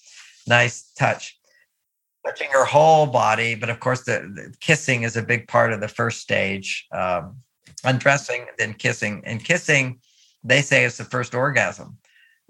nice 0.47 0.91
touch 0.97 1.37
touching 2.25 2.49
her 2.51 2.65
whole 2.65 3.05
body. 3.05 3.55
But 3.55 3.69
of 3.69 3.79
course, 3.79 4.03
the, 4.03 4.31
the, 4.33 4.53
kissing 4.59 5.03
is 5.03 5.17
a 5.17 5.21
big 5.21 5.47
part 5.47 5.73
of 5.73 5.81
the 5.81 5.87
first 5.87 6.21
stage. 6.21 6.87
Um, 6.91 7.37
undressing, 7.83 8.45
then 8.57 8.73
kissing, 8.73 9.21
and 9.25 9.43
kissing, 9.43 9.99
they 10.43 10.61
say 10.61 10.83
is 10.83 10.97
the 10.97 11.03
first 11.05 11.33
orgasm, 11.33 11.97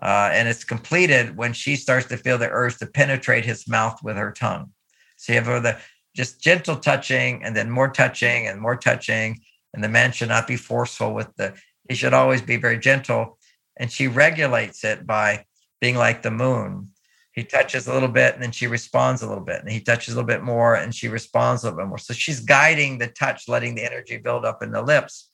uh, 0.02 0.30
and 0.34 0.48
it's 0.48 0.64
completed 0.64 1.38
when 1.38 1.54
she 1.54 1.76
starts 1.76 2.08
to 2.08 2.18
feel 2.18 2.38
the 2.38 2.50
urge 2.50 2.78
to 2.78 2.88
penetrate 2.88 3.46
his 3.46 3.68
mouth 3.68 4.00
with 4.04 4.16
her 4.16 4.32
tongue. 4.32 4.72
So 5.18 5.34
you 5.34 5.42
have 5.42 5.64
the 5.64 5.78
just 6.16 6.42
gentle 6.42 6.76
touching, 6.76 7.44
and 7.44 7.56
then 7.56 7.70
more 7.70 7.90
touching, 7.90 8.48
and 8.48 8.60
more 8.60 8.76
touching, 8.76 9.42
and 9.74 9.84
the 9.84 9.90
man 9.90 10.12
should 10.12 10.30
not 10.30 10.48
be 10.48 10.58
forceful 10.58 11.14
with 11.14 11.28
the. 11.38 11.54
He 11.90 11.96
should 11.96 12.14
always 12.14 12.42
be 12.42 12.58
very 12.58 12.80
gentle, 12.80 13.38
and 13.78 13.92
she 13.92 14.08
regulates 14.08 14.84
it 14.84 15.06
by 15.06 15.46
being 15.82 15.96
like 15.96 16.22
the 16.22 16.32
moon 16.32 16.93
he 17.34 17.44
touches 17.44 17.88
a 17.88 17.94
little 17.94 18.10
bit 18.10 18.36
and 18.36 18.44
then 18.44 18.52
she 18.52 18.68
responds 18.68 19.22
a 19.22 19.28
little 19.28 19.44
bit 19.44 19.60
and 19.60 19.70
he 19.70 19.82
touches 19.82 20.14
a 20.14 20.18
little 20.18 20.28
bit 20.28 20.44
more 20.44 20.76
and 20.76 20.94
she 20.94 21.08
responds 21.08 21.64
a 21.64 21.68
little 21.68 21.80
bit 21.80 21.88
more. 21.88 21.98
So 21.98 22.14
she's 22.14 22.40
guiding 22.40 23.00
the 23.00 23.08
touch 23.08 23.48
letting 23.48 23.76
the 23.76 23.84
energy 23.84 24.18
build 24.18 24.46
up 24.46 24.62
in 24.62 24.72
the 24.72 24.82
lips 24.82 25.30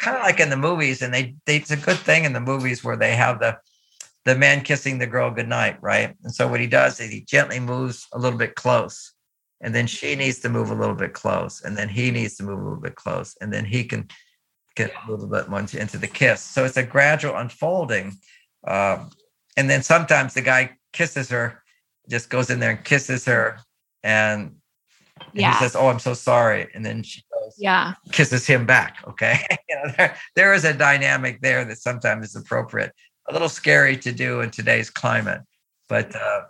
kind 0.00 0.16
of 0.16 0.22
like 0.22 0.40
in 0.40 0.50
the 0.50 0.56
movies. 0.56 1.02
And 1.02 1.12
they, 1.12 1.36
they 1.46 1.56
it's 1.56 1.70
a 1.70 1.76
good 1.76 1.98
thing 1.98 2.24
in 2.24 2.32
the 2.32 2.40
movies 2.40 2.82
where 2.82 2.96
they 2.96 3.14
have 3.14 3.38
the 3.38 3.58
the 4.26 4.36
man 4.36 4.62
kissing 4.62 4.98
the 4.98 5.06
girl 5.06 5.30
goodnight 5.30 5.78
right? 5.80 6.14
And 6.24 6.34
so 6.34 6.46
what 6.46 6.60
he 6.60 6.66
does 6.66 7.00
is 7.00 7.10
he 7.10 7.22
gently 7.22 7.58
moves 7.58 8.06
a 8.12 8.18
little 8.18 8.38
bit 8.38 8.54
close 8.54 9.14
and 9.62 9.74
then 9.74 9.86
she 9.86 10.14
needs 10.14 10.40
to 10.40 10.48
move 10.48 10.70
a 10.70 10.74
little 10.74 10.94
bit 10.94 11.14
close 11.14 11.62
and 11.62 11.76
then 11.76 11.88
he 11.88 12.10
needs 12.10 12.36
to 12.36 12.42
move 12.42 12.58
a 12.58 12.62
little 12.62 12.80
bit 12.80 12.96
close 12.96 13.36
and 13.40 13.52
then 13.52 13.64
he 13.64 13.82
can 13.82 14.08
get 14.76 14.92
a 14.92 15.10
little 15.10 15.26
bit 15.26 15.48
more 15.48 15.60
into 15.60 15.98
the 15.98 16.06
kiss. 16.06 16.42
So 16.42 16.64
it's 16.64 16.76
a 16.76 16.82
gradual 16.82 17.36
unfolding 17.36 18.18
um, 18.66 19.10
and 19.56 19.70
then 19.70 19.82
sometimes 19.82 20.34
the 20.34 20.42
guy 20.42 20.76
kisses 20.92 21.28
her, 21.30 21.62
just 22.08 22.30
goes 22.30 22.50
in 22.50 22.60
there 22.60 22.70
and 22.70 22.84
kisses 22.84 23.24
her, 23.24 23.58
and, 24.02 24.56
yeah. 25.32 25.52
he 25.52 25.58
says, 25.58 25.76
"Oh, 25.76 25.88
I'm 25.88 25.98
so 25.98 26.14
sorry," 26.14 26.68
and 26.74 26.84
then 26.84 27.02
she 27.02 27.22
goes, 27.32 27.54
yeah, 27.58 27.94
kisses 28.12 28.46
him 28.46 28.66
back. 28.66 28.96
Okay, 29.06 29.40
you 29.68 29.76
know, 29.76 29.92
there 29.96 30.16
there 30.34 30.54
is 30.54 30.64
a 30.64 30.72
dynamic 30.72 31.40
there 31.40 31.64
that 31.64 31.78
sometimes 31.78 32.28
is 32.28 32.36
appropriate. 32.36 32.92
A 33.28 33.32
little 33.32 33.48
scary 33.48 33.96
to 33.98 34.12
do 34.12 34.40
in 34.40 34.50
today's 34.50 34.90
climate, 34.90 35.42
but 35.88 36.14
uh, 36.16 36.42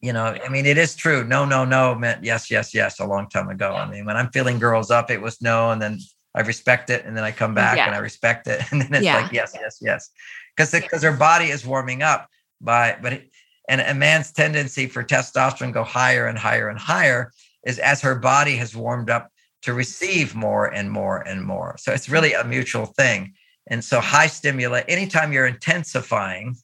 you 0.00 0.12
know, 0.12 0.36
I 0.44 0.48
mean, 0.50 0.66
it 0.66 0.76
is 0.76 0.94
true. 0.94 1.24
No, 1.24 1.44
no, 1.44 1.64
no 1.64 1.94
meant 1.94 2.22
yes, 2.22 2.50
yes, 2.50 2.74
yes 2.74 3.00
a 3.00 3.06
long 3.06 3.28
time 3.28 3.48
ago. 3.48 3.72
I 3.74 3.90
mean, 3.90 4.04
when 4.04 4.16
I'm 4.16 4.30
feeling 4.30 4.58
girls 4.58 4.90
up, 4.90 5.10
it 5.10 5.20
was 5.20 5.40
no, 5.40 5.70
and 5.70 5.80
then 5.80 5.98
I 6.34 6.42
respect 6.42 6.90
it, 6.90 7.04
and 7.04 7.16
then 7.16 7.24
I 7.24 7.32
come 7.32 7.54
back 7.54 7.76
yeah. 7.76 7.86
and 7.86 7.94
I 7.94 7.98
respect 7.98 8.46
it, 8.46 8.60
and 8.70 8.82
then 8.82 8.92
it's 8.94 9.04
yeah. 9.04 9.22
like 9.22 9.32
yes, 9.32 9.56
yes, 9.58 9.78
yes, 9.80 10.10
because 10.56 10.72
because 10.72 11.02
her 11.02 11.16
body 11.16 11.46
is 11.46 11.64
warming 11.66 12.02
up 12.02 12.28
by, 12.60 12.98
but 13.00 13.22
and 13.68 13.80
a 13.80 13.94
man's 13.94 14.32
tendency 14.32 14.86
for 14.86 15.02
testosterone 15.02 15.72
go 15.72 15.84
higher 15.84 16.26
and 16.26 16.38
higher 16.38 16.68
and 16.68 16.78
higher 16.78 17.32
is 17.64 17.78
as 17.78 18.00
her 18.02 18.14
body 18.14 18.56
has 18.56 18.76
warmed 18.76 19.10
up 19.10 19.30
to 19.62 19.72
receive 19.72 20.34
more 20.34 20.66
and 20.66 20.90
more 20.90 21.20
and 21.22 21.42
more. 21.42 21.74
So 21.78 21.92
it's 21.92 22.08
really 22.08 22.34
a 22.34 22.44
mutual 22.44 22.86
thing. 22.86 23.32
And 23.66 23.82
so 23.82 24.00
high 24.00 24.26
stimulate, 24.26 24.84
anytime 24.88 25.32
you're 25.32 25.46
intensifying, 25.46 26.56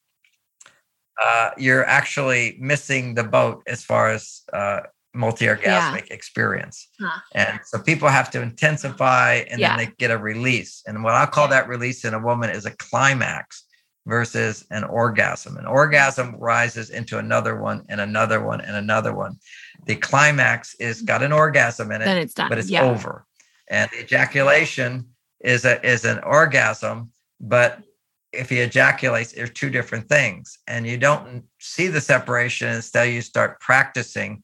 uh, 1.22 1.50
you're 1.56 1.86
actually 1.86 2.58
missing 2.60 3.14
the 3.14 3.24
boat 3.24 3.62
as 3.66 3.82
far 3.82 4.10
as 4.10 4.42
uh, 4.52 4.80
multi-orgasmic 5.14 6.08
yeah. 6.08 6.14
experience. 6.14 6.88
Huh. 7.00 7.20
And 7.34 7.60
so 7.64 7.78
people 7.78 8.08
have 8.08 8.30
to 8.32 8.42
intensify 8.42 9.44
and 9.50 9.60
yeah. 9.60 9.76
then 9.76 9.86
they 9.86 9.92
get 9.98 10.10
a 10.10 10.18
release. 10.18 10.82
And 10.86 11.02
what 11.02 11.14
I 11.14 11.24
call 11.26 11.48
that 11.48 11.68
release 11.68 12.04
in 12.04 12.14
a 12.14 12.18
woman 12.18 12.50
is 12.50 12.66
a 12.66 12.70
climax 12.72 13.64
versus 14.06 14.64
an 14.70 14.84
orgasm. 14.84 15.56
An 15.56 15.66
orgasm 15.66 16.34
rises 16.38 16.90
into 16.90 17.18
another 17.18 17.60
one 17.60 17.84
and 17.88 18.00
another 18.00 18.42
one 18.42 18.60
and 18.60 18.76
another 18.76 19.14
one. 19.14 19.36
The 19.86 19.96
climax 19.96 20.74
is 20.74 21.02
got 21.02 21.22
an 21.22 21.32
orgasm 21.32 21.92
in 21.92 22.02
it, 22.02 22.06
then 22.06 22.18
it's 22.18 22.34
done. 22.34 22.48
but 22.48 22.58
it's 22.58 22.70
yeah. 22.70 22.82
over. 22.82 23.26
And 23.68 23.90
the 23.90 24.00
ejaculation 24.00 25.06
is 25.40 25.64
a 25.64 25.84
is 25.86 26.04
an 26.04 26.18
orgasm, 26.20 27.12
but 27.40 27.82
if 28.32 28.48
he 28.48 28.60
ejaculates, 28.60 29.32
they're 29.32 29.46
two 29.46 29.70
different 29.70 30.08
things. 30.08 30.58
And 30.66 30.86
you 30.86 30.96
don't 30.96 31.44
see 31.58 31.88
the 31.88 32.00
separation 32.00 32.68
until 32.68 33.04
you 33.04 33.22
start 33.22 33.60
practicing 33.60 34.42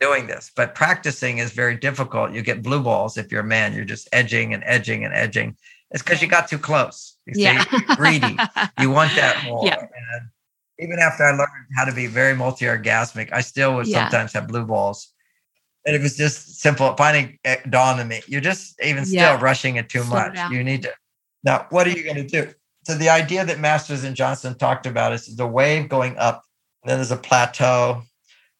doing 0.00 0.26
this. 0.26 0.50
But 0.54 0.74
practicing 0.74 1.38
is 1.38 1.52
very 1.52 1.76
difficult. 1.76 2.32
You 2.32 2.42
get 2.42 2.62
blue 2.62 2.82
balls 2.82 3.16
if 3.16 3.32
you're 3.32 3.40
a 3.40 3.44
man. 3.44 3.74
You're 3.74 3.84
just 3.84 4.08
edging 4.12 4.52
and 4.52 4.62
edging 4.66 5.04
and 5.04 5.14
edging. 5.14 5.56
It's 5.90 6.02
because 6.02 6.20
you 6.20 6.28
got 6.28 6.48
too 6.48 6.58
close. 6.58 7.15
You 7.26 7.42
yeah. 7.42 7.64
greedy. 7.96 8.36
You 8.80 8.90
want 8.90 9.14
that 9.16 9.44
more. 9.44 9.66
Yeah. 9.66 9.80
And 9.80 10.28
even 10.78 10.98
after 10.98 11.24
I 11.24 11.30
learned 11.30 11.50
how 11.76 11.84
to 11.84 11.92
be 11.92 12.06
very 12.06 12.36
multi-orgasmic, 12.36 13.32
I 13.32 13.40
still 13.40 13.74
would 13.76 13.86
yeah. 13.86 14.04
sometimes 14.04 14.32
have 14.34 14.46
blue 14.46 14.64
balls. 14.64 15.12
And 15.84 15.94
it 15.94 16.02
was 16.02 16.16
just 16.16 16.60
simple. 16.60 16.94
Finally, 16.96 17.40
dawned 17.68 18.00
on 18.00 18.08
me. 18.08 18.20
You're 18.26 18.40
just 18.40 18.80
even 18.82 19.04
still 19.04 19.16
yeah. 19.16 19.40
rushing 19.40 19.76
it 19.76 19.88
too 19.88 20.02
Slow 20.02 20.16
much. 20.16 20.34
Down. 20.34 20.52
You 20.52 20.62
need 20.64 20.82
to. 20.82 20.92
Now, 21.44 21.66
what 21.70 21.86
are 21.86 21.90
you 21.90 22.02
going 22.02 22.16
to 22.16 22.26
do? 22.26 22.52
So 22.84 22.94
the 22.94 23.08
idea 23.08 23.44
that 23.44 23.60
Masters 23.60 24.04
and 24.04 24.14
Johnson 24.14 24.56
talked 24.56 24.86
about 24.86 25.12
is 25.12 25.36
the 25.36 25.46
wave 25.46 25.88
going 25.88 26.16
up. 26.18 26.42
then 26.84 26.98
there's 26.98 27.10
a 27.10 27.16
plateau, 27.16 28.02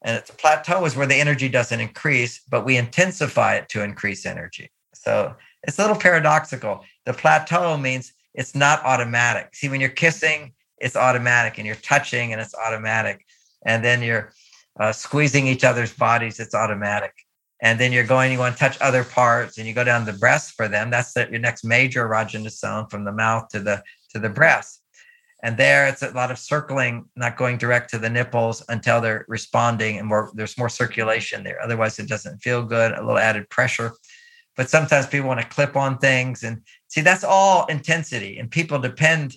and 0.03 0.17
it's 0.17 0.31
a 0.31 0.35
plateau 0.35 0.85
is 0.85 0.97
where 0.97 1.07
the 1.07 1.15
energy 1.15 1.49
doesn't 1.49 1.81
increase, 1.81 2.41
but 2.49 2.65
we 2.65 2.77
intensify 2.77 3.55
it 3.55 3.69
to 3.71 3.83
increase 3.83 4.27
energy. 4.27 4.71
So 4.95 5.35
it's 5.63 5.79
a 5.79 5.83
little 5.83 5.97
paradoxical. 5.97 6.85
The 7.05 7.13
plateau 7.13 7.77
means 7.77 8.13
it's 8.37 8.55
not 8.55 8.85
automatic. 8.85 9.55
See, 9.55 9.69
when 9.69 9.81
you're 9.81 9.91
kissing, 9.91 10.53
it's 10.79 10.95
automatic, 10.95 11.59
and 11.59 11.67
you're 11.67 11.77
touching, 11.77 12.33
and 12.33 12.41
it's 12.41 12.55
automatic. 12.55 13.25
And 13.65 13.83
then 13.83 14.03
you're 14.03 14.33
uh, 14.79 14.93
squeezing 14.93 15.47
each 15.47 15.65
other's 15.65 15.93
bodies, 15.93 16.39
it's 16.39 16.55
automatic. 16.55 17.13
And 17.63 17.81
then 17.81 17.91
you're 17.93 18.05
going, 18.05 18.31
you 18.31 18.39
want 18.39 18.55
to 18.55 18.61
touch 18.61 18.79
other 18.83 19.03
parts, 19.03 19.57
and 19.57 19.67
you 19.67 19.73
go 19.73 19.85
down 19.85 20.05
the 20.05 20.13
breast 20.13 20.53
for 20.53 20.69
them. 20.69 20.91
That's 20.91 21.15
the, 21.15 21.27
your 21.31 21.41
next 21.41 21.65
major 21.65 22.07
erogenous 22.07 22.59
zone 22.59 22.87
from 22.89 23.05
the 23.05 23.13
mouth 23.13 23.49
to 23.49 23.61
the 23.61 23.83
to 24.11 24.19
the 24.19 24.29
breast. 24.29 24.83
And 25.43 25.57
there, 25.57 25.87
it's 25.87 26.03
a 26.03 26.11
lot 26.11 26.31
of 26.31 26.39
circling, 26.39 27.07
not 27.15 27.37
going 27.37 27.57
direct 27.57 27.91
to 27.91 27.99
the 27.99 28.11
nipples 28.11 28.63
until 28.69 29.01
they're 29.01 29.25
responding, 29.29 29.99
and 29.99 30.07
more 30.07 30.31
there's 30.35 30.59
more 30.59 30.69
circulation 30.69 31.43
there. 31.43 31.63
Otherwise, 31.63 31.99
it 31.99 32.09
doesn't 32.09 32.43
feel 32.43 32.63
good. 32.63 32.93
A 32.93 33.01
little 33.01 33.19
added 33.19 33.49
pressure 33.49 33.93
but 34.57 34.71
sometimes 34.71 35.07
people 35.07 35.29
want 35.29 35.41
to 35.41 35.47
clip 35.47 35.77
on 35.77 35.99
things 35.99 36.43
and 36.43 36.63
see 36.89 37.01
that's 37.01 37.25
all 37.25 37.67
intensity 37.67 38.39
and 38.39 38.51
people 38.51 38.79
depend 38.79 39.37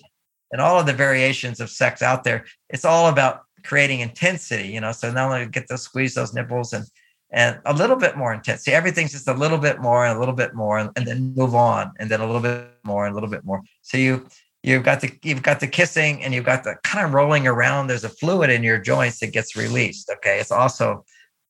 and 0.52 0.60
all 0.60 0.80
of 0.80 0.86
the 0.86 0.92
variations 0.92 1.60
of 1.60 1.70
sex 1.70 2.02
out 2.02 2.24
there 2.24 2.44
it's 2.68 2.84
all 2.84 3.08
about 3.08 3.42
creating 3.64 4.00
intensity 4.00 4.68
you 4.68 4.80
know 4.80 4.92
so 4.92 5.10
not 5.12 5.30
only 5.30 5.46
get 5.46 5.68
to 5.68 5.78
squeeze 5.78 6.14
those 6.14 6.34
nipples 6.34 6.72
and 6.72 6.84
and 7.32 7.60
a 7.66 7.72
little 7.72 7.96
bit 7.96 8.16
more 8.16 8.32
intensity 8.32 8.72
everything's 8.72 9.12
just 9.12 9.28
a 9.28 9.34
little 9.34 9.58
bit 9.58 9.80
more 9.80 10.04
and 10.04 10.16
a 10.16 10.18
little 10.18 10.34
bit 10.34 10.54
more 10.54 10.78
and, 10.78 10.90
and 10.96 11.06
then 11.06 11.34
move 11.36 11.54
on 11.54 11.92
and 11.98 12.10
then 12.10 12.20
a 12.20 12.26
little 12.26 12.40
bit 12.40 12.68
more 12.84 13.06
and 13.06 13.12
a 13.12 13.14
little 13.14 13.28
bit 13.28 13.44
more. 13.44 13.62
So 13.82 13.98
you 13.98 14.26
you've 14.62 14.82
got 14.82 15.00
the 15.00 15.10
you've 15.22 15.42
got 15.42 15.60
the 15.60 15.66
kissing 15.66 16.22
and 16.22 16.34
you've 16.34 16.44
got 16.44 16.64
the 16.64 16.76
kind 16.84 17.04
of 17.04 17.14
rolling 17.14 17.46
around 17.46 17.86
there's 17.86 18.04
a 18.04 18.10
fluid 18.10 18.50
in 18.50 18.62
your 18.62 18.78
joints 18.78 19.20
that 19.20 19.32
gets 19.32 19.56
released 19.56 20.10
okay? 20.10 20.38
It's 20.40 20.50
also 20.50 21.04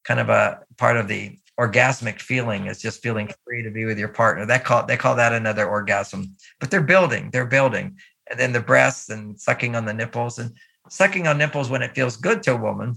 kind 0.04 0.20
of 0.20 0.28
a 0.28 0.60
part 0.76 0.96
of 0.96 1.08
the 1.08 1.36
orgasmic 1.60 2.20
feeling 2.20 2.66
is 2.66 2.80
just 2.80 3.02
feeling 3.02 3.28
free 3.44 3.62
to 3.62 3.70
be 3.70 3.84
with 3.84 3.98
your 3.98 4.08
partner. 4.08 4.46
That 4.46 4.64
call 4.64 4.86
they 4.86 4.96
call 4.96 5.14
that 5.16 5.32
another 5.32 5.66
orgasm. 5.68 6.34
But 6.58 6.70
they're 6.70 6.80
building, 6.94 7.30
they're 7.32 7.46
building. 7.58 7.86
And 8.30 8.38
then 8.40 8.52
the 8.52 8.60
breasts 8.60 9.10
and 9.10 9.38
sucking 9.40 9.74
on 9.76 9.84
the 9.84 9.92
nipples 9.94 10.38
and 10.38 10.50
sucking 10.88 11.26
on 11.26 11.36
nipples 11.38 11.68
when 11.70 11.82
it 11.82 11.94
feels 11.94 12.16
good 12.16 12.42
to 12.44 12.52
a 12.54 12.56
woman. 12.56 12.94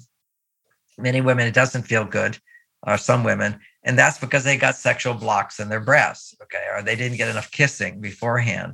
Many 0.98 1.22
women 1.22 1.48
it 1.48 1.56
doesn't 1.56 1.84
feel 1.84 2.06
good, 2.06 2.38
or 2.84 2.98
some 2.98 3.24
women, 3.24 3.60
and 3.84 3.98
that's 3.98 4.20
because 4.20 4.44
they 4.44 4.58
got 4.58 4.76
sexual 4.76 5.16
blocks 5.16 5.60
in 5.60 5.68
their 5.70 5.80
breasts, 5.80 6.36
okay, 6.44 6.66
or 6.72 6.84
they 6.84 6.96
didn't 6.96 7.18
get 7.18 7.30
enough 7.30 7.50
kissing 7.52 8.00
beforehand. 8.02 8.74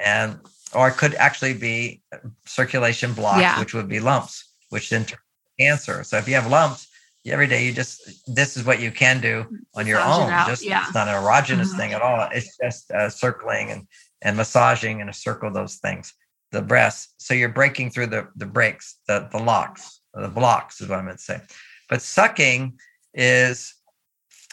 and 0.00 0.38
or 0.74 0.88
it 0.88 0.96
could 0.96 1.14
actually 1.16 1.54
be 1.54 2.00
circulation 2.44 3.12
blocks, 3.14 3.40
Yeah. 3.40 3.58
which 3.58 3.74
would 3.74 3.88
be 3.88 4.00
lumps, 4.00 4.44
which 4.68 4.90
then 4.90 5.04
turn 5.06 5.18
cancer. 5.58 6.04
So 6.04 6.18
if 6.18 6.28
you 6.28 6.34
have 6.34 6.46
lumps, 6.46 6.86
every 7.26 7.46
day 7.46 7.64
you 7.66 7.72
just 7.72 8.00
this 8.34 8.56
is 8.56 8.64
what 8.64 8.80
you 8.80 8.90
can 8.90 9.20
do 9.20 9.46
on 9.74 9.86
your 9.86 9.98
Massage 9.98 10.18
it 10.18 10.22
own. 10.24 10.32
out, 10.32 10.46
Just 10.48 10.64
yeah. 10.64 10.84
it's 10.84 10.94
not 10.94 11.08
an 11.08 11.14
erogenous 11.14 11.72
Mhm. 11.72 11.76
thing 11.76 11.92
at 11.92 12.02
all. 12.02 12.28
It's 12.32 12.56
just 12.62 12.90
uh, 12.90 13.10
circling 13.10 13.70
and 13.70 13.86
and 14.22 14.36
massaging 14.36 15.00
and 15.00 15.08
a 15.10 15.12
circle 15.12 15.50
those 15.52 15.76
things, 15.76 16.12
the 16.52 16.62
breasts. 16.62 17.14
So 17.18 17.34
you're 17.34 17.48
breaking 17.50 17.90
through 17.90 18.08
the 18.08 18.28
the 18.36 18.46
breaks, 18.46 18.96
the 19.06 19.28
the 19.30 19.38
locks, 19.38 20.00
the 20.14 20.28
blocks 20.28 20.80
is 20.80 20.88
what 20.88 20.98
I 20.98 21.02
meant 21.02 21.18
to 21.18 21.24
say. 21.24 21.40
But 21.88 22.02
sucking 22.02 22.78
is 23.14 23.74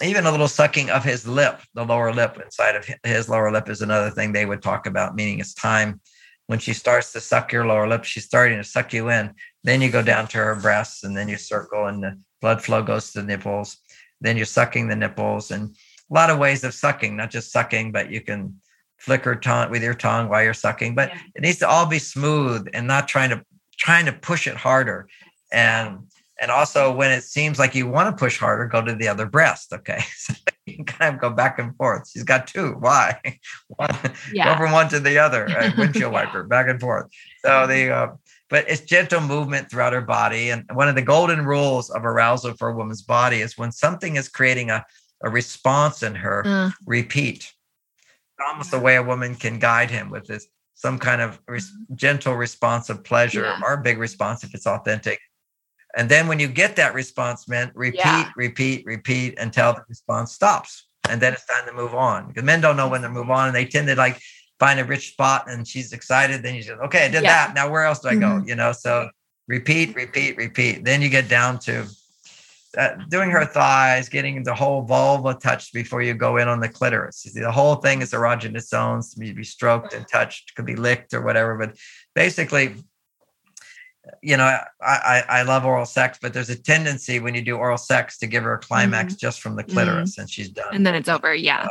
even 0.02 0.26
a 0.26 0.32
little 0.32 0.48
sucking 0.48 0.90
of 0.90 1.04
his 1.04 1.26
lip, 1.26 1.62
the 1.74 1.86
lower 1.86 2.14
lip 2.14 2.38
inside 2.44 2.76
of 2.76 2.86
his 3.04 3.30
lower 3.30 3.52
lip 3.52 3.70
is 3.70 3.82
another 3.82 4.10
thing 4.12 4.34
they 4.34 4.46
would 4.46 4.62
talk 4.62 4.86
about, 4.88 5.16
meaning 5.16 5.40
it's 5.40 5.54
time 5.54 6.02
when 6.48 6.60
she 6.60 6.74
starts 6.74 7.12
to 7.14 7.20
suck 7.22 7.52
your 7.52 7.66
lower 7.66 7.88
lip, 7.88 8.04
she's 8.04 8.26
starting 8.26 8.58
to 8.58 8.64
suck 8.64 8.94
you 8.94 9.10
in. 9.10 9.34
Then 9.64 9.82
you 9.82 9.90
go 9.90 10.04
down 10.04 10.28
to 10.28 10.38
her 10.38 10.56
breasts 10.56 11.04
and 11.04 11.16
then 11.18 11.28
you 11.28 11.38
circle 11.38 11.88
and 11.88 12.04
the 12.04 12.20
blood 12.42 12.62
flow 12.64 12.84
goes 12.84 13.12
to 13.12 13.22
the 13.22 13.28
nipples. 13.28 13.78
Then 14.22 14.38
you're 14.38 14.46
sucking 14.46 14.88
the 14.88 14.96
nipples 14.96 15.52
and 15.52 15.76
a 16.10 16.14
lot 16.14 16.30
of 16.30 16.38
ways 16.40 16.64
of 16.64 16.74
sucking, 16.74 17.16
not 17.16 17.32
just 17.32 17.52
sucking, 17.52 17.92
but 17.92 18.12
you 18.12 18.22
can 18.22 18.60
flicker 18.98 19.36
tongue 19.36 19.70
with 19.72 19.84
your 19.84 19.94
tongue 19.94 20.30
while 20.30 20.44
you're 20.44 20.54
sucking. 20.54 20.96
But 20.96 21.10
Yeah. 21.10 21.20
it 21.36 21.42
needs 21.42 21.60
to 21.60 21.68
all 21.68 21.86
be 21.86 22.00
smooth 22.00 22.68
and 22.74 22.88
not 22.88 23.08
trying 23.08 23.30
to 23.32 23.44
trying 23.78 24.06
to 24.06 24.14
push 24.14 24.48
it 24.48 24.56
harder. 24.56 25.08
And 25.52 26.00
and 26.42 26.52
also 26.52 26.92
when 26.94 27.12
it 27.12 27.24
seems 27.24 27.60
like 27.60 27.76
you 27.76 27.88
want 27.88 28.10
to 28.16 28.20
push 28.20 28.38
harder, 28.38 28.66
go 28.68 28.82
to 28.82 28.94
the 28.96 29.08
other 29.08 29.26
breast. 29.26 29.74
Okay. 29.74 30.00
So 30.16 30.34
you 30.66 30.78
can 30.78 30.86
kind 30.86 31.14
of 31.14 31.22
go 31.22 31.30
back 31.30 31.60
and 31.60 31.76
forth. 31.78 32.10
She's 32.10 32.24
got 32.24 32.48
two. 32.48 32.72
Why? 32.80 33.20
One, 33.68 33.88
go 34.04 34.10
Yeah. 34.34 34.58
from 34.58 34.72
one 34.72 34.90
to 34.90 35.00
the 35.00 35.20
other, 35.20 35.46
a 35.46 35.72
windshield 35.78 36.12
wiper, 36.18 36.44
back 36.44 36.68
and 36.68 36.82
forth. 36.82 37.06
So 37.46 37.68
the, 37.68 37.92
uh, 37.92 38.08
but 38.50 38.70
it's 38.70 38.82
gentle 38.82 39.22
movement 39.22 39.70
throughout 39.70 39.94
her 39.94 40.02
body. 40.02 40.50
And 40.52 40.66
one 40.74 40.88
of 40.88 40.96
the 40.96 41.02
golden 41.02 41.46
rules 41.46 41.90
of 41.90 42.06
arousal 42.06 42.54
for 42.54 42.70
a 42.70 42.76
woman's 42.76 43.02
body 43.02 43.42
is 43.42 43.58
when 43.58 43.72
something 43.72 44.16
is 44.18 44.30
creating 44.30 44.70
a, 44.70 44.86
a 45.24 45.30
response 45.30 46.04
in 46.04 46.16
her, 46.16 46.44
Uh, 46.46 46.72
repeat. 46.86 47.52
Almost 48.50 48.72
the 48.72 48.80
way 48.80 48.96
a 48.98 49.04
woman 49.04 49.36
can 49.36 49.60
guide 49.60 49.90
him 49.90 50.10
with 50.10 50.28
this 50.28 50.48
some 50.78 51.00
kind 51.00 51.22
of 51.22 51.40
res- 51.48 51.72
gentle 51.96 52.36
response 52.36 52.90
of 52.90 53.02
pleasure 53.04 53.44
Yeah. 53.46 53.62
or 53.64 53.74
a 53.74 53.82
big 53.82 53.98
response 53.98 54.44
if 54.44 54.54
it's 54.54 54.68
authentic. 54.68 55.20
And 55.98 56.10
then 56.10 56.28
when 56.28 56.38
you 56.38 56.50
get 56.50 56.76
that 56.76 56.94
response, 56.94 57.48
man, 57.48 57.72
repeat, 57.74 58.00
Yeah. 58.00 58.30
repeat, 58.36 58.84
repeat 58.86 59.40
until 59.40 59.72
the 59.74 59.84
response 59.88 60.34
stops. 60.34 60.88
And 61.10 61.22
then 61.22 61.32
it's 61.32 61.46
time 61.46 61.66
to 61.68 61.74
move 61.74 61.96
on. 61.96 62.28
Because 62.28 62.44
men 62.44 62.60
don't 62.60 62.76
know 62.76 62.90
when 62.90 63.04
to 63.04 63.10
move 63.10 63.30
on 63.32 63.48
and 63.48 63.56
they 63.56 63.64
tend 63.66 63.88
to 63.88 63.96
like 63.96 64.20
find 64.60 64.80
a 64.80 64.86
rich 64.86 65.12
spot 65.12 65.46
and 65.50 65.68
she's 65.68 65.92
excited. 65.94 66.42
Then 66.44 66.56
you 66.56 66.64
say, 66.64 66.74
okay, 66.74 67.06
I 67.06 67.10
did 67.10 67.24
Yeah. 67.24 67.48
that. 67.48 67.56
Now 67.56 67.70
where 67.70 67.84
else 67.84 68.00
do 68.00 68.10
I 68.10 68.16
go? 68.16 68.42
You 68.46 68.56
know, 68.56 68.72
so 68.72 69.10
repeat, 69.48 69.96
repeat, 69.96 70.38
repeat. 70.38 70.86
Then 70.86 71.02
you 71.02 71.10
get 71.10 71.28
down 71.28 71.60
to 71.60 71.86
uh, 72.78 72.96
doing 73.10 73.30
her 73.30 73.46
thighs, 73.46 74.10
getting 74.10 74.44
the 74.44 74.54
whole 74.54 74.82
vulva 74.82 75.34
touched 75.36 75.74
before 75.74 76.02
you 76.02 76.14
go 76.14 76.38
in 76.38 76.48
on 76.50 76.60
the 76.60 76.68
clitoris. 76.68 77.24
You 77.24 77.32
see, 77.32 77.40
the 77.40 77.52
whole 77.52 77.76
thing 77.76 78.02
is 78.02 78.12
erogenous 78.12 78.68
zones 78.68 79.14
to 79.14 79.20
be, 79.20 79.44
stroked 79.46 79.94
and 79.94 80.06
touched, 80.08 80.56
could 80.56 80.66
be 80.66 80.76
licked 80.76 81.14
or 81.14 81.22
whatever. 81.22 81.58
But 81.58 81.78
basically, 82.16 82.76
you 84.22 84.36
know, 84.38 84.44
I, 84.44 84.64
I 84.82 85.24
I 85.30 85.42
love 85.44 85.66
oral 85.66 85.86
sex, 85.86 86.20
but 86.22 86.34
there's 86.34 86.50
a 86.50 86.62
tendency 86.62 87.20
when 87.20 87.34
you 87.34 87.42
do 87.42 87.56
oral 87.58 87.78
sex 87.78 88.18
to 88.20 88.28
give 88.28 88.44
her 88.44 88.54
a 88.56 88.60
climax 88.60 89.16
just 89.16 89.40
from 89.42 89.56
the 89.56 89.64
clitoris, 89.64 90.18
and 90.18 90.30
she's 90.30 90.50
done. 90.50 90.74
and 90.76 90.86
then 90.86 90.96
it's 90.96 91.10
over. 91.10 91.34
Yeah. 91.34 91.68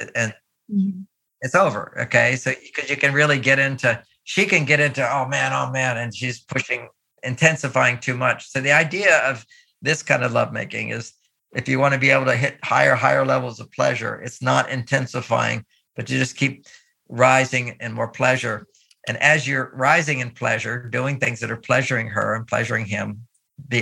Uh, 0.00 0.06
and 0.14 0.34
Mhm. 0.72 1.06
It's 1.44 1.54
over. 1.54 1.94
Okay. 2.00 2.36
So 2.36 2.52
because 2.74 2.90
you 2.90 2.96
can 2.96 3.12
really 3.12 3.38
get 3.38 3.58
into, 3.58 4.02
she 4.24 4.46
can 4.46 4.64
get 4.64 4.80
into, 4.80 5.06
oh 5.06 5.28
man, 5.28 5.52
oh 5.52 5.70
man, 5.70 5.98
and 5.98 6.12
she's 6.12 6.40
pushing, 6.40 6.88
intensifying 7.22 8.00
too 8.00 8.16
much. 8.16 8.50
So 8.50 8.60
the 8.60 8.72
idea 8.72 9.18
of 9.18 9.44
this 9.82 10.02
kind 10.02 10.24
of 10.24 10.32
lovemaking 10.32 10.88
is 10.88 11.12
if 11.54 11.68
you 11.68 11.78
want 11.78 11.92
to 11.92 12.00
be 12.00 12.08
able 12.08 12.24
to 12.24 12.34
hit 12.34 12.58
higher, 12.64 12.94
higher 12.94 13.26
levels 13.26 13.60
of 13.60 13.70
pleasure, 13.70 14.22
it's 14.22 14.40
not 14.40 14.70
intensifying, 14.70 15.66
but 15.94 16.08
you 16.08 16.18
just 16.18 16.36
keep 16.36 16.64
rising 17.10 17.76
in 17.78 17.92
more 17.92 18.08
pleasure. 18.08 18.66
And 19.06 19.18
as 19.18 19.46
you're 19.46 19.70
rising 19.74 20.20
in 20.20 20.30
pleasure, 20.30 20.88
doing 20.88 21.20
things 21.20 21.40
that 21.40 21.50
are 21.50 21.58
pleasuring 21.58 22.08
her 22.08 22.34
and 22.34 22.46
pleasuring 22.46 22.86
him 22.86 23.26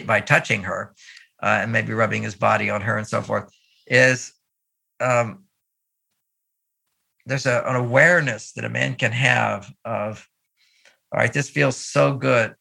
by 0.04 0.20
touching 0.20 0.64
her 0.64 0.94
uh, 1.40 1.60
and 1.62 1.70
maybe 1.70 1.92
rubbing 1.92 2.24
his 2.24 2.34
body 2.34 2.70
on 2.70 2.80
her 2.80 2.98
and 2.98 3.06
so 3.06 3.22
forth, 3.22 3.48
is 3.86 4.32
um, 5.00 5.44
there's 7.26 7.46
a, 7.46 7.62
an 7.66 7.76
awareness 7.76 8.52
that 8.52 8.64
a 8.64 8.70
man 8.70 8.94
can 8.94 9.12
have 9.12 9.72
of, 9.84 10.26
all 11.12 11.20
right, 11.20 11.32
this 11.32 11.50
feels 11.50 11.76
so 11.76 12.14
good. 12.14 12.54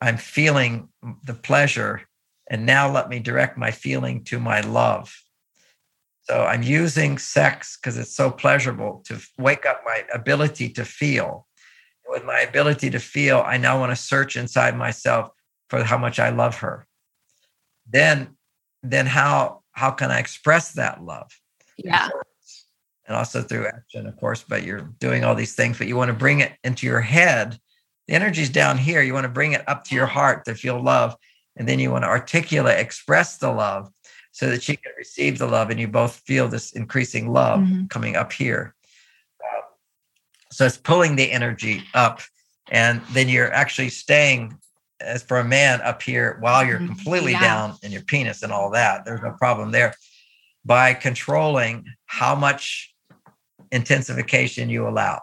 I'm 0.00 0.16
feeling 0.16 0.88
the 1.24 1.34
pleasure. 1.34 2.02
And 2.50 2.66
now 2.66 2.90
let 2.90 3.08
me 3.08 3.18
direct 3.20 3.56
my 3.56 3.70
feeling 3.70 4.24
to 4.24 4.38
my 4.38 4.60
love. 4.60 5.14
So 6.22 6.42
I'm 6.42 6.62
using 6.62 7.18
sex 7.18 7.76
because 7.76 7.98
it's 7.98 8.14
so 8.14 8.30
pleasurable 8.30 9.02
to 9.06 9.20
wake 9.38 9.66
up 9.66 9.82
my 9.84 10.04
ability 10.12 10.70
to 10.70 10.84
feel. 10.84 11.46
With 12.06 12.24
my 12.24 12.40
ability 12.40 12.90
to 12.90 12.98
feel, 12.98 13.42
I 13.46 13.56
now 13.56 13.78
want 13.78 13.92
to 13.92 13.96
search 13.96 14.36
inside 14.36 14.76
myself 14.76 15.30
for 15.68 15.82
how 15.82 15.98
much 15.98 16.18
I 16.18 16.30
love 16.30 16.58
her. 16.58 16.86
Then, 17.90 18.36
then 18.82 19.06
how 19.06 19.62
how 19.74 19.90
can 19.90 20.10
I 20.10 20.18
express 20.20 20.72
that 20.72 21.02
love? 21.02 21.30
Yeah. 21.76 22.08
And 23.06 23.16
also 23.16 23.42
through 23.42 23.66
action, 23.66 24.06
of 24.06 24.16
course. 24.16 24.44
But 24.46 24.62
you're 24.64 24.88
doing 24.98 25.24
all 25.24 25.34
these 25.34 25.54
things, 25.54 25.78
but 25.78 25.86
you 25.86 25.96
want 25.96 26.08
to 26.08 26.14
bring 26.14 26.40
it 26.40 26.52
into 26.64 26.86
your 26.86 27.00
head. 27.00 27.58
The 28.08 28.14
energy's 28.14 28.50
down 28.50 28.78
here. 28.78 29.02
You 29.02 29.14
want 29.14 29.24
to 29.24 29.30
bring 29.30 29.52
it 29.52 29.66
up 29.68 29.84
to 29.84 29.94
your 29.94 30.06
heart 30.06 30.44
to 30.46 30.54
feel 30.54 30.80
love. 30.82 31.16
And 31.56 31.68
then 31.68 31.78
you 31.78 31.90
want 31.90 32.04
to 32.04 32.08
articulate, 32.08 32.80
express 32.80 33.38
the 33.38 33.50
love 33.50 33.90
so 34.32 34.50
that 34.50 34.62
she 34.62 34.76
can 34.76 34.92
receive 34.98 35.38
the 35.38 35.46
love 35.46 35.70
and 35.70 35.78
you 35.78 35.86
both 35.86 36.16
feel 36.26 36.48
this 36.48 36.72
increasing 36.72 37.32
love 37.32 37.60
Mhm. 37.60 37.88
coming 37.88 38.16
up 38.16 38.32
here. 38.32 38.74
Uh, 39.40 39.60
so 40.50 40.66
it's 40.66 40.76
pulling 40.76 41.14
the 41.16 41.30
energy 41.30 41.84
up. 41.94 42.20
And 42.70 43.02
then 43.12 43.28
you're 43.28 43.52
actually 43.52 43.90
staying 43.90 44.58
as 45.00 45.22
for 45.22 45.38
a 45.38 45.44
man 45.44 45.82
up 45.82 46.02
here 46.02 46.38
while 46.40 46.64
you're 46.64 46.80
Mhm. 46.80 46.86
completely 46.86 47.32
Yeah. 47.32 47.40
down 47.40 47.78
in 47.82 47.92
your 47.92 48.02
penis 48.02 48.42
and 48.42 48.52
all 48.52 48.70
that. 48.70 49.04
There's 49.04 49.20
no 49.20 49.32
problem 49.32 49.70
there 49.70 49.94
by 50.64 50.94
controlling 50.94 51.84
how 52.06 52.34
much 52.34 52.93
intensification 53.74 54.70
you 54.70 54.88
allow. 54.88 55.20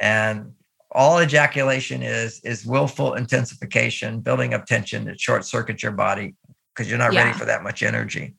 And 0.00 0.52
all 0.92 1.20
ejaculation 1.20 2.02
is 2.02 2.40
is 2.44 2.64
willful 2.64 3.14
intensification, 3.14 4.20
building 4.20 4.54
up 4.54 4.64
tension 4.64 5.04
that 5.04 5.20
short 5.20 5.44
circuits 5.44 5.82
your 5.82 5.92
body 5.92 6.34
because 6.74 6.88
you're 6.88 6.98
not 6.98 7.12
Yeah. 7.12 7.24
ready 7.24 7.38
for 7.38 7.44
that 7.44 7.62
much 7.62 7.82
energy. 7.82 8.34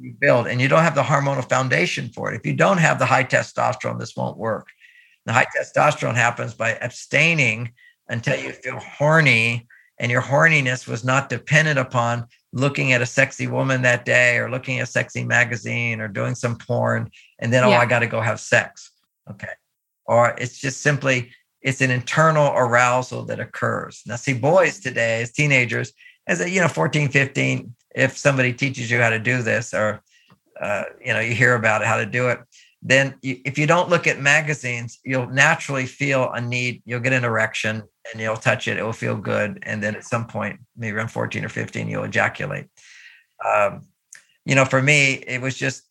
You 0.00 0.14
build 0.18 0.46
and 0.46 0.60
you 0.60 0.68
don't 0.68 0.82
have 0.82 0.94
the 0.94 1.02
hormonal 1.02 1.48
foundation 1.48 2.08
for 2.08 2.32
it. 2.32 2.36
If 2.36 2.46
you 2.46 2.54
don't 2.54 2.78
have 2.78 2.98
the 2.98 3.06
high 3.06 3.24
testosterone, 3.24 3.98
this 3.98 4.16
won't 4.16 4.36
work. 4.36 4.68
The 5.26 5.32
high 5.32 5.46
testosterone 5.56 6.16
happens 6.16 6.54
by 6.54 6.74
abstaining 6.76 7.72
until 8.08 8.38
you 8.40 8.52
feel 8.52 8.78
horny 8.78 9.68
and 9.98 10.10
your 10.10 10.22
horniness 10.22 10.86
was 10.86 11.04
not 11.04 11.28
dependent 11.28 11.78
upon 11.78 12.26
looking 12.56 12.92
at 12.92 13.02
a 13.02 13.06
sexy 13.06 13.46
woman 13.46 13.82
that 13.82 14.06
day 14.06 14.38
or 14.38 14.50
looking 14.50 14.78
at 14.78 14.84
a 14.88 14.90
sexy 14.90 15.22
magazine 15.22 16.00
or 16.00 16.08
doing 16.08 16.34
some 16.34 16.56
porn 16.56 17.10
and 17.38 17.52
then 17.52 17.62
oh 17.64 17.68
Yeah. 17.70 17.80
i 17.80 17.86
got 17.86 17.98
to 18.00 18.06
go 18.06 18.20
have 18.20 18.40
sex. 18.40 18.90
Okay. 19.30 19.54
Or 20.06 20.34
it's 20.38 20.58
just 20.58 20.80
simply 20.80 21.32
it's 21.60 21.80
an 21.82 21.90
internal 21.90 22.52
arousal 22.56 23.24
that 23.26 23.40
occurs. 23.40 24.02
Now 24.06 24.16
see 24.16 24.32
boys 24.32 24.78
today 24.80 25.20
as 25.22 25.32
teenagers 25.32 25.92
as 26.26 26.40
a 26.40 26.48
you 26.48 26.60
know 26.60 26.68
14 26.68 27.08
15 27.10 27.74
if 27.94 28.16
somebody 28.16 28.52
teaches 28.52 28.90
you 28.90 29.00
how 29.00 29.10
to 29.10 29.18
do 29.18 29.42
this 29.42 29.74
or 29.74 30.00
uh, 30.60 30.84
you 31.04 31.12
know 31.12 31.20
you 31.20 31.34
hear 31.34 31.54
about 31.54 31.82
it 31.82 31.88
how 31.88 31.96
to 31.98 32.06
do 32.06 32.28
it 32.28 32.38
then 32.88 33.16
you, 33.20 33.40
if 33.44 33.58
you 33.58 33.66
don't 33.66 33.88
look 33.90 34.06
at 34.06 34.20
magazines 34.20 35.00
you'll 35.04 35.26
naturally 35.28 35.86
feel 35.86 36.30
a 36.32 36.40
need 36.40 36.82
you'll 36.86 37.00
get 37.00 37.12
an 37.12 37.24
erection 37.24 37.82
and 38.12 38.20
you'll 38.20 38.36
touch 38.36 38.68
it 38.68 38.78
it 38.78 38.84
will 38.84 38.92
feel 38.92 39.16
good 39.16 39.58
and 39.62 39.82
then 39.82 39.96
at 39.96 40.04
some 40.04 40.26
point 40.26 40.58
maybe 40.76 40.96
around 40.96 41.08
14 41.10 41.44
or 41.44 41.48
15 41.48 41.88
you'll 41.88 42.04
ejaculate 42.04 42.66
um, 43.44 43.82
you 44.44 44.54
know 44.54 44.64
for 44.64 44.80
me 44.80 45.14
it 45.26 45.40
was 45.42 45.56
just 45.56 45.82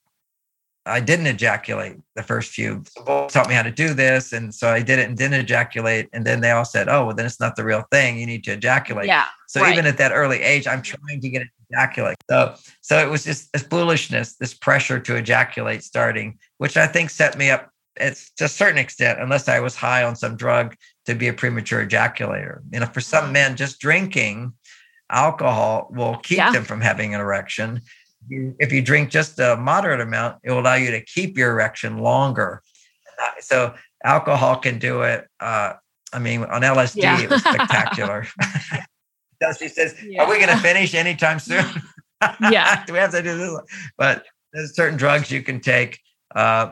i 0.85 0.99
didn't 1.01 1.27
ejaculate 1.27 1.97
the 2.15 2.23
first 2.23 2.51
few 2.51 2.81
both 3.05 3.33
taught 3.33 3.49
me 3.49 3.55
how 3.55 3.63
to 3.63 3.71
do 3.71 3.93
this 3.93 4.31
and 4.33 4.53
so 4.55 4.69
i 4.69 4.81
did 4.81 4.99
it 4.99 5.09
and 5.09 5.17
didn't 5.17 5.39
ejaculate 5.41 6.07
and 6.13 6.23
then 6.25 6.39
they 6.39 6.51
all 6.51 6.63
said 6.65 6.87
oh 6.87 7.07
well 7.07 7.15
then 7.15 7.25
it's 7.25 7.39
not 7.41 7.55
the 7.57 7.63
real 7.65 7.83
thing 7.91 8.17
you 8.17 8.25
need 8.25 8.43
to 8.43 8.53
ejaculate 8.53 9.07
Yeah. 9.07 9.25
so 9.47 9.61
right. 9.61 9.73
even 9.73 9.85
at 9.85 9.97
that 9.97 10.11
early 10.13 10.41
age, 10.41 10.65
I'm 10.67 10.81
trying 10.81 11.19
to 11.21 11.29
get 11.29 11.41
it 11.41 11.49
ejaculate. 11.75 12.17
So 12.29 12.55
so 12.81 12.97
it 12.97 13.09
was 13.09 13.23
just 13.25 13.51
this 13.53 13.63
foolishness, 13.63 14.35
this 14.35 14.53
pressure 14.53 14.99
to 14.99 15.15
ejaculate 15.15 15.83
starting, 15.83 16.39
which 16.57 16.77
I 16.77 16.87
think 16.87 17.09
set 17.09 17.37
me 17.37 17.49
up 17.49 17.69
it's 17.97 18.31
to 18.31 18.43
a 18.45 18.49
certain 18.49 18.77
extent, 18.77 19.21
unless 19.21 19.47
I 19.47 19.61
was 19.61 19.75
high 19.75 20.03
on 20.03 20.15
some 20.17 20.35
drug 20.35 20.75
to 21.05 21.15
be 21.15 21.29
a 21.29 21.33
premature 21.33 21.85
ejaculator. 21.85 22.59
You 22.71 22.81
know, 22.81 22.87
for 22.87 22.99
some 22.99 23.31
men, 23.31 23.55
just 23.55 23.79
drinking 23.79 24.53
alcohol 25.09 25.87
will 25.91 26.17
keep 26.17 26.37
Yeah. 26.39 26.51
them 26.51 26.65
from 26.65 26.81
having 26.81 27.15
an 27.15 27.21
erection. 27.21 27.81
If 28.29 28.73
you 28.73 28.81
drink 28.81 29.11
just 29.11 29.39
a 29.39 29.55
moderate 29.55 30.01
amount, 30.01 30.39
it 30.43 30.51
will 30.51 30.59
allow 30.59 30.73
you 30.75 30.91
to 30.91 31.01
keep 31.05 31.37
your 31.37 31.51
erection 31.51 31.99
longer. 31.99 32.61
So 33.39 33.75
Alcohol 34.03 34.57
can 34.57 34.77
do 34.77 35.03
it. 35.03 35.27
Uh, 35.39 35.73
I 36.13 36.19
mean, 36.19 36.43
on 36.43 36.61
LSD, 36.61 37.01
yeah. 37.01 37.21
it 37.21 37.29
was 37.29 37.41
spectacular. 37.45 38.27
she 39.57 39.67
says, 39.67 39.95
yeah. 40.03 40.23
"Are 40.23 40.29
we 40.29 40.37
going 40.37 40.49
to 40.55 40.57
finish 40.57 40.93
anytime 40.93 41.39
soon?" 41.39 41.65
yeah, 42.51 42.85
do 42.85 42.93
we 42.93 42.99
have 42.99 43.11
to 43.11 43.21
do 43.21 43.37
this? 43.37 43.59
But 43.97 44.25
there's 44.53 44.75
certain 44.75 44.97
drugs 44.97 45.31
you 45.31 45.43
can 45.43 45.59
take. 45.59 45.99
Uh, 46.33 46.71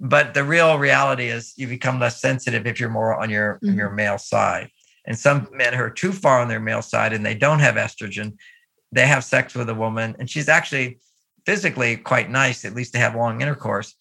but 0.00 0.34
the 0.34 0.44
real 0.44 0.78
reality 0.78 1.26
is 1.26 1.54
you 1.56 1.66
become 1.66 2.00
less 2.00 2.20
sensitive 2.20 2.66
if 2.66 2.80
you're 2.80 2.90
more 2.90 3.20
on 3.20 3.30
your 3.30 3.54
mm-hmm. 3.56 3.70
on 3.70 3.76
your 3.76 3.90
male 3.90 4.18
side. 4.18 4.70
And 5.06 5.18
some 5.18 5.48
men 5.52 5.74
who 5.74 5.82
are 5.82 5.90
too 5.90 6.12
far 6.12 6.40
on 6.40 6.48
their 6.48 6.60
male 6.60 6.80
side 6.80 7.12
and 7.12 7.24
they 7.26 7.34
don't 7.34 7.58
have 7.58 7.74
estrogen, 7.74 8.36
they 8.90 9.06
have 9.06 9.22
sex 9.22 9.54
with 9.54 9.68
a 9.68 9.74
woman, 9.74 10.16
and 10.18 10.30
she's 10.30 10.48
actually 10.48 10.98
physically 11.44 11.98
quite 11.98 12.30
nice, 12.30 12.64
at 12.64 12.74
least 12.74 12.94
to 12.94 12.98
have 12.98 13.14
long 13.14 13.42
intercourse, 13.42 13.94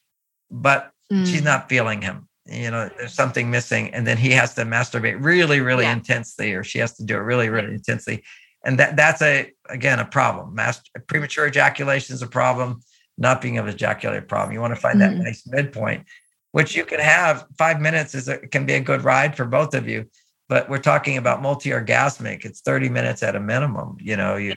but 0.49 0.91
mm. 1.11 1.25
she's 1.25 1.43
not 1.43 1.67
feeling 1.67 2.01
him. 2.01 2.29
You 2.45 2.71
know, 2.71 2.89
there's 2.97 3.13
something 3.13 3.49
missing, 3.49 3.93
and 3.93 4.05
then 4.05 4.17
he 4.17 4.31
has 4.31 4.53
to 4.55 4.63
masturbate 4.63 5.23
really, 5.23 5.61
really 5.61 5.85
yeah. 5.85 5.93
intensely, 5.93 6.53
or 6.53 6.63
she 6.63 6.79
has 6.79 6.95
to 6.97 7.03
do 7.03 7.15
it 7.15 7.21
really, 7.21 7.49
really 7.49 7.73
intensely, 7.73 8.23
and 8.65 8.77
that 8.79 8.97
that's 8.97 9.21
a 9.21 9.51
again 9.69 9.99
a 9.99 10.05
problem. 10.05 10.53
Master, 10.53 10.89
premature 11.07 11.47
ejaculation 11.47 12.13
is 12.13 12.21
a 12.21 12.27
problem. 12.27 12.81
Not 13.17 13.41
being 13.41 13.57
able 13.57 13.67
to 13.67 13.73
ejaculate 13.73 14.23
a 14.23 14.25
problem. 14.25 14.53
You 14.53 14.59
want 14.59 14.73
to 14.73 14.81
find 14.81 14.97
mm. 14.97 15.01
that 15.01 15.15
nice 15.15 15.47
midpoint, 15.47 16.05
which 16.51 16.75
you 16.75 16.83
can 16.83 16.99
have. 16.99 17.45
Five 17.57 17.79
minutes 17.79 18.15
is 18.15 18.27
a, 18.27 18.39
can 18.39 18.65
be 18.65 18.73
a 18.73 18.81
good 18.81 19.03
ride 19.03 19.37
for 19.37 19.45
both 19.45 19.73
of 19.73 19.87
you, 19.87 20.09
but 20.49 20.67
we're 20.69 20.79
talking 20.79 21.17
about 21.17 21.41
multi-orgasmic. 21.41 22.43
It's 22.43 22.61
30 22.61 22.89
minutes 22.89 23.23
at 23.23 23.35
a 23.35 23.39
minimum. 23.39 23.97
You 24.01 24.17
know, 24.17 24.35
you 24.35 24.55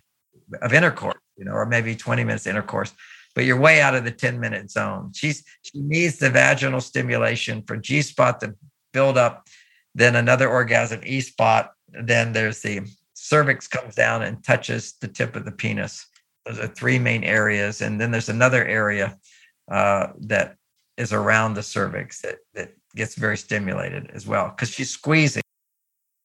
of 0.62 0.72
intercourse 0.72 1.20
you 1.37 1.45
know, 1.45 1.53
or 1.53 1.66
maybe 1.66 1.95
20 1.95 2.24
minutes 2.24 2.47
intercourse, 2.47 2.93
but 3.37 3.45
you're 3.45 3.61
way 3.61 3.82
out 3.82 3.95
of 3.95 4.05
the 4.05 4.11
10 4.11 4.41
minute 4.41 4.70
zone. 4.70 5.12
She's 5.14 5.45
she 5.61 5.78
needs 5.78 6.18
the 6.18 6.30
vaginal 6.30 6.80
stimulation 6.80 7.62
for 7.62 7.76
G 7.76 8.01
spot 8.03 8.41
to 8.41 8.57
build 8.93 9.18
up, 9.18 9.47
then 9.95 10.16
another 10.16 10.49
orgasm 10.49 11.03
E 11.05 11.20
spot. 11.20 11.72
Then 11.89 12.32
there's 12.32 12.62
the 12.62 12.80
cervix 13.12 13.68
comes 13.68 13.95
down 13.95 14.22
and 14.22 14.43
touches 14.43 14.95
the 15.01 15.09
tip 15.09 15.37
of 15.37 15.45
the 15.45 15.53
penis. 15.53 16.07
Those 16.47 16.59
are 16.59 16.66
three 16.66 16.99
main 16.99 17.24
areas, 17.24 17.82
and 17.82 18.01
then 18.01 18.11
there's 18.11 18.30
another 18.30 18.64
area 18.64 19.18
uh, 19.70 20.09
that 20.20 20.57
is 20.97 21.12
around 21.12 21.55
the 21.55 21.62
cervix 21.62 22.22
that 22.22 22.39
that 22.55 22.72
gets 22.95 23.16
very 23.16 23.37
stimulated 23.37 24.11
as 24.14 24.26
well 24.26 24.49
because 24.49 24.70
she's 24.70 24.91
squeezing. 24.91 25.43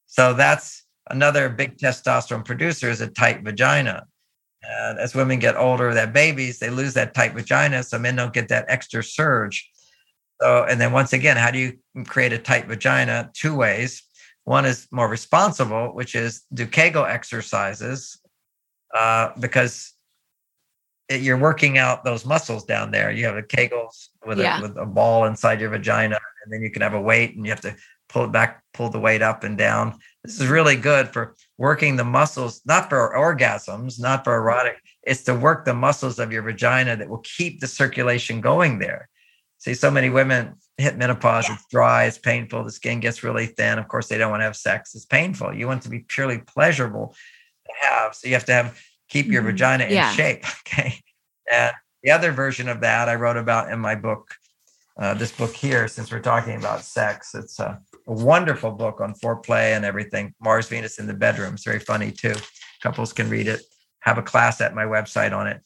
So 0.05 0.34
that's 0.34 0.86
another 1.09 1.49
big 1.49 1.78
testosterone 1.78 2.45
producer 2.45 2.89
is 2.89 3.01
a 3.01 3.07
tight 3.07 3.43
vagina. 3.43 4.05
And 4.64 4.99
as 4.99 5.16
women 5.16 5.39
get 5.39 5.57
older, 5.57 5.93
that 5.93 6.14
babies, 6.14 6.59
they 6.59 6.70
lose 6.70 6.93
that 6.93 7.14
tight 7.14 7.34
vagina. 7.34 7.84
So 7.84 7.97
men 7.97 8.16
don't 8.16 8.34
get 8.34 8.49
that 8.49 8.66
extra 8.68 9.03
surge. 9.03 9.70
So, 10.41 10.66
and 10.70 10.80
then 10.80 10.91
once 10.91 11.14
again, 11.14 11.38
how 11.38 11.51
do 11.51 11.59
you 11.59 11.80
create 12.05 12.34
a 12.34 12.38
tight 12.38 12.68
vagina? 12.68 13.32
Two 13.34 13.55
ways. 13.55 14.03
One 14.43 14.66
is 14.66 14.88
more 14.91 15.07
responsible, 15.07 15.93
which 15.93 16.16
is 16.16 16.43
do 16.53 16.66
Kegel 16.66 17.05
exercises, 17.05 18.20
uh, 18.95 19.32
because 19.39 19.93
it, 21.09 21.22
you're 21.22 21.38
working 21.38 21.78
out 21.78 22.03
those 22.03 22.26
muscles 22.26 22.66
down 22.66 22.91
there. 22.91 23.12
You 23.12 23.26
have 23.26 23.38
a 23.38 23.43
Kegels 23.43 24.09
with, 24.26 24.39
yeah. 24.39 24.59
a, 24.59 24.62
with 24.62 24.78
a 24.78 24.86
ball 24.86 25.26
inside 25.26 25.62
your 25.62 25.70
vagina, 25.70 26.20
and 26.43 26.53
then 26.53 26.62
you 26.62 26.72
can 26.72 26.82
have 26.82 26.95
a 26.95 27.01
weight 27.01 27.36
and 27.36 27.45
you 27.45 27.51
have 27.51 27.62
to 27.62 27.76
pull 28.09 28.26
it 28.26 28.32
back, 28.32 28.64
pull 28.74 28.89
the 28.89 28.99
weight 28.99 29.22
up 29.22 29.43
and 29.43 29.57
down. 29.57 29.97
This 30.24 30.41
is 30.41 30.47
really 30.47 30.76
good 30.76 31.07
for 31.09 31.36
working 31.62 31.95
the 31.95 32.03
muscles, 32.03 32.59
not 32.66 32.89
for 32.89 33.14
orgasms, 33.16 33.99
not 33.99 34.24
for 34.24 34.36
erotic. 34.36 34.82
It's 35.03 35.22
to 35.26 35.36
work 35.36 35.64
the 35.64 35.76
muscles 35.76 36.18
of 36.18 36.32
your 36.32 36.41
vagina 36.41 36.95
that 36.95 37.07
will 37.07 37.24
keep 37.24 37.59
the 37.59 37.68
circulation 37.68 38.41
going 38.41 38.80
there. 38.80 39.07
See, 39.59 39.76
so 39.76 39.91
many 39.91 40.09
women 40.09 40.55
hit 40.80 40.97
menopause, 40.97 41.47
yeah. 41.47 41.53
it's 41.53 41.66
dry, 41.70 42.05
it's 42.05 42.18
painful, 42.18 42.64
the 42.64 42.72
skin 42.72 42.99
gets 42.99 43.22
really 43.22 43.45
thin. 43.45 43.78
Of 43.78 43.88
course, 43.88 44.07
they 44.07 44.18
don't 44.18 44.32
want 44.32 44.41
to 44.41 44.45
have 44.45 44.55
sex, 44.55 44.95
it's 44.95 45.05
painful. 45.05 45.53
You 45.53 45.68
want 45.68 45.84
to 45.84 45.89
be 45.89 45.99
purely 45.99 46.39
pleasurable 46.39 47.16
to 47.68 47.88
have. 47.88 48.16
So 48.16 48.28
you 48.28 48.34
have 48.34 48.45
to 48.45 48.53
have 48.53 48.82
keep 49.07 49.28
your 49.28 49.43
mm-hmm. 49.43 49.51
vagina 49.51 49.84
in 49.84 49.93
yeah. 49.93 50.12
shape. 50.14 50.43
Okay. 50.68 50.99
And 51.51 51.74
the 52.01 52.12
other 52.12 52.32
version 52.32 52.70
of 52.70 52.82
that 52.82 53.07
I 53.07 53.16
wrote 53.16 53.38
about 53.38 53.72
in 53.72 53.80
my 53.80 53.93
book, 53.93 54.34
uh, 54.97 55.14
this 55.14 55.32
book 55.32 55.53
here, 55.53 55.88
since 55.88 56.12
we're 56.12 56.22
talking 56.22 56.55
about 56.55 56.82
sex. 56.82 57.36
It's 57.36 57.59
uh, 57.59 57.78
a 58.12 58.14
wonderful 58.14 58.72
book 58.72 58.99
on 58.99 59.14
foreplay 59.14 59.76
and 59.76 59.86
everything. 59.86 60.36
Mars 60.41 60.68
Venus 60.68 60.99
in 60.99 61.07
the 61.07 61.14
bedroom. 61.14 61.53
It's 61.53 61.64
very 61.64 61.80
funny 61.80 62.12
too. 62.12 62.36
Couples 62.84 63.14
can 63.14 63.30
read 63.30 63.47
it. 63.47 63.62
Have 63.99 64.18
a 64.18 64.22
class 64.22 64.59
at 64.59 64.76
my 64.76 64.84
website 64.84 65.36
on 65.36 65.47
it. 65.47 65.62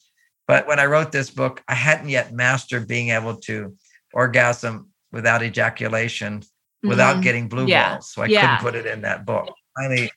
But 0.46 0.68
when 0.68 0.78
I 0.78 0.86
wrote 0.86 1.10
this 1.10 1.28
book, 1.28 1.62
I 1.66 1.74
hadn't 1.74 2.08
yet 2.08 2.32
mastered 2.32 2.86
being 2.86 3.08
able 3.08 3.36
to 3.42 3.74
orgasm 4.12 4.90
without 5.10 5.42
ejaculation, 5.42 6.40
mm-hmm. 6.40 6.88
without 6.88 7.20
getting 7.20 7.48
blue 7.48 7.66
yeah. 7.66 7.94
balls. 7.94 8.12
So 8.12 8.22
I 8.22 8.26
yeah. 8.26 8.42
couldn't 8.42 8.72
put 8.72 8.86
it 8.86 8.86
in 8.86 9.02
that 9.02 9.26
book. 9.26 9.52
Finally, 9.76 10.12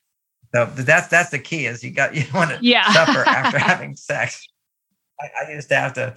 so 0.54 0.66
that's 0.66 1.08
that's 1.08 1.30
the 1.30 1.38
key 1.40 1.66
is 1.66 1.82
you 1.82 1.90
got 1.90 2.14
you 2.14 2.24
want 2.32 2.50
to 2.50 2.58
yeah. 2.62 2.92
suffer 2.92 3.28
after 3.28 3.58
having 3.70 3.96
sex. 3.96 4.46
I, 5.20 5.46
I 5.46 5.52
used 5.52 5.68
to 5.70 5.74
have 5.74 5.94
to, 5.94 6.14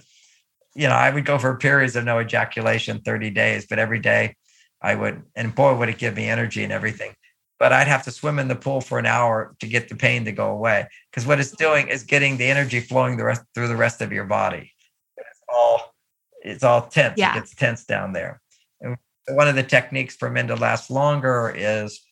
you 0.76 0.86
know, 0.86 0.94
I 0.94 1.10
would 1.10 1.24
go 1.24 1.38
for 1.38 1.56
periods 1.56 1.96
of 1.96 2.04
no 2.04 2.20
ejaculation, 2.20 3.00
30 3.00 3.30
days, 3.30 3.66
but 3.66 3.80
every 3.80 3.98
day 3.98 4.36
I 4.84 4.94
would, 4.94 5.22
and 5.34 5.54
boy, 5.54 5.74
would 5.74 5.88
it 5.88 5.96
give 5.96 6.14
me 6.14 6.28
energy 6.28 6.62
and 6.62 6.72
everything. 6.72 7.14
But 7.58 7.72
I'd 7.72 7.88
have 7.88 8.02
to 8.02 8.10
swim 8.10 8.38
in 8.38 8.48
the 8.48 8.54
pool 8.54 8.82
for 8.82 8.98
an 8.98 9.06
hour 9.06 9.56
to 9.60 9.66
get 9.66 9.88
the 9.88 9.96
pain 9.96 10.26
to 10.26 10.32
go 10.32 10.50
away. 10.50 10.86
Because 11.10 11.26
what 11.26 11.40
it's 11.40 11.52
mm-hmm. 11.52 11.64
doing 11.64 11.88
is 11.88 12.02
getting 12.02 12.36
the 12.36 12.44
energy 12.44 12.80
flowing 12.80 13.16
the 13.16 13.24
rest 13.24 13.42
through 13.54 13.68
the 13.68 13.76
rest 13.76 14.02
of 14.02 14.12
your 14.12 14.24
body. 14.26 14.72
It's 15.16 15.40
all 15.48 15.94
it's 16.42 16.62
all 16.62 16.82
tense. 16.82 17.14
Yeah. 17.16 17.32
It 17.32 17.36
gets 17.36 17.54
tense 17.54 17.86
down 17.86 18.12
there. 18.12 18.42
And 18.82 18.98
one 19.28 19.48
of 19.48 19.54
the 19.54 19.62
techniques 19.62 20.16
for 20.16 20.28
men 20.28 20.48
to 20.48 20.56
last 20.56 20.90
longer 20.90 21.54
is 21.56 22.02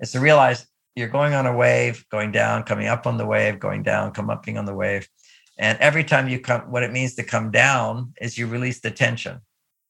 is 0.00 0.12
to 0.12 0.20
realize 0.20 0.66
you're 0.96 1.08
going 1.08 1.32
on 1.32 1.46
a 1.46 1.56
wave, 1.56 2.04
going 2.10 2.30
down, 2.30 2.64
coming 2.64 2.88
up 2.88 3.06
on 3.06 3.16
the 3.16 3.24
wave, 3.24 3.58
going 3.58 3.82
down, 3.84 4.12
come 4.12 4.28
up 4.28 4.44
being 4.44 4.58
on 4.58 4.66
the 4.66 4.74
wave. 4.74 5.08
And 5.56 5.78
every 5.78 6.04
time 6.04 6.28
you 6.28 6.40
come, 6.40 6.70
what 6.70 6.82
it 6.82 6.92
means 6.92 7.14
to 7.14 7.22
come 7.22 7.50
down 7.50 8.12
is 8.20 8.36
you 8.36 8.46
release 8.46 8.80
the 8.80 8.90
tension. 8.90 9.40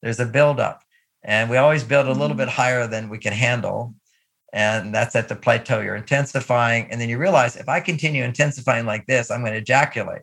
There's 0.03 0.21
a 0.21 0.27
buildup. 0.27 0.83
And 1.25 1.51
we 1.51 1.57
always 1.57 1.85
build 1.85 2.07
a 2.07 2.13
little 2.13 2.29
mm-hmm. 2.29 2.39
bit 2.39 2.49
higher 2.49 2.87
than 2.87 3.09
we 3.09 3.19
can 3.19 3.33
handle. 3.33 3.95
And 4.53 4.95
that's 4.95 5.15
at 5.15 5.29
the 5.29 5.37
plateau. 5.37 5.81
You're 5.81 5.97
intensifying. 5.97 6.89
And 6.91 7.01
then 7.01 7.09
you 7.09 7.19
realize 7.19 7.57
if 7.57 7.69
I 7.69 7.81
continue 7.81 8.25
intensifying 8.25 8.87
like 8.87 9.07
this, 9.07 9.31
I'm 9.31 9.41
going 9.41 9.53
to 9.53 9.59
ejaculate. 9.59 10.23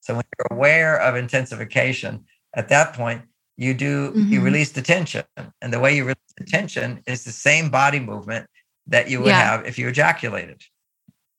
So 0.00 0.14
when 0.14 0.24
you're 0.38 0.58
aware 0.58 1.00
of 1.00 1.16
intensification, 1.16 2.24
at 2.54 2.68
that 2.68 2.92
point, 2.92 3.22
you 3.56 3.74
do 3.74 4.10
mm-hmm. 4.10 4.32
you 4.32 4.40
release 4.40 4.72
the 4.72 4.82
tension. 4.82 5.24
And 5.60 5.72
the 5.72 5.80
way 5.80 5.96
you 5.96 6.04
release 6.04 6.34
the 6.36 6.44
tension 6.44 7.02
is 7.06 7.24
the 7.24 7.32
same 7.32 7.70
body 7.70 8.00
movement 8.00 8.46
that 8.86 9.08
you 9.08 9.20
would 9.20 9.28
yeah. 9.28 9.50
have 9.50 9.66
if 9.66 9.78
you 9.78 9.88
ejaculated. 9.88 10.62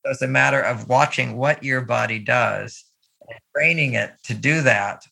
So 0.04 0.12
it's 0.12 0.22
a 0.22 0.28
matter 0.28 0.62
of 0.62 0.90
watching 0.90 1.38
what 1.38 1.64
your 1.64 1.82
body 1.82 2.20
does 2.20 2.84
and 3.28 3.40
training 3.56 3.94
it 3.94 4.14
to 4.24 4.34
do 4.34 4.62
that 4.62 5.06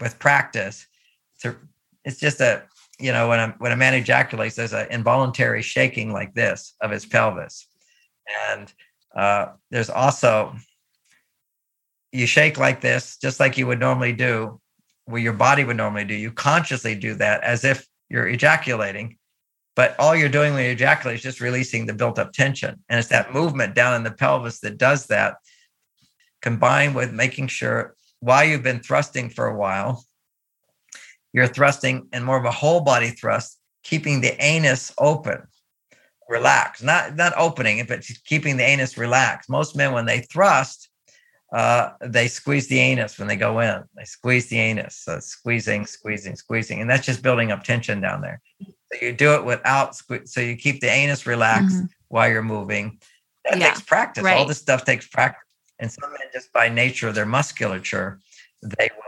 with 0.00 0.18
practice. 0.18 0.86
To 1.40 1.56
it's 2.04 2.18
just 2.18 2.40
a 2.40 2.64
you 2.98 3.12
know, 3.12 3.28
when 3.28 3.40
a, 3.40 3.54
when 3.58 3.72
a 3.72 3.76
man 3.76 3.94
ejaculates, 3.94 4.56
there's 4.56 4.72
an 4.72 4.88
involuntary 4.90 5.62
shaking 5.62 6.12
like 6.12 6.34
this 6.34 6.74
of 6.80 6.90
his 6.90 7.06
pelvis. 7.06 7.68
And 8.50 8.72
uh, 9.16 9.52
there's 9.70 9.90
also, 9.90 10.54
you 12.12 12.26
shake 12.26 12.58
like 12.58 12.80
this, 12.80 13.16
just 13.18 13.40
like 13.40 13.56
you 13.56 13.66
would 13.66 13.80
normally 13.80 14.12
do, 14.12 14.60
where 15.04 15.20
your 15.20 15.32
body 15.32 15.64
would 15.64 15.76
normally 15.76 16.04
do. 16.04 16.14
You 16.14 16.32
consciously 16.32 16.94
do 16.94 17.14
that 17.14 17.42
as 17.42 17.64
if 17.64 17.86
you're 18.08 18.28
ejaculating. 18.28 19.16
But 19.76 19.94
all 20.00 20.16
you're 20.16 20.28
doing 20.28 20.54
when 20.54 20.64
you 20.64 20.72
ejaculate 20.72 21.18
is 21.18 21.22
just 21.22 21.40
releasing 21.40 21.86
the 21.86 21.94
built 21.94 22.18
up 22.18 22.32
tension. 22.32 22.82
And 22.88 22.98
it's 22.98 23.08
that 23.08 23.32
movement 23.32 23.74
down 23.76 23.94
in 23.94 24.02
the 24.02 24.10
pelvis 24.10 24.60
that 24.60 24.76
does 24.76 25.06
that, 25.06 25.36
combined 26.42 26.94
with 26.96 27.12
making 27.12 27.46
sure 27.46 27.94
while 28.20 28.44
you've 28.44 28.64
been 28.64 28.80
thrusting 28.80 29.30
for 29.30 29.46
a 29.46 29.56
while, 29.56 30.04
you're 31.32 31.46
thrusting 31.46 32.08
and 32.12 32.24
more 32.24 32.38
of 32.38 32.44
a 32.44 32.50
whole 32.50 32.80
body 32.80 33.10
thrust, 33.10 33.58
keeping 33.82 34.20
the 34.20 34.40
anus 34.42 34.92
open, 34.98 35.42
relaxed, 36.28 36.82
not 36.82 37.16
not 37.16 37.32
opening 37.36 37.78
it, 37.78 37.88
but 37.88 38.04
keeping 38.24 38.56
the 38.56 38.64
anus 38.64 38.96
relaxed. 38.98 39.50
Most 39.50 39.76
men, 39.76 39.92
when 39.92 40.06
they 40.06 40.20
thrust, 40.20 40.88
uh, 41.52 41.90
they 42.00 42.28
squeeze 42.28 42.68
the 42.68 42.78
anus 42.78 43.18
when 43.18 43.28
they 43.28 43.36
go 43.36 43.60
in. 43.60 43.82
They 43.96 44.04
squeeze 44.04 44.48
the 44.48 44.58
anus, 44.58 44.96
so 44.96 45.18
squeezing, 45.20 45.86
squeezing, 45.86 46.36
squeezing, 46.36 46.80
and 46.80 46.90
that's 46.90 47.06
just 47.06 47.22
building 47.22 47.50
up 47.50 47.64
tension 47.64 48.00
down 48.00 48.20
there. 48.20 48.40
So 48.92 49.04
you 49.04 49.12
do 49.12 49.34
it 49.34 49.44
without 49.44 49.92
sque- 49.92 50.28
so 50.28 50.40
you 50.40 50.56
keep 50.56 50.80
the 50.80 50.90
anus 50.90 51.26
relaxed 51.26 51.76
mm-hmm. 51.76 51.86
while 52.08 52.28
you're 52.28 52.42
moving. 52.42 52.98
That 53.44 53.58
yeah, 53.58 53.68
takes 53.68 53.82
practice. 53.82 54.24
Right. 54.24 54.36
All 54.36 54.46
this 54.46 54.58
stuff 54.58 54.84
takes 54.84 55.06
practice. 55.06 55.42
And 55.78 55.90
some 55.92 56.10
men, 56.10 56.28
just 56.32 56.52
by 56.52 56.68
nature 56.68 57.08
of 57.08 57.14
their 57.14 57.26
musculature, 57.26 58.20
they 58.62 58.90
will 58.96 59.07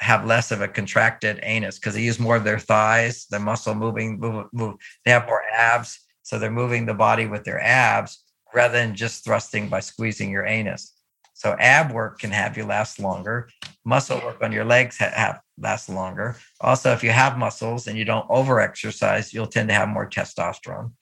have 0.00 0.24
less 0.26 0.50
of 0.50 0.62
a 0.62 0.68
contracted 0.68 1.38
anus 1.42 1.78
because 1.78 1.94
they 1.94 2.02
use 2.02 2.18
more 2.18 2.36
of 2.36 2.44
their 2.44 2.58
thighs, 2.58 3.26
their 3.30 3.40
muscle 3.40 3.74
moving, 3.74 4.18
move, 4.18 4.46
move. 4.52 4.76
They 5.04 5.10
have 5.10 5.26
more 5.26 5.42
abs, 5.56 6.00
so 6.22 6.38
they're 6.38 6.50
moving 6.50 6.86
the 6.86 6.94
body 6.94 7.26
with 7.26 7.44
their 7.44 7.60
abs 7.62 8.24
rather 8.54 8.72
than 8.74 8.94
just 8.96 9.24
thrusting 9.24 9.68
by 9.68 9.80
squeezing 9.80 10.30
your 10.30 10.46
anus. 10.46 10.94
So 11.34 11.54
ab 11.58 11.92
work 11.92 12.18
can 12.18 12.30
have 12.30 12.56
you 12.56 12.64
last 12.64 12.98
longer. 12.98 13.48
Muscle 13.84 14.18
work 14.20 14.42
on 14.42 14.52
your 14.52 14.64
legs 14.64 14.98
ha- 14.98 15.12
have 15.14 15.40
last 15.58 15.88
longer. 15.88 16.36
Also, 16.60 16.92
if 16.92 17.02
you 17.04 17.10
have 17.10 17.38
muscles 17.38 17.86
and 17.86 17.96
you 17.96 18.04
don't 18.04 18.26
over 18.28 18.60
exercise, 18.60 19.32
you'll 19.32 19.46
tend 19.46 19.68
to 19.68 19.74
have 19.74 19.88
more 19.88 20.08
testosterone. 20.08 20.92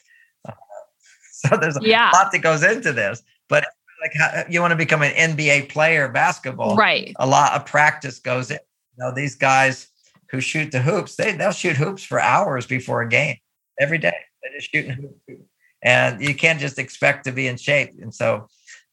Uh, 0.47 0.53
so 1.33 1.57
there's 1.57 1.77
a 1.77 1.81
Yeah. 1.83 2.11
lot 2.13 2.31
that 2.33 2.39
goes 2.39 2.63
into 2.63 2.93
this. 2.93 3.23
But 3.49 3.65
like 4.01 4.13
how, 4.17 4.45
you 4.49 4.61
want 4.61 4.71
to 4.73 4.77
become 4.77 5.03
an 5.03 5.13
NBA 5.13 5.71
player, 5.71 6.09
basketball, 6.09 6.77
Right. 6.77 7.15
a 7.19 7.27
lot 7.27 7.53
of 7.55 7.67
practice 7.67 8.19
goes 8.21 8.51
in. 8.51 8.59
You 8.99 9.05
know, 9.05 9.15
these 9.15 9.37
guys 9.37 9.89
who 10.31 10.41
shoot 10.41 10.73
the 10.73 10.83
hoops, 10.83 11.15
they 11.15 11.33
they'll 11.33 11.53
shoot 11.53 11.77
hoops 11.77 12.03
for 12.03 12.21
hours 12.21 12.67
before 12.67 13.03
a 13.03 13.09
game 13.09 13.37
every 13.79 13.99
day. 13.99 14.17
They're 14.43 14.53
just 14.59 14.71
shooting 14.73 14.91
hoops. 14.93 15.43
And 15.83 16.21
you 16.21 16.35
can't 16.35 16.59
just 16.59 16.79
expect 16.81 17.25
to 17.25 17.33
be 17.33 17.47
in 17.47 17.57
shape. 17.57 17.93
And 18.03 18.13
so 18.13 18.49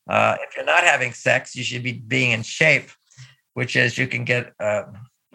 uh, 0.07 0.35
if 0.41 0.55
you're 0.55 0.65
not 0.65 0.83
having 0.83 1.11
sex, 1.13 1.55
you 1.55 1.63
should 1.63 1.81
be 1.81 1.93
being 1.93 2.31
in 2.31 2.43
shape, 2.43 2.89
which 3.55 3.75
is 3.75 3.97
you 3.97 4.05
can 4.07 4.23
get 4.25 4.53
uh, 4.59 4.83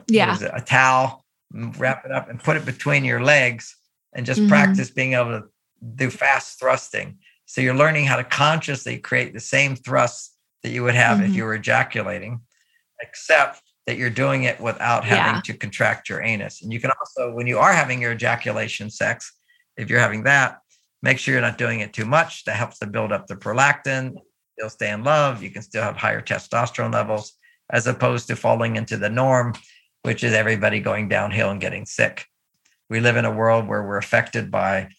Yeah. 0.07 0.37
it, 0.37 0.51
a 0.55 0.61
towel, 0.61 1.25
wrap 1.53 2.05
it 2.05 2.12
up, 2.12 2.31
and 2.31 2.39
put 2.41 2.57
it 2.57 2.64
between 2.64 3.05
your 3.05 3.21
legs, 3.21 3.77
and 4.14 4.25
just 4.25 4.43
Mhm. 4.43 4.49
practice 4.49 4.91
being 4.91 5.14
able 5.14 5.41
to 5.41 5.49
do 5.97 6.11
fast 6.11 6.61
thrusting. 6.61 7.18
So 7.47 7.61
you're 7.61 7.75
learning 7.75 8.07
how 8.07 8.16
to 8.16 8.25
consciously 8.25 8.99
create 8.99 9.33
the 9.33 9.41
same 9.41 9.75
thrusts 9.75 10.37
that 10.62 10.71
you 10.71 10.85
would 10.85 10.95
have 10.95 11.21
if 11.21 11.33
Mhm. 11.33 11.35
you 11.35 11.45
were 11.45 11.55
ejaculating, 11.55 12.43
except 13.03 13.62
that 13.91 13.99
you're 13.99 14.09
doing 14.09 14.45
it 14.45 14.61
without 14.61 15.05
having 15.05 15.34
Yeah. 15.34 15.41
to 15.47 15.55
contract 15.55 16.09
your 16.09 16.22
anus. 16.22 16.62
And 16.62 16.72
you 16.72 16.78
can 16.78 16.93
also, 17.01 17.32
when 17.32 17.49
you 17.49 17.59
are 17.59 17.72
having 17.72 18.01
your 18.01 18.12
ejaculation 18.12 18.88
sex, 18.88 19.32
if 19.76 19.91
you're 19.91 19.99
having 19.99 20.22
that, 20.24 20.61
make 21.03 21.18
sure 21.18 21.34
you're 21.34 21.43
not 21.43 21.59
doing 21.59 21.80
it 21.80 21.93
too 21.93 22.05
much. 22.05 22.45
That 22.45 22.55
helps 22.55 22.78
to 22.78 22.86
build 22.86 23.11
up 23.11 23.26
the 23.26 23.34
prolactin. 23.34 24.14
You'll 24.57 24.70
stay 24.70 24.93
in 24.93 25.03
love. 25.03 25.43
You 25.43 25.51
can 25.51 25.62
still 25.62 25.82
have 25.82 25.97
higher 25.97 26.22
testosterone 26.22 26.93
levels, 26.93 27.32
as 27.68 27.88
opposed 27.88 28.28
to 28.28 28.36
falling 28.36 28.76
into 28.76 28.97
the 28.97 29.11
norm, 29.11 29.55
which 30.05 30.22
is 30.22 30.34
everybody 30.34 30.78
going 30.78 31.09
downhill 31.09 31.51
and 31.51 31.61
getting 31.61 31.84
sick. 31.84 32.26
We 32.91 33.01
live 33.01 33.16
in 33.16 33.24
a 33.24 33.32
world 33.32 33.66
where 33.66 33.82
we're 33.82 33.99
affected 33.99 34.53
by, 34.53 34.91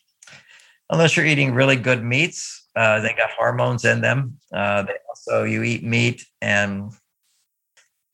unless 0.90 1.16
you're 1.16 1.26
eating 1.26 1.54
really 1.54 1.78
good 1.78 2.04
meats, 2.04 2.68
uh, 2.76 3.00
they 3.00 3.14
got 3.14 3.30
hormones 3.40 3.86
in 3.86 4.02
them. 4.02 4.38
Uh, 4.54 4.82
they 4.84 4.98
also, 5.08 5.46
you 5.46 5.64
eat 5.64 5.82
meat 5.82 6.26
and 6.42 6.92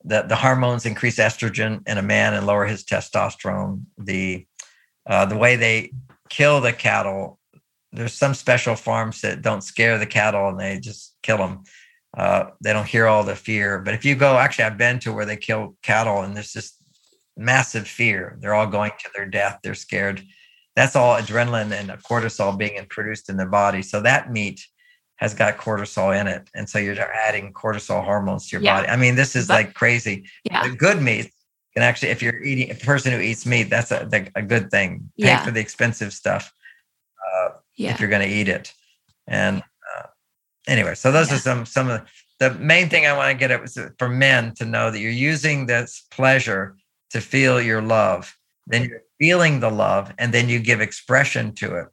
the, 0.07 0.21
the 0.21 0.35
hormones 0.37 0.85
increase 0.85 1.17
estrogen 1.17 1.87
in 1.87 1.97
a 1.97 2.01
man 2.01 2.33
and 2.33 2.47
lower 2.47 2.65
his 2.65 2.83
testosterone. 2.83 3.83
The 3.97 4.47
uh, 5.05 5.25
the 5.25 5.37
way 5.37 5.55
they 5.55 5.91
kill 6.29 6.59
the 6.61 6.73
cattle, 6.73 7.39
there's 7.91 8.13
some 8.13 8.33
special 8.33 8.75
farms 8.75 9.21
that 9.21 9.41
don't 9.41 9.63
scare 9.63 9.97
the 9.97 10.05
cattle 10.05 10.49
and 10.49 10.59
they 10.59 10.79
just 10.79 11.15
kill 11.23 11.37
them. 11.37 11.63
Uh, 12.17 12.45
they 12.61 12.73
don't 12.73 12.87
hear 12.87 13.07
all 13.07 13.23
the 13.23 13.35
fear. 13.35 13.79
But 13.79 13.93
if 13.93 14.03
you 14.03 14.15
go, 14.15 14.37
actually, 14.37 14.65
I've 14.65 14.77
been 14.77 14.99
to 14.99 15.13
where 15.13 15.25
they 15.25 15.37
kill 15.37 15.75
cattle 15.81 16.23
and 16.23 16.35
there's 16.35 16.51
just 16.51 16.81
massive 17.37 17.87
fear. 17.87 18.37
They're 18.39 18.53
all 18.53 18.67
going 18.67 18.91
to 18.99 19.09
their 19.15 19.27
death. 19.27 19.59
They're 19.61 19.75
scared. 19.75 20.23
That's 20.75 20.95
all 20.95 21.17
adrenaline 21.17 21.71
and 21.71 21.89
cortisol 22.03 22.57
being 22.57 22.85
produced 22.89 23.29
in 23.29 23.37
their 23.37 23.49
body. 23.49 23.81
So 23.81 24.01
that 24.01 24.31
meat 24.31 24.65
has 25.17 25.33
got 25.33 25.57
cortisol 25.57 26.19
in 26.19 26.27
it. 26.27 26.49
And 26.55 26.69
so 26.69 26.79
you're 26.79 26.99
adding 26.99 27.53
cortisol 27.53 28.03
hormones 28.03 28.47
to 28.47 28.55
your 28.55 28.61
Yeah. 28.63 28.77
body. 28.77 28.87
I 28.89 28.95
mean, 28.95 29.15
this 29.15 29.35
is 29.35 29.47
But- 29.47 29.53
like 29.55 29.73
crazy. 29.73 30.25
Yeah. 30.43 30.63
The 30.67 30.75
good 30.75 31.01
meat 31.01 31.31
can 31.73 31.83
actually, 31.83 32.09
if 32.09 32.21
you're 32.21 32.41
eating, 32.43 32.71
a 32.71 32.75
person 32.75 33.11
who 33.11 33.19
eats 33.19 33.45
meat, 33.45 33.69
that's 33.69 33.91
a, 33.91 34.07
a 34.35 34.41
good 34.41 34.69
thing. 34.71 35.11
Pay 35.19 35.27
Yeah. 35.27 35.43
for 35.43 35.51
the 35.51 35.59
expensive 35.59 36.13
stuff 36.13 36.51
uh, 37.35 37.49
if 37.77 37.99
you're 37.99 38.09
going 38.09 38.27
to 38.27 38.33
eat 38.33 38.47
it. 38.47 38.73
And 39.27 39.61
uh, 39.95 40.07
anyway, 40.67 40.95
so 40.95 41.11
those 41.11 41.31
are 41.31 41.37
some 41.37 41.65
some 41.65 41.89
of 41.89 42.01
the, 42.39 42.49
the 42.49 42.55
main 42.59 42.87
thing 42.89 43.05
I 43.05 43.13
want 43.13 43.29
to 43.31 43.37
get 43.37 43.51
at 43.51 43.61
was 43.61 43.77
for 43.99 44.07
men 44.09 44.53
to 44.55 44.65
know 44.65 44.91
that 44.91 44.99
you're 44.99 45.11
using 45.11 45.65
this 45.65 46.05
pleasure 46.11 46.75
to 47.11 47.21
feel 47.21 47.61
your 47.61 47.81
love. 47.81 48.35
Then 48.67 48.83
you're 48.83 49.01
feeling 49.19 49.59
the 49.59 49.69
love, 49.71 50.13
and 50.17 50.33
then 50.33 50.47
you 50.49 50.59
give 50.59 50.79
expression 50.81 51.53
to 51.55 51.75
it. 51.75 51.87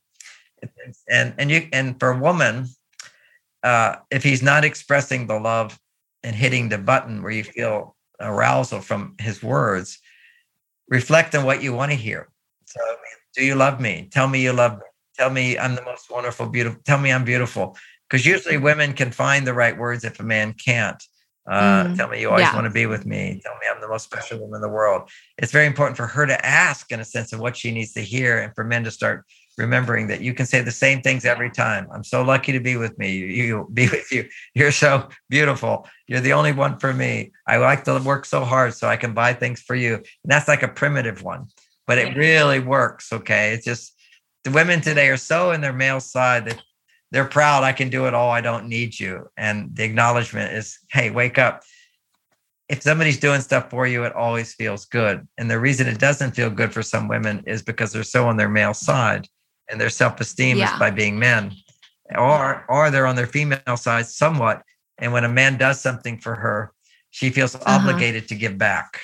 And 1.09 1.35
and 1.39 1.51
you 1.51 1.69
and 1.73 1.99
for 1.99 2.11
a 2.11 2.19
woman, 2.19 2.69
uh, 3.65 3.97
if 4.11 4.23
he's 4.23 4.43
not 4.43 4.65
expressing 4.65 5.27
the 5.27 5.39
love 5.39 5.79
and 6.23 6.37
hitting 6.37 6.69
the 6.69 6.79
button 6.79 7.23
where 7.23 7.33
you 7.33 7.43
feel 7.43 7.97
arousal 8.21 8.81
from 8.81 9.15
his 9.19 9.43
words, 9.43 9.99
reflect 10.89 11.35
on 11.35 11.45
what 11.45 11.63
you 11.63 11.73
want 11.73 11.91
to 11.91 11.97
hear. 11.97 12.29
So, 12.67 12.81
do 13.35 13.45
you 13.45 13.55
love 13.55 13.81
me? 13.81 14.09
Tell 14.13 14.29
me 14.29 14.43
you 14.43 14.53
love 14.53 14.75
me. 14.75 14.85
Tell 15.17 15.31
me 15.31 15.59
I'm 15.59 15.75
the 15.75 15.83
most 15.83 16.11
wonderful, 16.11 16.47
beautiful. 16.47 16.81
Tell 16.85 16.99
me 16.99 17.11
I'm 17.11 17.25
beautiful. 17.25 17.77
Because 18.09 18.27
usually 18.27 18.59
women 18.59 18.93
can 18.93 19.11
find 19.11 19.47
the 19.47 19.55
right 19.55 19.77
words 19.77 20.05
if 20.05 20.21
a 20.21 20.23
man 20.23 20.53
can't. 20.53 21.03
Uh, 21.47 21.85
Mm, 21.85 21.97
tell 21.97 22.09
me 22.09 22.21
you 22.21 22.31
always 22.31 22.43
yeah. 22.43 22.55
want 22.55 22.65
to 22.65 22.71
be 22.71 22.87
with 22.87 23.05
me. 23.05 23.41
Tell 23.45 23.55
me 23.55 23.67
I'm 23.71 23.81
the 23.81 23.89
most 23.89 24.05
special 24.05 24.41
woman 24.41 24.57
in 24.57 24.63
the 24.63 24.69
world. 24.69 25.11
It's 25.37 25.53
very 25.53 25.67
important 25.67 25.97
for 25.97 26.07
her 26.07 26.27
to 26.27 26.47
ask 26.47 26.91
in 26.91 27.01
a 27.01 27.05
sense 27.05 27.33
of 27.33 27.41
what 27.41 27.57
she 27.57 27.71
needs 27.71 27.93
to 27.95 28.01
hear 28.01 28.39
and 28.39 28.55
for 28.55 28.65
men 28.65 28.85
to 28.85 28.91
start 28.91 29.25
remembering 29.59 30.09
that 30.09 30.21
you 30.21 30.35
can 30.35 30.47
say 30.47 30.61
the 30.61 30.71
same 30.71 31.01
things 31.01 31.25
every 31.25 31.51
time. 31.51 31.87
I'm 31.93 32.05
so 32.05 32.23
lucky 32.23 32.53
to 32.53 32.61
be 32.61 32.77
with 32.77 32.99
me. 32.99 33.13
You, 33.13 33.27
you 33.27 33.69
be 33.73 33.89
with 33.89 34.11
you. 34.11 34.29
You're 34.55 34.73
so 34.73 35.09
beautiful. 35.29 35.87
You're 36.09 36.21
the 36.21 36.33
only 36.33 36.53
one 36.53 36.79
for 36.79 36.93
me. 36.93 37.33
I 37.47 37.59
like 37.59 37.85
to 37.85 37.99
work 38.01 38.25
so 38.25 38.45
hard 38.45 38.75
so 38.75 38.89
I 38.89 38.97
can 38.97 39.15
buy 39.15 39.33
things 39.33 39.61
for 39.61 39.75
you. 39.75 39.95
And 39.95 40.05
that's 40.25 40.49
like 40.49 40.63
a 40.63 40.69
primitive 40.69 41.23
one, 41.23 41.47
but 41.87 41.99
it 41.99 42.17
really 42.17 42.61
works. 42.61 43.13
Okay. 43.13 43.53
It's 43.53 43.65
just 43.65 43.95
the 44.43 44.51
women 44.51 44.81
today 44.81 45.09
are 45.09 45.17
so 45.17 45.53
in 45.53 45.61
their 45.61 45.73
male 45.73 46.01
side 46.01 46.47
that 46.47 46.63
they're 47.11 47.25
proud. 47.25 47.63
I 47.63 47.73
can 47.73 47.91
do 47.91 48.07
it 48.07 48.15
all. 48.15 48.31
I 48.31 48.41
don't 48.41 48.67
need 48.67 48.99
you. 48.99 49.29
And 49.37 49.75
the 49.75 49.85
acknowledgement 49.85 50.53
is, 50.53 50.79
hey, 50.91 51.11
wake 51.11 51.39
up. 51.39 51.63
If 52.69 52.83
somebody's 52.83 53.21
doing 53.21 53.41
stuff 53.41 53.71
for 53.71 53.87
you, 53.87 54.05
it 54.05 54.15
always 54.15 54.55
feels 54.55 54.87
good. 54.87 55.29
And 55.39 55.51
the 55.51 55.61
reason 55.61 55.87
it 55.87 55.99
doesn't 55.99 56.33
feel 56.33 56.51
good 56.51 56.73
for 56.73 56.83
some 56.83 57.09
women 57.09 57.45
is 57.47 57.63
because 57.63 57.93
they're 57.93 58.03
so 58.03 58.27
on 58.27 58.37
their 58.37 58.49
male 58.49 58.75
side 58.75 59.29
and 59.71 59.81
their 59.81 59.91
self-esteem 59.91 60.59
Yeah. 60.59 60.73
is 60.73 60.79
by 60.79 60.91
being 60.91 61.19
men. 61.19 61.53
Or 62.17 62.65
or 62.69 62.91
they're 62.91 63.07
on 63.07 63.17
their 63.17 63.27
female 63.27 63.77
side 63.77 64.07
somewhat. 64.07 64.63
And 64.99 65.13
when 65.13 65.25
a 65.25 65.29
man 65.29 65.57
does 65.57 65.81
something 65.81 66.19
for 66.19 66.35
her, 66.35 66.73
she 67.11 67.31
feels 67.31 67.55
uh-huh. 67.55 67.65
obligated 67.81 68.29
to 68.29 68.35
give 68.35 68.59
back 68.59 69.01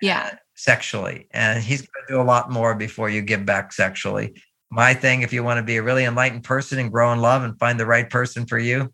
Yeah. 0.00 0.30
Uh, 0.32 0.36
sexually. 0.54 1.26
And 1.32 1.62
he's 1.62 1.80
going 1.82 2.06
to 2.06 2.12
do 2.14 2.20
a 2.20 2.24
lot 2.24 2.50
more 2.50 2.74
before 2.74 3.08
you 3.10 3.22
give 3.22 3.44
back 3.46 3.72
sexually. 3.72 4.42
My 4.70 4.94
thing, 4.94 5.22
if 5.22 5.32
you 5.32 5.42
want 5.42 5.58
to 5.58 5.62
be 5.64 5.78
a 5.78 5.82
really 5.82 6.04
enlightened 6.04 6.44
person 6.44 6.78
and 6.78 6.92
grow 6.92 7.12
in 7.12 7.20
love 7.20 7.42
and 7.42 7.58
find 7.58 7.78
the 7.78 7.86
right 7.86 8.08
person 8.08 8.46
for 8.46 8.58
you, 8.58 8.92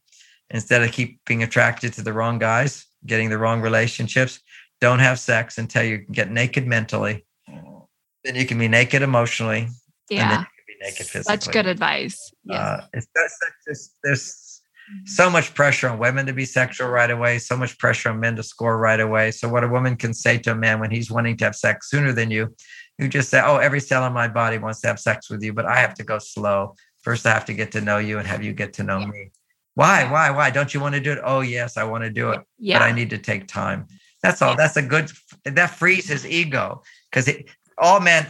instead 0.51 0.83
of 0.83 0.93
keep 0.93 1.21
being 1.27 1.43
attracted 1.43 1.93
to 1.95 2.03
the 2.03 2.13
wrong 2.13 2.39
guys, 2.39 2.87
getting 3.05 3.31
the 3.31 3.39
wrong 3.39 3.61
relationships, 3.61 4.41
don't 4.81 5.01
have 5.01 5.19
sex 5.19 5.59
until 5.59 5.83
you 5.83 5.99
get 5.99 6.31
naked 6.31 6.67
mentally. 6.67 7.27
Mm. 7.49 7.87
Then 8.25 8.37
you 8.37 8.47
can 8.47 8.59
be 8.59 8.69
naked 8.69 9.03
emotionally. 9.03 9.69
Yeah. 10.09 10.45
Be 10.87 10.91
naked 10.91 11.07
physically. 11.07 11.41
Such 11.41 11.53
good 11.53 11.67
advice. 11.67 12.33
Yes. 12.45 12.59
Uh, 12.59 12.87
it's, 12.93 13.07
there's, 13.15 13.33
there's, 13.67 13.91
there's 14.03 14.63
so 15.05 15.29
much 15.29 15.55
pressure 15.55 15.89
on 15.89 15.99
women 15.99 16.27
to 16.27 16.33
be 16.33 16.45
sexual 16.45 16.89
right 16.89 17.11
away, 17.11 17.39
so 17.39 17.57
much 17.57 17.79
pressure 17.79 18.11
on 18.11 18.21
men 18.21 18.37
to 18.37 18.43
score 18.43 18.79
right 18.79 19.01
away. 19.01 19.31
So, 19.31 19.49
what 19.49 19.65
a 19.65 19.69
woman 19.69 19.97
can 19.97 20.15
say 20.15 20.39
to 20.39 20.53
a 20.53 20.55
man 20.55 20.81
when 20.81 20.91
he's 20.91 21.11
wanting 21.11 21.37
to 21.39 21.45
have 21.45 21.57
sex 21.57 21.91
sooner 21.91 22.13
than 22.13 22.31
you, 22.31 22.55
you 22.99 23.09
just 23.09 23.29
say, 23.29 23.43
Oh, 23.45 23.57
every 23.57 23.81
cell 23.81 24.07
in 24.07 24.13
my 24.13 24.29
body 24.29 24.59
wants 24.59 24.81
to 24.83 24.89
have 24.89 25.01
sex 25.01 25.29
with 25.29 25.43
you, 25.43 25.53
but 25.53 25.67
I 25.67 25.77
have 25.77 25.95
to 25.95 26.05
go 26.05 26.19
slow. 26.19 26.77
First, 27.03 27.27
I 27.27 27.31
have 27.31 27.45
to 27.47 27.55
get 27.55 27.73
to 27.73 27.81
know 27.81 27.99
you 27.99 28.19
and 28.19 28.27
have 28.27 28.43
you 28.43 28.53
get 28.53 28.73
to 28.75 28.83
know 28.83 29.01
me. 29.01 29.31
Why? 29.75 30.11
Why? 30.11 30.31
Why? 30.31 30.51
Don't 30.51 30.73
you 30.73 30.81
want 30.81 30.95
to 30.95 31.01
do 31.01 31.13
it? 31.13 31.19
Oh, 31.23 31.41
yes, 31.41 31.77
I 31.77 31.85
want 31.85 32.03
to 32.05 32.11
do 32.11 32.31
it, 32.31 32.41
yeah. 32.59 32.79
but 32.79 32.85
I 32.85 32.93
need 32.93 33.11
to 33.11 33.19
take 33.19 33.47
time. 33.47 33.87
That's 34.23 34.41
all. 34.41 34.51
Yeah. 34.51 34.57
That's 34.57 34.77
a 34.77 34.83
good, 34.83 35.13
that 35.45 35.71
frees 35.71 36.09
his 36.09 36.27
ego 36.27 36.83
because 37.11 37.31
all 37.79 38.01
men, 38.01 38.27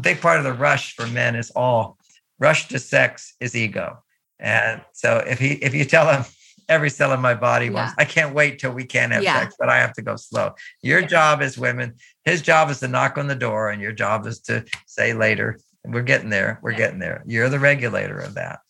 big 0.00 0.20
part 0.20 0.38
of 0.38 0.44
the 0.44 0.52
rush 0.52 0.94
for 0.94 1.06
men 1.06 1.36
is 1.36 1.50
all 1.50 1.98
rush 2.38 2.68
to 2.68 2.78
sex 2.78 3.34
is 3.40 3.54
ego. 3.54 4.02
And 4.38 4.80
so 4.92 5.18
if 5.26 5.38
he 5.38 5.52
if 5.52 5.74
you 5.74 5.84
tell 5.84 6.10
him 6.10 6.24
every 6.68 6.90
cell 6.90 7.12
in 7.12 7.20
my 7.20 7.34
body 7.34 7.70
wants, 7.70 7.92
I 7.98 8.04
can't 8.04 8.34
wait 8.34 8.58
till 8.58 8.72
we 8.72 8.84
can 8.84 9.10
have 9.10 9.22
Yeah. 9.22 9.40
sex, 9.40 9.54
but 9.58 9.68
I 9.68 9.78
have 9.78 9.92
to 9.94 10.02
go 10.02 10.16
slow. 10.16 10.54
Your 10.82 11.02
job 11.02 11.42
is 11.42 11.58
women, 11.58 11.94
his 12.24 12.42
job 12.42 12.70
is 12.70 12.80
to 12.80 12.88
knock 12.88 13.18
on 13.18 13.26
the 13.26 13.34
door, 13.34 13.70
and 13.70 13.80
your 13.82 13.92
job 13.92 14.26
is 14.26 14.40
to 14.42 14.64
say 14.86 15.12
later. 15.12 15.58
We're 15.84 16.02
getting 16.02 16.30
there. 16.30 16.58
We're 16.62 16.70
Yeah. 16.72 16.78
getting 16.78 16.98
there. 16.98 17.22
You're 17.26 17.50
the 17.50 17.58
regulator 17.58 18.18
of 18.18 18.34
that. 18.34 18.60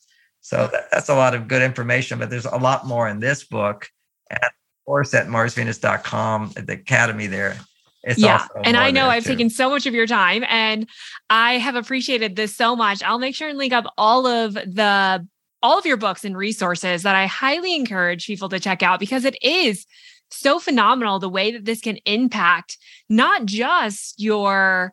So 0.40 0.66
that, 0.72 0.90
that's 0.90 1.08
a 1.08 1.14
lot 1.14 1.34
of 1.34 1.48
good 1.48 1.62
information, 1.62 2.18
but 2.18 2.28
there's 2.28 2.44
a 2.44 2.56
lot 2.56 2.86
more 2.86 3.08
in 3.08 3.20
this 3.20 3.44
book. 3.44 3.88
And 4.28 4.42
of 4.42 4.50
course, 4.84 5.14
at 5.14 5.28
marsvenus.com, 5.28 6.52
at 6.56 6.66
the 6.66 6.74
academy 6.74 7.28
there. 7.28 7.56
It's 8.04 8.18
yeah. 8.18 8.46
And 8.64 8.76
I 8.76 8.90
know 8.90 9.08
I've 9.08 9.24
too. 9.24 9.30
taken 9.30 9.50
so 9.50 9.70
much 9.70 9.86
of 9.86 9.94
your 9.94 10.06
time 10.06 10.44
and 10.48 10.88
I 11.30 11.58
have 11.58 11.74
appreciated 11.74 12.36
this 12.36 12.54
so 12.54 12.76
much. 12.76 13.02
I'll 13.02 13.18
make 13.18 13.34
sure 13.34 13.48
and 13.48 13.58
link 13.58 13.72
up 13.72 13.86
all 13.96 14.26
of 14.26 14.54
the 14.54 15.26
all 15.62 15.78
of 15.78 15.86
your 15.86 15.96
books 15.96 16.24
and 16.24 16.36
resources 16.36 17.02
that 17.04 17.16
I 17.16 17.26
highly 17.26 17.74
encourage 17.74 18.26
people 18.26 18.50
to 18.50 18.60
check 18.60 18.82
out 18.82 19.00
because 19.00 19.24
it 19.24 19.36
is 19.42 19.86
so 20.30 20.58
phenomenal 20.58 21.18
the 21.18 21.28
way 21.28 21.52
that 21.52 21.64
this 21.64 21.80
can 21.80 21.96
impact 22.04 22.76
not 23.08 23.46
just 23.46 24.20
your 24.20 24.92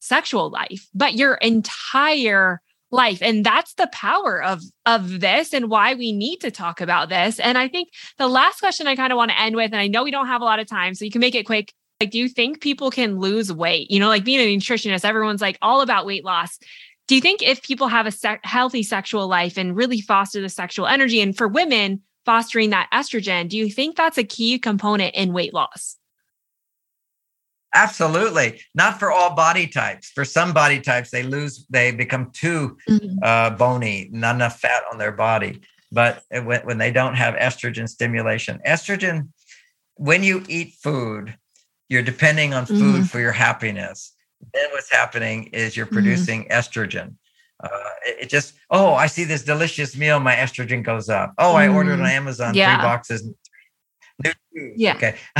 sexual 0.00 0.50
life, 0.50 0.88
but 0.94 1.14
your 1.14 1.34
entire 1.34 2.60
life 2.90 3.22
and 3.22 3.46
that's 3.46 3.74
the 3.74 3.88
power 3.92 4.42
of 4.42 4.62
of 4.84 5.20
this 5.20 5.54
and 5.54 5.70
why 5.70 5.94
we 5.94 6.10
need 6.12 6.38
to 6.38 6.50
talk 6.50 6.80
about 6.80 7.08
this 7.08 7.38
and 7.38 7.56
i 7.56 7.68
think 7.68 7.88
the 8.18 8.26
last 8.26 8.58
question 8.58 8.88
i 8.88 8.96
kind 8.96 9.12
of 9.12 9.16
want 9.16 9.30
to 9.30 9.40
end 9.40 9.54
with 9.54 9.70
and 9.70 9.80
i 9.80 9.86
know 9.86 10.02
we 10.02 10.10
don't 10.10 10.26
have 10.26 10.40
a 10.40 10.44
lot 10.44 10.58
of 10.58 10.66
time 10.66 10.92
so 10.92 11.04
you 11.04 11.10
can 11.10 11.20
make 11.20 11.36
it 11.36 11.46
quick 11.46 11.72
like 12.00 12.10
do 12.10 12.18
you 12.18 12.28
think 12.28 12.60
people 12.60 12.90
can 12.90 13.18
lose 13.18 13.52
weight 13.52 13.90
you 13.90 14.00
know 14.00 14.08
like 14.08 14.24
being 14.24 14.40
a 14.40 14.56
nutritionist 14.56 15.04
everyone's 15.04 15.40
like 15.40 15.58
all 15.62 15.80
about 15.80 16.06
weight 16.06 16.24
loss 16.24 16.58
do 17.06 17.14
you 17.14 17.20
think 17.20 17.42
if 17.42 17.62
people 17.62 17.88
have 17.88 18.06
a 18.06 18.12
se- 18.12 18.38
healthy 18.42 18.82
sexual 18.82 19.28
life 19.28 19.56
and 19.56 19.76
really 19.76 20.00
foster 20.00 20.40
the 20.40 20.48
sexual 20.48 20.86
energy 20.86 21.20
and 21.20 21.36
for 21.36 21.46
women 21.46 22.00
fostering 22.24 22.70
that 22.70 22.88
estrogen 22.92 23.48
do 23.48 23.56
you 23.56 23.70
think 23.70 23.96
that's 23.96 24.18
a 24.18 24.24
key 24.24 24.58
component 24.58 25.14
in 25.14 25.32
weight 25.32 25.54
loss 25.54 25.96
Absolutely. 27.72 28.60
Not 28.74 28.98
for 28.98 29.12
all 29.12 29.36
body 29.36 29.68
types. 29.68 30.10
For 30.10 30.24
some 30.24 30.52
body 30.52 30.80
types, 30.80 31.12
they 31.12 31.22
lose, 31.22 31.66
they 31.70 31.92
become 31.92 32.32
too 32.32 32.76
mm-hmm. 32.88 33.18
uh, 33.22 33.50
bony, 33.50 34.08
not 34.12 34.34
enough 34.34 34.58
fat 34.58 34.82
on 34.90 34.98
their 34.98 35.12
body. 35.12 35.60
But 35.92 36.24
when, 36.30 36.62
when 36.62 36.78
they 36.78 36.90
don't 36.90 37.14
have 37.14 37.34
estrogen 37.34 37.88
stimulation, 37.88 38.60
estrogen, 38.66 39.28
when 39.94 40.24
you 40.24 40.42
eat 40.48 40.74
food, 40.82 41.36
you're 41.90 42.02
depending 42.02 42.54
on 42.54 42.64
food 42.64 42.78
mm-hmm. 42.78 43.02
for 43.02 43.20
your 43.20 43.32
happiness. 43.32 44.14
Then 44.54 44.70
what's 44.70 44.90
happening 44.90 45.44
is 45.52 45.76
you're 45.76 45.84
mm-hmm. 45.86 45.94
producing 45.96 46.44
mm-hmm. 46.44 46.52
estrogen. 46.52 47.16
Uh, 47.62 47.68
it, 48.06 48.16
it, 48.20 48.28
just, 48.30 48.54
oh, 48.70 48.94
I 48.94 49.06
see 49.06 49.24
this 49.24 49.44
delicious 49.44 49.94
meal, 49.94 50.18
my 50.18 50.34
estrogen 50.34 50.82
goes 50.82 51.10
up. 51.10 51.34
Oh, 51.36 51.54
I 51.54 51.68
ordered 51.68 51.94
on 51.94 51.98
mm-hmm. 51.98 52.06
Amazon 52.06 52.54
yeah. 52.54 52.76
three 52.76 52.82
boxes. 52.82 53.28
Yeah. 54.76 54.94
Okay. 54.94 55.16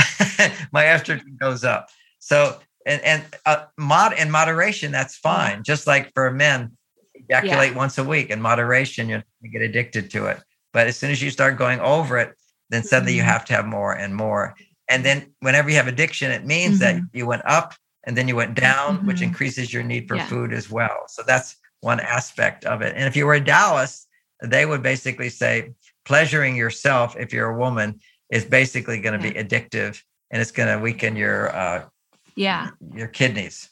my 0.73 0.85
estrogen 0.85 1.39
goes 1.39 1.65
up. 1.65 1.89
So 2.19 2.59
and 2.87 3.03
and 3.03 3.25
uh, 3.47 3.65
mod 3.79 4.19
in 4.19 4.31
moderation, 4.31 4.93
that's 4.93 5.17
fine. 5.17 5.63
Just 5.63 5.87
like 5.87 6.13
for 6.15 6.31
men, 6.31 6.77
ejaculate 7.15 7.73
yeah. 7.73 7.77
once 7.77 7.99
a 7.99 8.05
week 8.05 8.31
in 8.31 8.41
moderation, 8.41 9.09
you 9.09 9.23
get 9.51 9.63
addicted 9.63 10.11
to 10.13 10.27
it. 10.27 10.41
But 10.73 10.87
as 10.87 10.97
soon 10.97 11.11
as 11.11 11.23
you 11.23 11.31
start 11.31 11.59
going 11.59 11.81
over 11.81 12.19
it, 12.19 12.35
then 12.71 12.83
suddenly 12.83 13.13
mm-hmm. 13.13 13.19
you 13.19 13.23
have 13.25 13.45
to 13.47 13.55
have 13.55 13.67
more 13.67 13.93
and 13.93 14.15
more. 14.15 14.55
And 14.91 15.05
then 15.05 15.33
whenever 15.41 15.71
you 15.71 15.77
have 15.77 15.89
addiction, 15.89 16.31
it 16.31 16.45
means 16.45 16.81
mm-hmm. 16.81 16.99
that 16.99 17.03
you 17.13 17.27
went 17.27 17.43
up 17.47 17.75
and 18.05 18.17
then 18.17 18.29
you 18.29 18.37
went 18.37 18.55
down, 18.55 18.99
mm-hmm. 18.99 19.07
which 19.07 19.23
increases 19.23 19.73
your 19.73 19.83
need 19.83 20.09
for 20.09 20.17
yeah. 20.17 20.27
food 20.27 20.53
as 20.53 20.71
well. 20.71 21.05
So 21.09 21.23
that's 21.27 21.57
one 21.81 22.01
aspect 22.01 22.65
of 22.65 22.83
it. 22.83 22.95
And 22.97 23.05
if 23.05 23.17
you 23.17 23.25
were 23.25 23.35
a 23.35 23.41
Taoist, 23.41 24.09
they 24.43 24.67
would 24.67 24.83
basically 24.83 25.29
say 25.29 25.71
pleasuring 26.05 26.57
yourself, 26.57 27.17
if 27.19 27.33
you're 27.33 27.51
a 27.51 27.59
woman, 27.59 28.01
is 28.31 28.45
basically 28.45 29.01
going 29.01 29.19
to 29.19 29.27
yeah. 29.27 29.33
be 29.33 29.39
addictive 29.43 30.03
and 30.31 30.41
it's 30.41 30.53
going 30.53 30.69
to 30.69 30.83
weaken 30.83 31.17
your 31.17 31.55
uh, 31.55 31.85
yeah 32.37 32.71
your 32.95 33.09
kidneys 33.09 33.69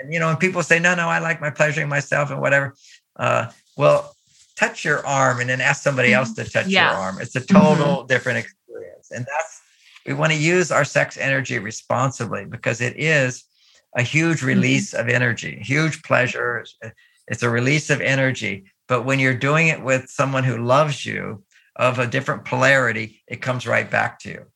and 0.00 0.12
you 0.12 0.18
know 0.18 0.28
and 0.28 0.40
people 0.40 0.62
say 0.62 0.78
no 0.78 0.94
no 0.94 1.08
i 1.08 1.18
like 1.18 1.40
my 1.40 1.50
pleasuring 1.50 1.88
myself 1.88 2.30
and 2.30 2.40
whatever 2.40 2.74
uh, 3.16 3.50
well 3.76 4.14
touch 4.56 4.84
your 4.84 5.06
arm 5.06 5.40
and 5.40 5.48
then 5.48 5.60
ask 5.60 5.82
somebody 5.82 6.12
else 6.12 6.32
to 6.32 6.44
touch 6.44 6.66
yeah. 6.66 6.90
your 6.90 7.00
arm 7.00 7.18
it's 7.20 7.36
a 7.36 7.40
total 7.40 7.98
mm-hmm. 7.98 8.06
different 8.06 8.38
experience 8.38 9.10
and 9.10 9.26
that's 9.26 9.55
we 10.06 10.14
want 10.14 10.32
to 10.32 10.38
use 10.38 10.70
our 10.70 10.84
sex 10.84 11.16
energy 11.16 11.58
responsibly 11.58 12.44
because 12.44 12.80
it 12.80 12.96
is 12.98 13.44
a 13.96 14.02
huge 14.02 14.38
mm-hmm. 14.38 14.46
release 14.46 14.92
mm-hmm. 14.92 15.08
of 15.08 15.14
energy 15.14 15.58
huge 15.62 16.02
pleasure 16.02 16.64
it's 17.28 17.42
a 17.42 17.50
release 17.50 17.90
of 17.90 18.00
energy 18.00 18.64
but 18.88 19.04
when 19.04 19.18
you're 19.18 19.34
doing 19.34 19.68
it 19.68 19.82
with 19.82 20.08
someone 20.08 20.44
who 20.44 20.58
loves 20.58 21.04
you 21.04 21.42
of 21.76 21.98
a 21.98 22.06
different 22.06 22.44
polarity 22.44 23.22
it 23.28 23.42
comes 23.42 23.66
right 23.66 23.90
back 23.90 24.18
to 24.18 24.28
you 24.30 24.46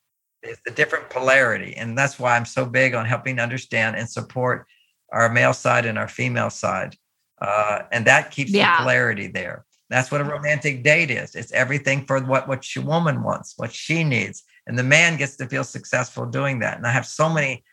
it's 0.43 0.61
a 0.67 0.71
different 0.71 1.11
polarity. 1.11 1.75
And 1.77 1.97
that's 1.97 2.19
why 2.19 2.37
I'm 2.37 2.45
so 2.45 2.65
big 2.65 2.95
on 2.95 3.07
helping 3.07 3.39
understand 3.39 3.97
and 3.97 4.09
support 4.09 4.67
our 5.13 5.29
male 5.29 5.53
side 5.53 5.87
and 5.87 5.99
our 5.99 6.09
female 6.09 6.51
side. 6.51 6.97
Uh, 7.41 7.83
and 7.93 8.07
that 8.07 8.31
keeps 8.31 8.51
yeah. 8.51 8.77
the 8.77 8.83
polarity 8.83 9.27
there. 9.27 9.65
That's 9.89 10.11
what 10.11 10.21
a 10.21 10.25
romantic 10.25 10.85
date 10.85 11.11
is. 11.11 11.35
It's 11.35 11.53
everything 11.53 12.07
for 12.07 12.21
what 12.21 12.47
what 12.47 12.63
she 12.65 12.79
woman 12.79 13.23
wants, 13.25 13.55
what 13.57 13.73
she 13.73 14.05
needs, 14.05 14.45
and 14.71 14.79
the 14.79 14.85
man 14.85 15.17
gets 15.17 15.37
to 15.37 15.49
feel 15.49 15.65
successful 15.65 16.25
doing 16.25 16.61
that. 16.61 16.77
And 16.77 16.87
I 16.87 16.93
have 16.93 17.05
so 17.05 17.29
many 17.29 17.65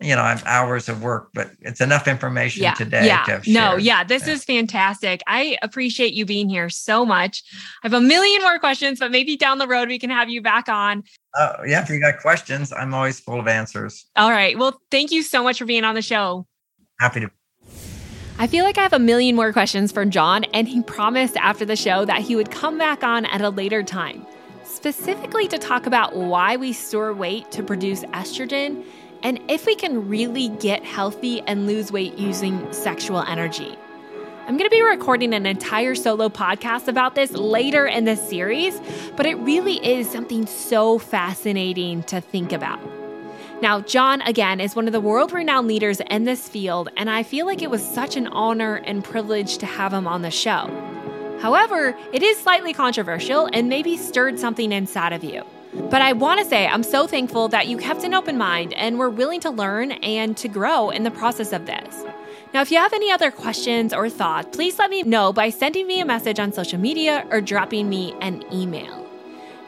you 0.00 0.16
know, 0.16 0.22
I 0.22 0.30
have 0.30 0.42
hours 0.46 0.88
of 0.88 1.02
work, 1.02 1.28
but 1.34 1.50
it's 1.60 1.80
enough 1.80 2.08
information 2.08 2.62
yeah, 2.62 2.72
today. 2.72 3.06
Yeah. 3.06 3.42
no, 3.46 3.76
yeah, 3.76 4.02
this 4.02 4.26
yeah. 4.26 4.32
is 4.32 4.44
fantastic. 4.44 5.20
I 5.26 5.58
appreciate 5.60 6.14
you 6.14 6.24
being 6.24 6.48
here 6.48 6.70
so 6.70 7.04
much. 7.04 7.44
I 7.84 7.88
have 7.88 7.92
a 7.92 8.00
million 8.00 8.40
more 8.40 8.58
questions, 8.58 8.98
but 8.98 9.10
maybe 9.10 9.36
down 9.36 9.58
the 9.58 9.68
road 9.68 9.88
we 9.88 9.98
can 9.98 10.08
have 10.08 10.30
you 10.30 10.40
back 10.40 10.70
on. 10.70 11.04
Uh, 11.38 11.56
yeah, 11.66 11.82
if 11.82 11.90
you 11.90 12.00
got 12.00 12.18
questions, 12.18 12.72
I'm 12.72 12.94
always 12.94 13.20
full 13.20 13.38
of 13.38 13.46
answers. 13.46 14.06
All 14.16 14.30
right. 14.30 14.58
Well, 14.58 14.80
thank 14.90 15.12
you 15.12 15.22
so 15.22 15.42
much 15.42 15.58
for 15.58 15.66
being 15.66 15.84
on 15.84 15.94
the 15.94 16.02
show. 16.02 16.46
Happy 16.98 17.20
to. 17.20 17.30
I 18.38 18.46
feel 18.46 18.64
like 18.64 18.78
I 18.78 18.82
have 18.82 18.94
a 18.94 18.98
million 18.98 19.36
more 19.36 19.52
questions 19.52 19.92
for 19.92 20.06
John, 20.06 20.44
and 20.54 20.66
he 20.66 20.82
promised 20.82 21.36
after 21.36 21.66
the 21.66 21.76
show 21.76 22.06
that 22.06 22.22
he 22.22 22.36
would 22.36 22.50
come 22.50 22.78
back 22.78 23.04
on 23.04 23.26
at 23.26 23.42
a 23.42 23.50
later 23.50 23.82
time, 23.82 24.26
specifically 24.80 25.46
to 25.46 25.58
talk 25.58 25.84
about 25.84 26.16
why 26.16 26.56
we 26.56 26.72
store 26.72 27.12
weight 27.12 27.50
to 27.50 27.62
produce 27.62 28.02
estrogen 28.14 28.82
and 29.22 29.38
if 29.46 29.66
we 29.66 29.74
can 29.74 30.08
really 30.08 30.48
get 30.48 30.82
healthy 30.86 31.42
and 31.42 31.66
lose 31.66 31.92
weight 31.92 32.16
using 32.16 32.72
sexual 32.72 33.20
energy. 33.20 33.76
I'm 34.46 34.56
going 34.56 34.70
to 34.70 34.74
be 34.74 34.80
recording 34.80 35.34
an 35.34 35.44
entire 35.44 35.94
solo 35.94 36.30
podcast 36.30 36.88
about 36.88 37.14
this 37.14 37.32
later 37.32 37.86
in 37.86 38.06
this 38.06 38.26
series, 38.26 38.80
but 39.16 39.26
it 39.26 39.34
really 39.34 39.76
is 39.86 40.10
something 40.10 40.46
so 40.46 40.98
fascinating 40.98 42.02
to 42.04 42.22
think 42.22 42.50
about. 42.50 42.80
Now, 43.60 43.82
John, 43.82 44.22
again, 44.22 44.60
is 44.60 44.74
one 44.74 44.86
of 44.86 44.94
the 44.94 45.00
world 45.00 45.30
renowned 45.30 45.68
leaders 45.68 46.00
in 46.08 46.24
this 46.24 46.48
field, 46.48 46.88
and 46.96 47.10
I 47.10 47.22
feel 47.22 47.44
like 47.44 47.60
it 47.60 47.68
was 47.68 47.86
such 47.86 48.16
an 48.16 48.28
honor 48.28 48.76
and 48.76 49.04
privilege 49.04 49.58
to 49.58 49.66
have 49.66 49.92
him 49.92 50.06
on 50.06 50.22
the 50.22 50.30
show. 50.30 50.79
However, 51.40 51.96
it 52.12 52.22
is 52.22 52.38
slightly 52.38 52.72
controversial 52.72 53.48
and 53.52 53.68
maybe 53.68 53.96
stirred 53.96 54.38
something 54.38 54.72
inside 54.72 55.12
of 55.12 55.24
you. 55.24 55.42
But 55.72 56.02
I 56.02 56.12
want 56.12 56.40
to 56.40 56.46
say 56.46 56.66
I'm 56.66 56.82
so 56.82 57.06
thankful 57.06 57.48
that 57.48 57.68
you 57.68 57.76
kept 57.76 58.04
an 58.04 58.12
open 58.12 58.36
mind 58.36 58.74
and 58.74 58.98
were 58.98 59.08
willing 59.08 59.40
to 59.40 59.50
learn 59.50 59.92
and 59.92 60.36
to 60.36 60.48
grow 60.48 60.90
in 60.90 61.04
the 61.04 61.10
process 61.10 61.52
of 61.52 61.66
this. 61.66 62.04
Now, 62.52 62.60
if 62.62 62.72
you 62.72 62.78
have 62.78 62.92
any 62.92 63.12
other 63.12 63.30
questions 63.30 63.94
or 63.94 64.10
thoughts, 64.10 64.48
please 64.54 64.78
let 64.78 64.90
me 64.90 65.04
know 65.04 65.32
by 65.32 65.50
sending 65.50 65.86
me 65.86 66.00
a 66.00 66.04
message 66.04 66.40
on 66.40 66.52
social 66.52 66.80
media 66.80 67.24
or 67.30 67.40
dropping 67.40 67.88
me 67.88 68.12
an 68.20 68.44
email. 68.52 69.06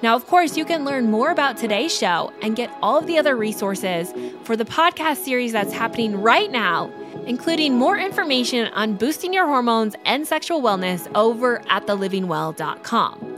Now, 0.03 0.17
of 0.17 0.27
course, 0.27 0.57
you 0.57 0.65
can 0.65 0.85
learn 0.85 1.09
more 1.09 1.31
about 1.31 1.57
today's 1.57 1.97
show 1.97 2.33
and 2.43 2.57
get 2.57 2.77
all 2.83 2.99
of 2.99 3.07
the 3.07 3.19
other 3.19 3.37
resources 3.37 4.13
for 4.43 4.57
the 4.57 4.65
podcast 4.65 5.19
series 5.19 5.53
that's 5.53 5.73
happening 5.73 6.21
right 6.21 6.51
now, 6.51 6.91
including 7.27 7.77
more 7.77 7.99
information 7.99 8.69
on 8.75 8.95
boosting 8.95 9.33
your 9.33 9.47
hormones 9.47 9.95
and 10.05 10.27
sexual 10.27 10.63
wellness 10.63 11.11
over 11.15 11.63
at 11.69 11.87
thelivingwell.com. 11.87 13.33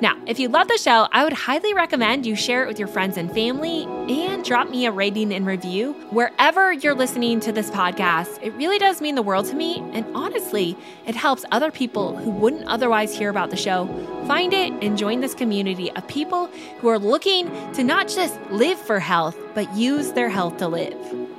Now, 0.00 0.16
if 0.26 0.38
you 0.38 0.48
love 0.48 0.68
the 0.68 0.78
show, 0.78 1.08
I 1.12 1.24
would 1.24 1.34
highly 1.34 1.74
recommend 1.74 2.24
you 2.24 2.34
share 2.34 2.64
it 2.64 2.68
with 2.68 2.78
your 2.78 2.88
friends 2.88 3.18
and 3.18 3.30
family 3.30 3.84
and 3.84 4.42
drop 4.42 4.70
me 4.70 4.86
a 4.86 4.90
rating 4.90 5.30
and 5.30 5.44
review 5.44 5.92
wherever 6.08 6.72
you're 6.72 6.94
listening 6.94 7.38
to 7.40 7.52
this 7.52 7.70
podcast. 7.70 8.38
It 8.40 8.54
really 8.54 8.78
does 8.78 9.02
mean 9.02 9.14
the 9.14 9.22
world 9.22 9.44
to 9.46 9.54
me. 9.54 9.78
And 9.92 10.06
honestly, 10.16 10.74
it 11.06 11.14
helps 11.14 11.44
other 11.52 11.70
people 11.70 12.16
who 12.16 12.30
wouldn't 12.30 12.64
otherwise 12.66 13.14
hear 13.14 13.28
about 13.28 13.50
the 13.50 13.58
show 13.58 13.86
find 14.26 14.54
it 14.54 14.72
and 14.82 14.96
join 14.96 15.20
this 15.20 15.34
community 15.34 15.90
of 15.92 16.08
people 16.08 16.46
who 16.78 16.88
are 16.88 16.98
looking 16.98 17.50
to 17.74 17.84
not 17.84 18.08
just 18.08 18.40
live 18.50 18.78
for 18.78 19.00
health, 19.00 19.36
but 19.54 19.70
use 19.76 20.12
their 20.12 20.30
health 20.30 20.56
to 20.58 20.68
live. 20.68 21.29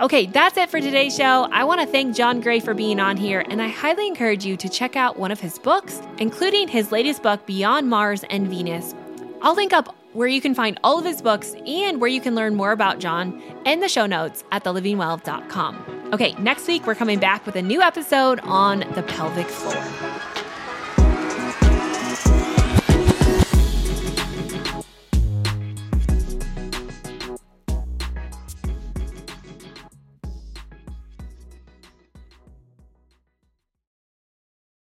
Okay, 0.00 0.24
that's 0.24 0.56
it 0.56 0.70
for 0.70 0.80
today's 0.80 1.14
show. 1.14 1.46
I 1.52 1.64
want 1.64 1.82
to 1.82 1.86
thank 1.86 2.16
John 2.16 2.40
Gray 2.40 2.58
for 2.58 2.72
being 2.72 2.98
on 2.98 3.18
here, 3.18 3.44
and 3.50 3.60
I 3.60 3.68
highly 3.68 4.06
encourage 4.06 4.46
you 4.46 4.56
to 4.56 4.66
check 4.66 4.96
out 4.96 5.18
one 5.18 5.30
of 5.30 5.40
his 5.40 5.58
books, 5.58 6.00
including 6.16 6.68
his 6.68 6.90
latest 6.90 7.22
book, 7.22 7.44
Beyond 7.44 7.90
Mars 7.90 8.24
and 8.30 8.48
Venus. 8.48 8.94
I'll 9.42 9.54
link 9.54 9.74
up 9.74 9.94
where 10.14 10.26
you 10.26 10.40
can 10.40 10.54
find 10.54 10.80
all 10.82 10.98
of 10.98 11.04
his 11.04 11.20
books 11.20 11.54
and 11.66 12.00
where 12.00 12.08
you 12.08 12.22
can 12.22 12.34
learn 12.34 12.54
more 12.54 12.72
about 12.72 12.98
John 12.98 13.42
in 13.66 13.80
the 13.80 13.90
show 13.90 14.06
notes 14.06 14.42
at 14.52 14.64
thelivingwell.com. 14.64 16.10
Okay, 16.14 16.32
next 16.38 16.66
week 16.66 16.86
we're 16.86 16.94
coming 16.94 17.20
back 17.20 17.44
with 17.44 17.56
a 17.56 17.62
new 17.62 17.82
episode 17.82 18.40
on 18.44 18.78
the 18.94 19.02
pelvic 19.02 19.48
floor. 19.48 20.49